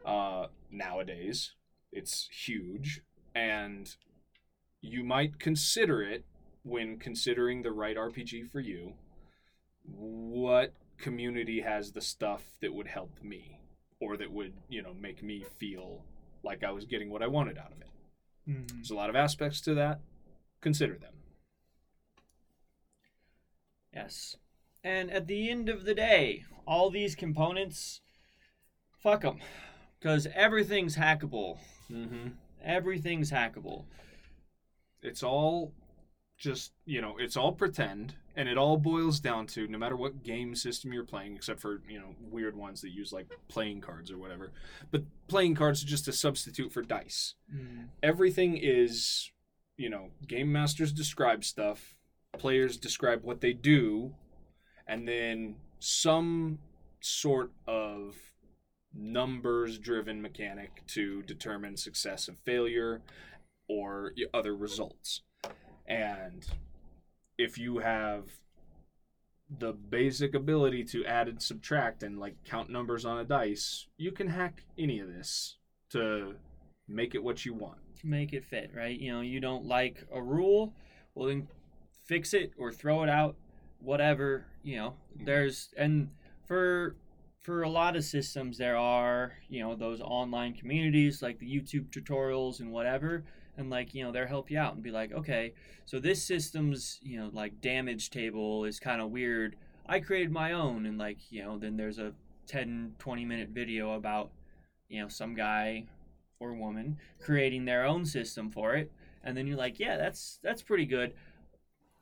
uh, 0.05 0.47
nowadays 0.71 1.55
it's 1.93 2.29
huge 2.31 3.03
and 3.35 3.97
you 4.81 5.05
might 5.05 5.39
consider 5.39 6.03
it 6.03 6.25
when 6.63 6.99
considering 6.99 7.63
the 7.63 7.73
right 7.73 7.97
RPG 7.97 8.43
for 8.51 8.61
you. 8.61 8.95
What 9.85 10.73
community 10.99 11.61
has 11.61 11.93
the 11.93 12.01
stuff 12.01 12.45
that 12.61 12.73
would 12.73 12.87
help 12.87 13.23
me 13.23 13.59
or 14.01 14.17
that 14.17 14.31
would, 14.31 14.55
you 14.69 14.83
know, 14.83 14.95
make 14.95 15.23
me 15.23 15.45
feel 15.59 16.05
like 16.43 16.65
I 16.65 16.71
was 16.71 16.85
getting 16.85 17.11
what 17.11 17.23
I 17.23 17.27
wanted 17.27 17.59
out 17.59 17.73
of 17.73 17.81
it? 17.81 17.89
Mhm. 18.51 18.71
There's 18.73 18.91
a 18.91 18.95
lot 18.95 19.11
of 19.11 19.17
aspects 19.17 19.61
to 19.63 19.75
that. 19.75 20.01
Consider 20.61 20.99
them. 20.99 21.15
Yes. 23.93 24.37
And 24.83 25.11
at 25.11 25.27
the 25.27 25.51
end 25.51 25.69
of 25.69 25.85
the 25.85 25.95
day, 25.95 26.45
all 26.67 26.91
these 26.91 27.15
components, 27.15 28.01
fuck 28.99 29.23
them. 29.23 29.41
Because 29.99 30.27
everything's 30.35 30.97
hackable. 30.97 31.59
Mm-hmm. 31.91 32.29
Everything's 32.63 33.31
hackable. 33.31 33.85
It's 35.03 35.23
all 35.23 35.75
just 36.39 36.73
you 36.87 37.01
know, 37.03 37.17
it's 37.19 37.37
all 37.37 37.53
pretend, 37.53 38.15
and 38.41 38.49
it 38.49 38.57
all 38.57 38.79
boils 38.79 39.21
down 39.21 39.47
to 39.47 39.69
no 39.69 39.77
matter 39.77 39.95
what 39.95 40.23
game 40.23 40.55
system 40.55 40.95
you're 40.95 41.05
playing, 41.05 41.37
except 41.37 41.61
for 41.61 41.83
you 41.87 41.99
know 41.99 42.15
weird 42.23 42.57
ones 42.57 42.81
that 42.81 42.89
use 42.89 43.13
like 43.13 43.27
playing 43.49 43.83
cards 43.83 44.11
or 44.11 44.17
whatever. 44.17 44.51
But 44.91 45.03
playing 45.29 45.57
cards 45.57 45.85
are 45.85 45.87
just 45.87 46.09
a 46.09 46.13
substitute 46.13 46.73
for 46.73 46.81
dice. 46.81 47.35
Mm. 47.55 47.89
Everything 48.03 48.57
is 48.57 49.31
you 49.77 49.91
know 49.91 50.09
game 50.27 50.51
masters 50.51 50.91
describe 50.91 51.45
stuff, 51.45 51.95
players 52.33 52.79
describe 52.79 53.25
what 53.25 53.43
they 53.43 53.53
do, 53.53 54.15
and 54.87 55.07
then 55.07 55.57
some 55.79 56.61
sort 57.01 57.53
of 57.69 58.17
numbers 58.95 59.79
driven 59.79 60.23
mechanic 60.23 60.83
to 60.87 61.23
determine 61.25 61.77
success 61.77 62.27
and 62.27 62.39
failure 62.47 63.03
or 63.69 64.15
other 64.33 64.57
results. 64.57 65.21
And 65.87 66.47
if 67.41 67.57
you 67.59 67.79
have 67.79 68.25
the 69.59 69.73
basic 69.73 70.35
ability 70.35 70.85
to 70.85 71.05
add 71.05 71.27
and 71.27 71.43
subtract 71.43 72.03
and 72.03 72.19
like 72.19 72.37
count 72.45 72.71
numbers 72.71 73.05
on 73.05 73.19
a 73.19 73.25
dice, 73.25 73.87
you 73.97 74.13
can 74.13 74.29
hack 74.29 74.63
any 74.79 75.01
of 75.01 75.09
this 75.09 75.57
to 75.91 76.35
make 76.87 77.15
it 77.15 77.25
what 77.25 77.45
you 77.45 77.55
want. 77.55 77.79
to 78.01 78.07
make 78.07 78.33
it 78.33 78.45
fit, 78.45 78.71
right? 78.75 78.99
You 78.99 79.13
know, 79.13 79.21
you 79.23 79.41
don't 79.41 79.67
like 79.67 80.05
a 80.13 80.23
rule, 80.23 80.75
well 81.15 81.29
then 81.29 81.49
fix 82.05 82.35
it 82.35 82.53
or 82.59 82.71
throw 82.71 83.03
it 83.03 83.09
out, 83.09 83.37
whatever, 83.81 84.45
you 84.63 84.77
know. 84.77 84.95
Mm-hmm. 85.15 85.25
There's 85.25 85.73
and 85.77 86.11
for 86.47 86.97
for 87.41 87.63
a 87.63 87.69
lot 87.71 87.97
of 87.97 88.05
systems 88.05 88.59
there 88.59 88.77
are, 88.77 89.33
you 89.49 89.63
know, 89.63 89.75
those 89.75 90.01
online 90.01 90.53
communities 90.55 91.23
like 91.23 91.39
the 91.39 91.47
YouTube 91.47 91.89
tutorials 91.91 92.61
and 92.61 92.71
whatever 92.71 93.25
and 93.61 93.71
like, 93.71 93.95
you 93.95 94.03
know, 94.03 94.11
they'll 94.11 94.27
help 94.27 94.51
you 94.51 94.59
out 94.59 94.75
and 94.75 94.83
be 94.83 94.91
like, 94.91 95.13
"Okay, 95.13 95.53
so 95.87 96.01
this 96.01 96.23
system's, 96.23 96.99
you 97.03 97.19
know, 97.21 97.31
like 97.33 97.61
damage 97.61 98.11
table 98.11 98.65
is 98.65 98.81
kind 98.81 99.01
of 99.01 99.11
weird. 99.11 99.55
I 99.87 100.01
created 100.01 100.33
my 100.33 100.53
own." 100.53 100.87
And 100.87 100.99
like, 100.99 101.19
you 101.31 101.43
know, 101.45 101.59
then 101.59 101.77
there's 101.77 101.99
a 101.99 102.13
10 102.47 102.95
20 102.99 103.25
minute 103.25 103.51
video 103.51 103.93
about, 103.93 104.33
you 104.89 105.01
know, 105.01 105.09
some 105.09 105.35
guy 105.35 105.87
or 106.41 106.55
woman 106.55 106.97
creating 107.21 107.67
their 107.67 107.85
own 107.85 108.05
system 108.07 108.51
for 108.51 108.75
it 108.75 108.91
and 109.23 109.37
then 109.37 109.47
you're 109.47 109.59
like 109.59 109.79
yeah 109.79 109.99
that's 109.99 110.39
that's 110.43 110.63
pretty 110.63 110.87
good 110.87 111.13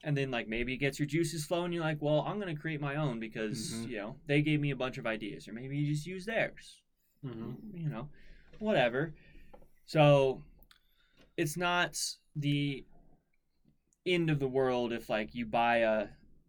and 0.04 0.16
then 0.16 0.30
like 0.30 0.46
maybe 0.46 0.72
it 0.74 0.76
gets 0.76 1.00
your 1.00 1.06
juices 1.06 1.44
flowing 1.44 1.72
you're 1.72 1.82
like 1.82 2.00
well 2.00 2.20
i'm 2.24 2.38
going 2.40 2.54
to 2.54 2.60
create 2.62 2.80
my 2.80 2.94
own 2.94 3.18
because 3.18 3.72
Mhm. 3.72 3.88
you 3.90 3.96
know 3.96 4.14
they 4.28 4.40
gave 4.40 4.60
me 4.60 4.70
a 4.70 4.76
bunch 4.76 4.96
of 4.96 5.08
ideas 5.08 5.48
or 5.48 5.52
maybe 5.54 5.76
you 5.76 5.92
just 5.92 6.06
use 6.06 6.24
theirs 6.24 6.82
Mm-hmm. 7.26 7.76
you 7.76 7.88
know 7.88 8.08
whatever 8.60 9.12
so 9.86 10.40
it's 11.38 11.56
not 11.56 11.96
the 12.36 12.84
end 14.04 14.28
of 14.28 14.38
the 14.38 14.48
world 14.48 14.92
if 14.92 15.08
like 15.08 15.34
you 15.34 15.46
buy 15.46 15.78
a 15.78 16.06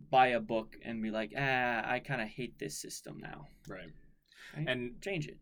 buy 0.09 0.27
a 0.27 0.39
book 0.39 0.77
and 0.83 1.01
be 1.01 1.11
like 1.11 1.31
ah 1.37 1.81
i 1.85 1.99
kind 1.99 2.21
of 2.21 2.27
hate 2.27 2.57
this 2.59 2.75
system 2.77 3.17
now 3.21 3.47
Right. 3.67 3.91
Right? 4.55 4.67
And 4.67 4.99
change 5.01 5.27
it 5.27 5.37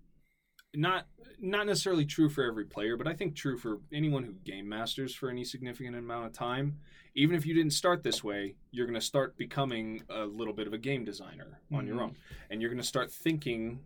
not 0.75 1.07
not 1.39 1.65
necessarily 1.65 2.05
true 2.05 2.29
for 2.29 2.43
every 2.43 2.65
player, 2.65 2.97
but 2.97 3.07
I 3.07 3.13
think 3.13 3.35
true 3.35 3.57
for 3.57 3.79
anyone 3.93 4.23
who 4.23 4.33
game 4.33 4.67
masters 4.67 5.15
for 5.15 5.29
any 5.29 5.43
significant 5.43 5.95
amount 5.95 6.25
of 6.25 6.33
time. 6.33 6.79
Even 7.15 7.35
if 7.35 7.45
you 7.45 7.53
didn't 7.53 7.73
start 7.73 8.03
this 8.03 8.23
way, 8.23 8.55
you're 8.71 8.85
going 8.85 8.99
to 8.99 9.05
start 9.05 9.37
becoming 9.37 10.03
a 10.09 10.25
little 10.25 10.53
bit 10.53 10.67
of 10.67 10.73
a 10.73 10.77
game 10.77 11.05
designer 11.05 11.61
on 11.71 11.87
your 11.87 11.97
Mhm. 11.97 12.01
own, 12.01 12.15
and 12.49 12.61
you're 12.61 12.69
going 12.69 12.81
to 12.81 12.87
start 12.87 13.11
thinking. 13.11 13.79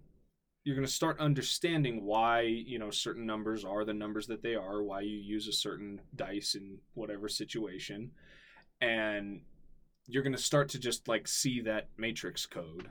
You're 0.64 0.76
going 0.76 0.88
to 0.88 0.94
start 0.94 1.20
understanding 1.20 2.06
why 2.06 2.42
you 2.42 2.78
know 2.78 2.92
certain 2.92 3.26
numbers 3.26 3.66
are 3.66 3.84
the 3.84 3.94
numbers 3.94 4.28
that 4.28 4.44
they 4.44 4.56
are, 4.56 4.84
why 4.84 5.02
you 5.02 5.18
use 5.18 5.48
a 5.48 5.54
certain 5.54 6.02
dice 6.16 6.56
in 6.56 6.78
whatever 6.94 7.28
situation, 7.28 8.12
and 8.80 9.42
you're 10.08 10.24
going 10.24 10.36
to 10.36 10.42
start 10.42 10.70
to 10.70 10.80
just 10.80 11.08
like 11.08 11.28
see 11.28 11.62
that 11.62 11.90
matrix 11.98 12.46
code 12.46 12.90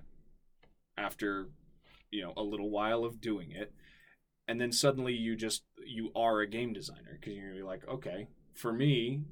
after 0.96 1.48
you 2.10 2.22
know 2.22 2.32
a 2.36 2.42
little 2.42 2.70
while 2.70 3.04
of 3.04 3.20
doing 3.20 3.50
it 3.52 3.72
and 4.48 4.60
then 4.60 4.72
suddenly 4.72 5.12
you 5.12 5.36
just 5.36 5.62
you 5.86 6.10
are 6.14 6.40
a 6.40 6.46
game 6.46 6.72
designer 6.72 7.18
because 7.18 7.34
you're 7.34 7.46
gonna 7.46 7.56
be 7.56 7.62
like 7.62 7.86
okay 7.88 8.26
for 8.54 8.72
me 8.72 9.22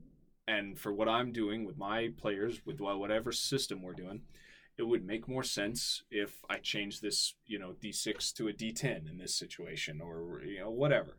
and 0.46 0.78
for 0.78 0.92
what 0.92 1.08
i'm 1.08 1.32
doing 1.32 1.64
with 1.64 1.76
my 1.76 2.08
players 2.16 2.60
with 2.64 2.80
whatever 2.80 3.32
system 3.32 3.82
we're 3.82 3.92
doing 3.92 4.22
it 4.78 4.86
would 4.86 5.04
make 5.04 5.28
more 5.28 5.42
sense 5.42 6.02
if 6.10 6.44
i 6.48 6.56
change 6.56 7.00
this 7.00 7.34
you 7.46 7.58
know 7.58 7.74
d6 7.82 8.32
to 8.32 8.48
a 8.48 8.52
d10 8.52 9.10
in 9.10 9.18
this 9.18 9.34
situation 9.34 10.00
or 10.00 10.42
you 10.44 10.60
know 10.60 10.70
whatever 10.70 11.16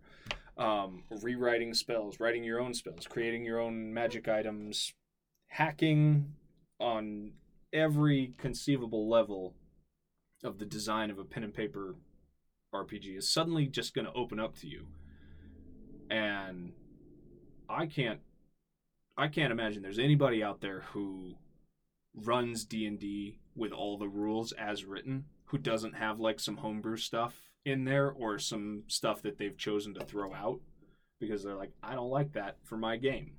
um, 0.58 1.04
rewriting 1.22 1.74
spells 1.74 2.20
writing 2.20 2.44
your 2.44 2.60
own 2.60 2.74
spells 2.74 3.08
creating 3.08 3.46
your 3.46 3.60
own 3.60 3.94
magic 3.94 4.28
items 4.28 4.94
hacking 5.48 6.34
on 6.80 7.32
every 7.74 8.34
conceivable 8.38 9.10
level 9.10 9.54
of 10.44 10.60
the 10.60 10.66
design 10.66 11.12
of 11.12 11.20
a 11.20 11.24
pen 11.24 11.44
and 11.44 11.54
paper 11.54 11.96
RPG 12.74 13.18
is 13.18 13.30
suddenly 13.30 13.66
just 13.66 13.94
going 13.94 14.06
to 14.06 14.14
open 14.14 14.40
up 14.40 14.56
to 14.60 14.68
you. 14.68 14.88
And 16.10 16.74
I 17.68 17.86
can't 17.86 18.20
I 19.18 19.28
can't 19.28 19.52
imagine 19.52 19.82
there's 19.82 20.00
anybody 20.00 20.42
out 20.42 20.62
there 20.62 20.82
who 20.94 21.36
runs 22.16 22.64
D&D 22.64 23.38
with 23.60 23.72
all 23.72 23.98
the 23.98 24.08
rules 24.08 24.52
as 24.54 24.86
written 24.86 25.26
who 25.46 25.58
doesn't 25.58 25.94
have 25.94 26.20
like 26.20 26.40
some 26.40 26.58
homebrew 26.58 26.98
stuff 26.98 27.36
in 27.66 27.84
there 27.84 28.12
or 28.12 28.40
some 28.40 28.84
stuff 28.88 29.22
that 29.22 29.38
they've 29.38 29.58
chosen 29.58 29.94
to 29.94 30.06
throw 30.06 30.34
out 30.34 30.60
because 31.20 31.44
they're 31.44 31.56
like 31.56 31.72
I 31.84 31.94
don't 31.94 32.10
like 32.10 32.34
that 32.34 32.58
for 32.64 32.78
my 32.78 32.98
game. 32.98 33.34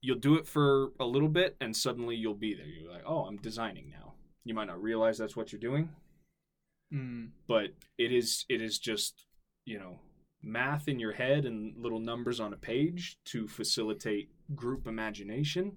You'll 0.00 0.18
do 0.18 0.36
it 0.36 0.46
for 0.46 0.92
a 0.98 1.04
little 1.04 1.28
bit 1.28 1.56
and 1.60 1.76
suddenly 1.76 2.16
you'll 2.16 2.34
be 2.34 2.54
there. 2.54 2.66
You're 2.66 2.92
like, 2.92 3.02
"Oh, 3.06 3.24
I'm 3.24 3.36
designing 3.36 3.90
now." 3.90 4.14
You 4.44 4.54
might 4.54 4.68
not 4.68 4.82
realize 4.82 5.18
that's 5.18 5.36
what 5.36 5.52
you're 5.52 5.60
doing, 5.60 5.90
mm. 6.92 7.30
but 7.48 7.70
it 7.98 8.12
is 8.12 8.44
it 8.48 8.62
is 8.62 8.78
just 8.78 9.26
you 9.64 9.78
know 9.78 9.98
math 10.42 10.86
in 10.86 11.00
your 11.00 11.12
head 11.12 11.44
and 11.44 11.76
little 11.76 11.98
numbers 11.98 12.38
on 12.38 12.52
a 12.52 12.56
page 12.56 13.18
to 13.24 13.48
facilitate 13.48 14.30
group 14.54 14.86
imagination 14.86 15.72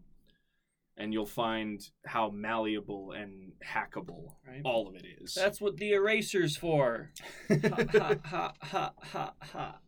and 0.99 1.11
you'll 1.13 1.25
find 1.25 1.81
how 2.05 2.29
malleable 2.29 3.13
and 3.13 3.53
hackable 3.65 4.35
Right. 4.47 4.61
all 4.65 4.87
of 4.87 4.95
it 4.95 5.05
is 5.21 5.33
That's 5.33 5.59
what 5.61 5.77
the 5.77 5.93
eraser's 5.93 6.55
for. 6.57 7.11
ha, 7.47 7.57
ha, 7.91 8.15
ha, 8.25 8.53
ha, 8.61 8.93
ha, 9.01 9.33
ha. 9.41 9.79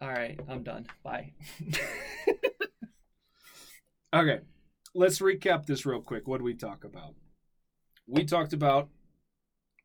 All 0.00 0.08
right, 0.08 0.38
I'm 0.48 0.62
done. 0.62 0.86
Bye. 1.02 1.32
okay 4.14 4.40
let's 4.94 5.18
recap 5.20 5.66
this 5.66 5.84
real 5.84 6.00
quick 6.00 6.26
what 6.26 6.38
did 6.38 6.44
we 6.44 6.54
talk 6.54 6.82
about 6.82 7.14
we 8.06 8.24
talked 8.24 8.54
about 8.54 8.88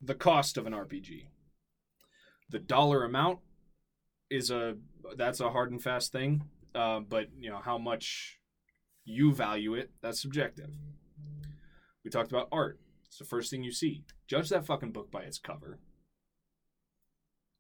the 0.01 0.15
cost 0.15 0.55
of 0.57 0.65
an 0.65 0.71
rpg 0.73 1.25
the 2.49 2.59
dollar 2.59 3.03
amount 3.03 3.39
is 4.29 4.49
a 4.49 4.75
that's 5.17 5.41
a 5.41 5.49
hard 5.49 5.71
and 5.71 5.83
fast 5.83 6.13
thing 6.13 6.43
uh, 6.73 6.99
but 7.01 7.27
you 7.37 7.49
know 7.49 7.59
how 7.63 7.77
much 7.77 8.39
you 9.05 9.33
value 9.33 9.73
it 9.73 9.91
that's 10.01 10.21
subjective. 10.21 10.71
We 12.03 12.11
talked 12.11 12.31
about 12.31 12.49
art. 12.51 12.79
It's 13.05 13.17
the 13.17 13.25
first 13.25 13.49
thing 13.51 13.63
you 13.63 13.71
see. 13.71 14.03
Judge 14.27 14.49
that 14.49 14.65
fucking 14.65 14.91
book 14.91 15.11
by 15.11 15.21
its 15.21 15.37
cover. 15.37 15.79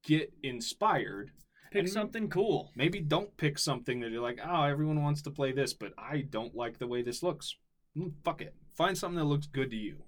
Get 0.03 0.33
inspired 0.41 1.31
Pick 1.71 1.87
something 1.87 2.29
cool. 2.29 2.71
maybe 2.75 2.99
don't 2.99 3.35
pick 3.35 3.57
something 3.57 3.99
that 4.01 4.11
you're 4.11 4.21
like 4.21 4.39
oh 4.45 4.63
everyone 4.63 5.01
wants 5.01 5.23
to 5.23 5.31
play 5.31 5.51
this 5.51 5.73
but 5.73 5.91
i 5.97 6.21
don't 6.21 6.53
like 6.53 6.77
the 6.77 6.87
way 6.87 7.01
this 7.01 7.23
looks. 7.23 7.55
Mm, 7.97 8.13
fuck 8.23 8.41
it. 8.41 8.53
Find 8.75 8.97
something 8.97 9.17
that 9.17 9.25
looks 9.25 9.47
good 9.47 9.71
to 9.71 9.77
you. 9.77 10.03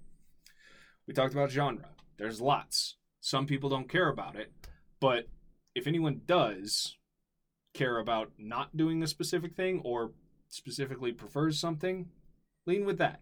We 1.06 1.14
talked 1.14 1.34
about 1.34 1.50
genre. 1.50 1.90
There's 2.18 2.40
lots. 2.40 2.96
Some 3.20 3.46
people 3.46 3.68
don't 3.68 3.88
care 3.88 4.08
about 4.08 4.36
it 4.36 4.52
but 5.00 5.28
if 5.74 5.86
anyone 5.86 6.22
does 6.26 6.96
care 7.74 7.98
about 7.98 8.32
not 8.38 8.76
doing 8.76 9.02
a 9.02 9.06
specific 9.06 9.54
thing 9.54 9.80
or 9.84 10.12
specifically 10.56 11.12
prefers 11.12 11.60
something 11.60 12.08
lean 12.66 12.84
with 12.84 12.98
that. 12.98 13.20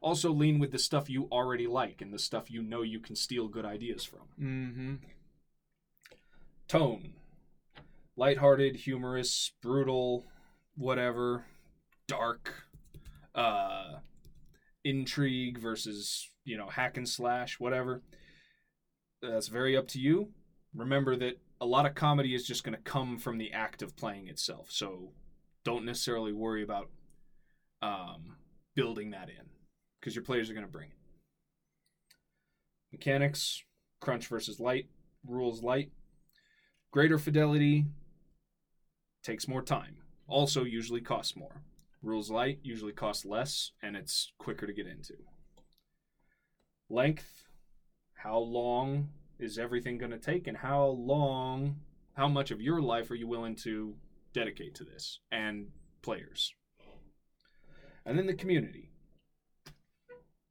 Also 0.00 0.30
lean 0.30 0.58
with 0.58 0.70
the 0.70 0.78
stuff 0.78 1.08
you 1.08 1.26
already 1.32 1.66
like 1.66 2.02
and 2.02 2.12
the 2.12 2.18
stuff 2.18 2.50
you 2.50 2.62
know 2.62 2.82
you 2.82 3.00
can 3.00 3.16
steal 3.16 3.48
good 3.48 3.64
ideas 3.64 4.04
from. 4.04 4.20
Mm-hmm. 4.40 4.94
tone. 6.68 7.14
Lighthearted 8.16 8.76
humorous 8.76 9.52
brutal 9.62 10.24
whatever. 10.76 11.46
Dark. 12.06 12.66
Uh 13.34 13.98
intrigue 14.84 15.58
versus 15.58 16.28
you 16.44 16.58
know 16.58 16.68
hack 16.68 16.96
and 16.96 17.08
slash 17.08 17.58
whatever. 17.58 18.02
That's 19.22 19.48
very 19.48 19.76
up 19.76 19.88
to 19.88 19.98
you. 19.98 20.28
Remember 20.74 21.16
that 21.16 21.40
a 21.60 21.66
lot 21.66 21.86
of 21.86 21.94
comedy 21.94 22.34
is 22.34 22.46
just 22.46 22.62
going 22.62 22.76
to 22.76 22.82
come 22.82 23.18
from 23.18 23.38
the 23.38 23.52
act 23.52 23.80
of 23.80 23.96
playing 23.96 24.28
itself. 24.28 24.66
So 24.70 25.12
don't 25.64 25.84
necessarily 25.84 26.32
worry 26.32 26.62
about 26.62 26.90
um 27.82 28.36
building 28.74 29.10
that 29.10 29.28
in 29.28 29.46
because 30.00 30.14
your 30.14 30.24
players 30.24 30.50
are 30.50 30.54
going 30.54 30.66
to 30.66 30.72
bring 30.72 30.88
it. 30.88 30.96
Mechanics, 32.92 33.62
crunch 34.00 34.26
versus 34.26 34.60
light, 34.60 34.88
rules 35.26 35.62
light. 35.62 35.90
Greater 36.90 37.18
fidelity 37.18 37.86
takes 39.22 39.48
more 39.48 39.62
time. 39.62 39.96
Also, 40.28 40.64
usually 40.64 41.00
costs 41.00 41.36
more. 41.36 41.62
Rules 42.02 42.30
light 42.30 42.58
usually 42.62 42.92
costs 42.92 43.24
less 43.24 43.72
and 43.82 43.96
it's 43.96 44.32
quicker 44.38 44.66
to 44.66 44.72
get 44.72 44.86
into. 44.86 45.14
Length, 46.90 47.44
how 48.14 48.38
long 48.38 49.08
is 49.38 49.58
everything 49.58 49.98
going 49.98 50.10
to 50.10 50.18
take 50.18 50.46
and 50.46 50.58
how 50.58 50.86
long, 50.86 51.76
how 52.12 52.28
much 52.28 52.50
of 52.50 52.60
your 52.60 52.80
life 52.80 53.10
are 53.10 53.14
you 53.14 53.26
willing 53.26 53.56
to 53.56 53.94
dedicate 54.34 54.74
to 54.74 54.84
this 54.84 55.20
and 55.32 55.68
players? 56.02 56.52
And 58.04 58.18
then 58.18 58.26
the 58.26 58.34
community. 58.34 58.90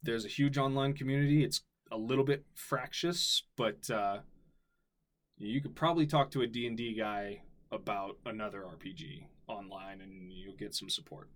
There's 0.01 0.25
a 0.25 0.29
huge 0.29 0.57
online 0.57 0.93
community. 0.93 1.43
It's 1.43 1.61
a 1.91 1.97
little 1.97 2.25
bit 2.25 2.43
fractious, 2.55 3.43
but 3.55 3.89
uh, 3.89 4.19
you 5.37 5.61
could 5.61 5.75
probably 5.75 6.07
talk 6.07 6.31
to 6.31 6.41
a 6.41 6.47
D&D 6.47 6.95
guy 6.97 7.43
about 7.71 8.17
another 8.25 8.61
RPG 8.61 9.27
online 9.47 10.01
and 10.01 10.31
you'll 10.31 10.55
get 10.55 10.73
some 10.73 10.89
support. 10.89 11.29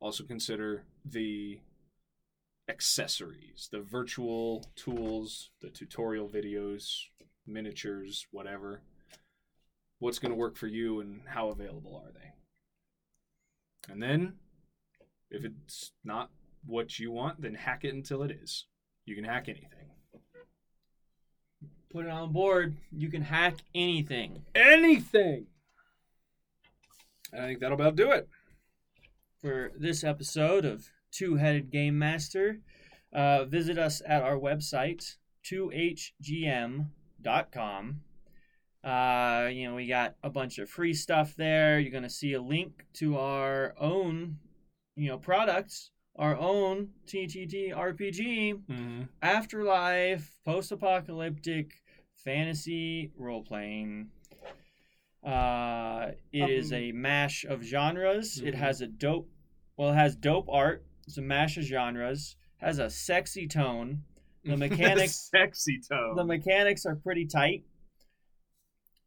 Also 0.00 0.24
consider 0.24 0.84
the 1.04 1.60
accessories, 2.68 3.68
the 3.70 3.80
virtual 3.80 4.66
tools, 4.76 5.50
the 5.60 5.70
tutorial 5.70 6.28
videos, 6.28 6.88
miniatures, 7.46 8.26
whatever. 8.30 8.82
What's 9.98 10.18
going 10.18 10.32
to 10.32 10.36
work 10.36 10.56
for 10.56 10.66
you 10.66 11.00
and 11.00 11.20
how 11.26 11.48
available 11.48 12.02
are 12.04 12.12
they? 12.12 13.92
And 13.92 14.02
then 14.02 14.34
if 15.30 15.44
it's 15.44 15.92
not 16.04 16.30
what 16.66 16.98
you 16.98 17.12
want, 17.12 17.42
then 17.42 17.54
hack 17.54 17.84
it 17.84 17.94
until 17.94 18.22
it 18.22 18.30
is. 18.30 18.66
You 19.04 19.14
can 19.14 19.24
hack 19.24 19.48
anything. 19.48 19.68
Put 21.90 22.06
it 22.06 22.10
on 22.10 22.32
board. 22.32 22.76
You 22.90 23.10
can 23.10 23.22
hack 23.22 23.56
anything. 23.74 24.44
Anything! 24.54 25.46
I 27.32 27.38
think 27.38 27.60
that'll 27.60 27.80
about 27.80 27.96
do 27.96 28.10
it. 28.10 28.28
For 29.42 29.72
this 29.76 30.04
episode 30.04 30.64
of 30.64 30.88
Two 31.12 31.36
Headed 31.36 31.70
Game 31.70 31.98
Master, 31.98 32.60
uh, 33.12 33.44
visit 33.44 33.78
us 33.78 34.00
at 34.06 34.22
our 34.22 34.36
website, 34.36 35.16
2hgm.com. 35.44 36.86
Uh, 38.84 39.48
you 39.50 39.66
know, 39.68 39.74
we 39.74 39.86
got 39.86 40.14
a 40.22 40.28
bunch 40.28 40.58
of 40.58 40.68
free 40.68 40.92
stuff 40.92 41.34
there. 41.36 41.78
You're 41.80 41.90
going 41.90 42.02
to 42.02 42.10
see 42.10 42.34
a 42.34 42.42
link 42.42 42.84
to 42.94 43.16
our 43.16 43.74
own, 43.80 44.36
you 44.94 45.08
know, 45.08 45.16
products, 45.18 45.90
our 46.16 46.36
own 46.36 46.90
TTT 47.06 47.72
RPG, 47.74 48.52
Mm-hmm. 48.70 49.02
afterlife, 49.22 50.38
post 50.44 50.70
apocalyptic, 50.70 51.72
fantasy 52.16 53.10
role 53.16 53.42
playing. 53.42 54.08
Uh, 55.22 56.10
it 56.32 56.50
is 56.50 56.72
Um, 56.72 56.78
a 56.78 56.92
mash 56.92 57.44
of 57.46 57.62
genres. 57.62 58.38
It 58.40 58.54
Mhm. 58.54 58.58
has 58.58 58.80
a 58.82 58.86
dope, 58.86 59.30
well, 59.78 59.92
it 59.92 59.94
has 59.96 60.14
dope 60.14 60.48
art. 60.50 60.84
It's 61.06 61.16
a 61.16 61.22
mash 61.22 61.56
of 61.56 61.64
genres. 61.64 62.36
Has 62.58 62.78
a 62.78 62.90
sexy 62.90 63.46
tone. 63.48 64.04
The 64.44 64.56
mechanics, 64.58 65.30
sexy 65.34 65.80
tone. 65.88 66.16
the 66.16 66.24
mechanics 66.24 66.84
are 66.84 66.96
pretty 66.96 67.24
tight. 67.26 67.64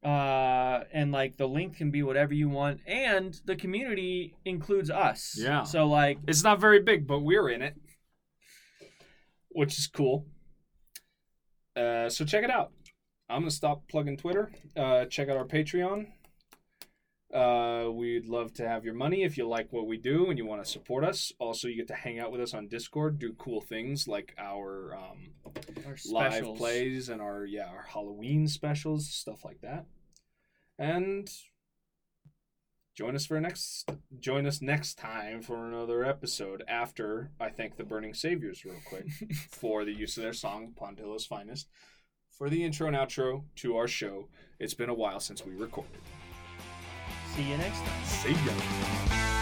Uh, 0.04 0.84
and 0.94 1.12
like 1.12 1.38
the 1.38 1.48
link 1.48 1.76
can 1.78 1.92
be 1.92 2.04
whatever 2.04 2.34
you 2.34 2.50
want, 2.50 2.80
and 2.86 3.40
the 3.46 3.56
community 3.56 4.36
includes 4.46 4.90
us. 4.90 5.36
Yeah. 5.38 5.64
So 5.64 5.88
like, 5.88 6.20
It's 6.28 6.44
not 6.44 6.60
very 6.60 6.82
big, 6.82 7.08
but 7.08 7.20
we're 7.20 7.50
in 7.50 7.62
it, 7.62 7.76
which 9.50 9.78
is 9.80 9.88
cool. 9.88 10.26
Uh, 11.76 12.10
so 12.10 12.26
check 12.26 12.44
it 12.44 12.50
out. 12.50 12.72
I'm 13.30 13.42
gonna 13.42 13.52
stop 13.52 13.88
plugging 13.90 14.18
Twitter. 14.18 14.52
Uh, 14.76 15.06
check 15.06 15.30
out 15.30 15.38
our 15.38 15.46
Patreon. 15.46 16.08
Uh, 17.34 17.90
we'd 17.92 18.26
love 18.26 18.54
to 18.54 18.68
have 18.68 18.86
your 18.86 18.94
money 18.94 19.24
if 19.24 19.38
you 19.38 19.46
like 19.46 19.74
what 19.74 19.86
we 19.86 19.98
do 19.98 20.30
and 20.30 20.38
you 20.38 20.46
want 20.46 20.64
to 20.64 20.70
support 20.70 21.04
us. 21.04 21.34
Also, 21.40 21.68
you 21.68 21.76
get 21.76 21.88
to 21.88 21.94
hang 21.94 22.20
out 22.20 22.32
with 22.32 22.40
us 22.40 22.54
on 22.54 22.68
Discord, 22.68 23.20
do 23.20 23.34
cool 23.34 23.60
things 23.60 24.08
like 24.08 24.34
our 24.38 24.96
um, 24.96 25.34
our 25.86 25.98
live 26.10 26.56
plays 26.56 27.10
and 27.10 27.22
our 27.22 27.46
yeah 27.46 27.68
our 27.68 27.86
Halloween 27.90 28.48
specials, 28.48 29.10
stuff 29.10 29.44
like 29.44 29.60
that. 29.62 29.86
And 30.80 31.30
join 32.96 33.14
us 33.14 33.26
for 33.26 33.40
next 33.42 33.92
join 34.20 34.46
us 34.46 34.62
next 34.62 34.98
time 34.98 35.42
for 35.42 35.68
another 35.68 36.06
episode 36.06 36.64
after 36.68 37.30
I 37.42 37.50
thank 37.50 37.76
the 37.76 37.84
Burning 37.84 38.14
Saviours 38.14 38.64
real 38.64 38.80
quick 38.86 39.06
for 39.52 39.84
the 39.84 39.94
use 39.94 40.16
of 40.16 40.24
their 40.24 40.34
song 40.34 40.74
Pondhillow's 40.80 41.26
Finest 41.26 41.68
for 42.32 42.50
the 42.50 42.64
intro 42.64 42.88
and 42.88 42.96
outro 42.96 43.44
to 43.58 43.76
our 43.76 43.88
show. 43.88 44.30
It's 44.60 44.74
been 44.74 44.90
a 44.90 44.94
while 44.94 45.20
since 45.20 45.46
we 45.46 45.54
recorded. 45.54 46.00
See 47.38 47.44
you 47.44 47.58
next 47.58 47.86
time. 47.86 48.04
See 48.04 48.32
ya. 48.32 49.37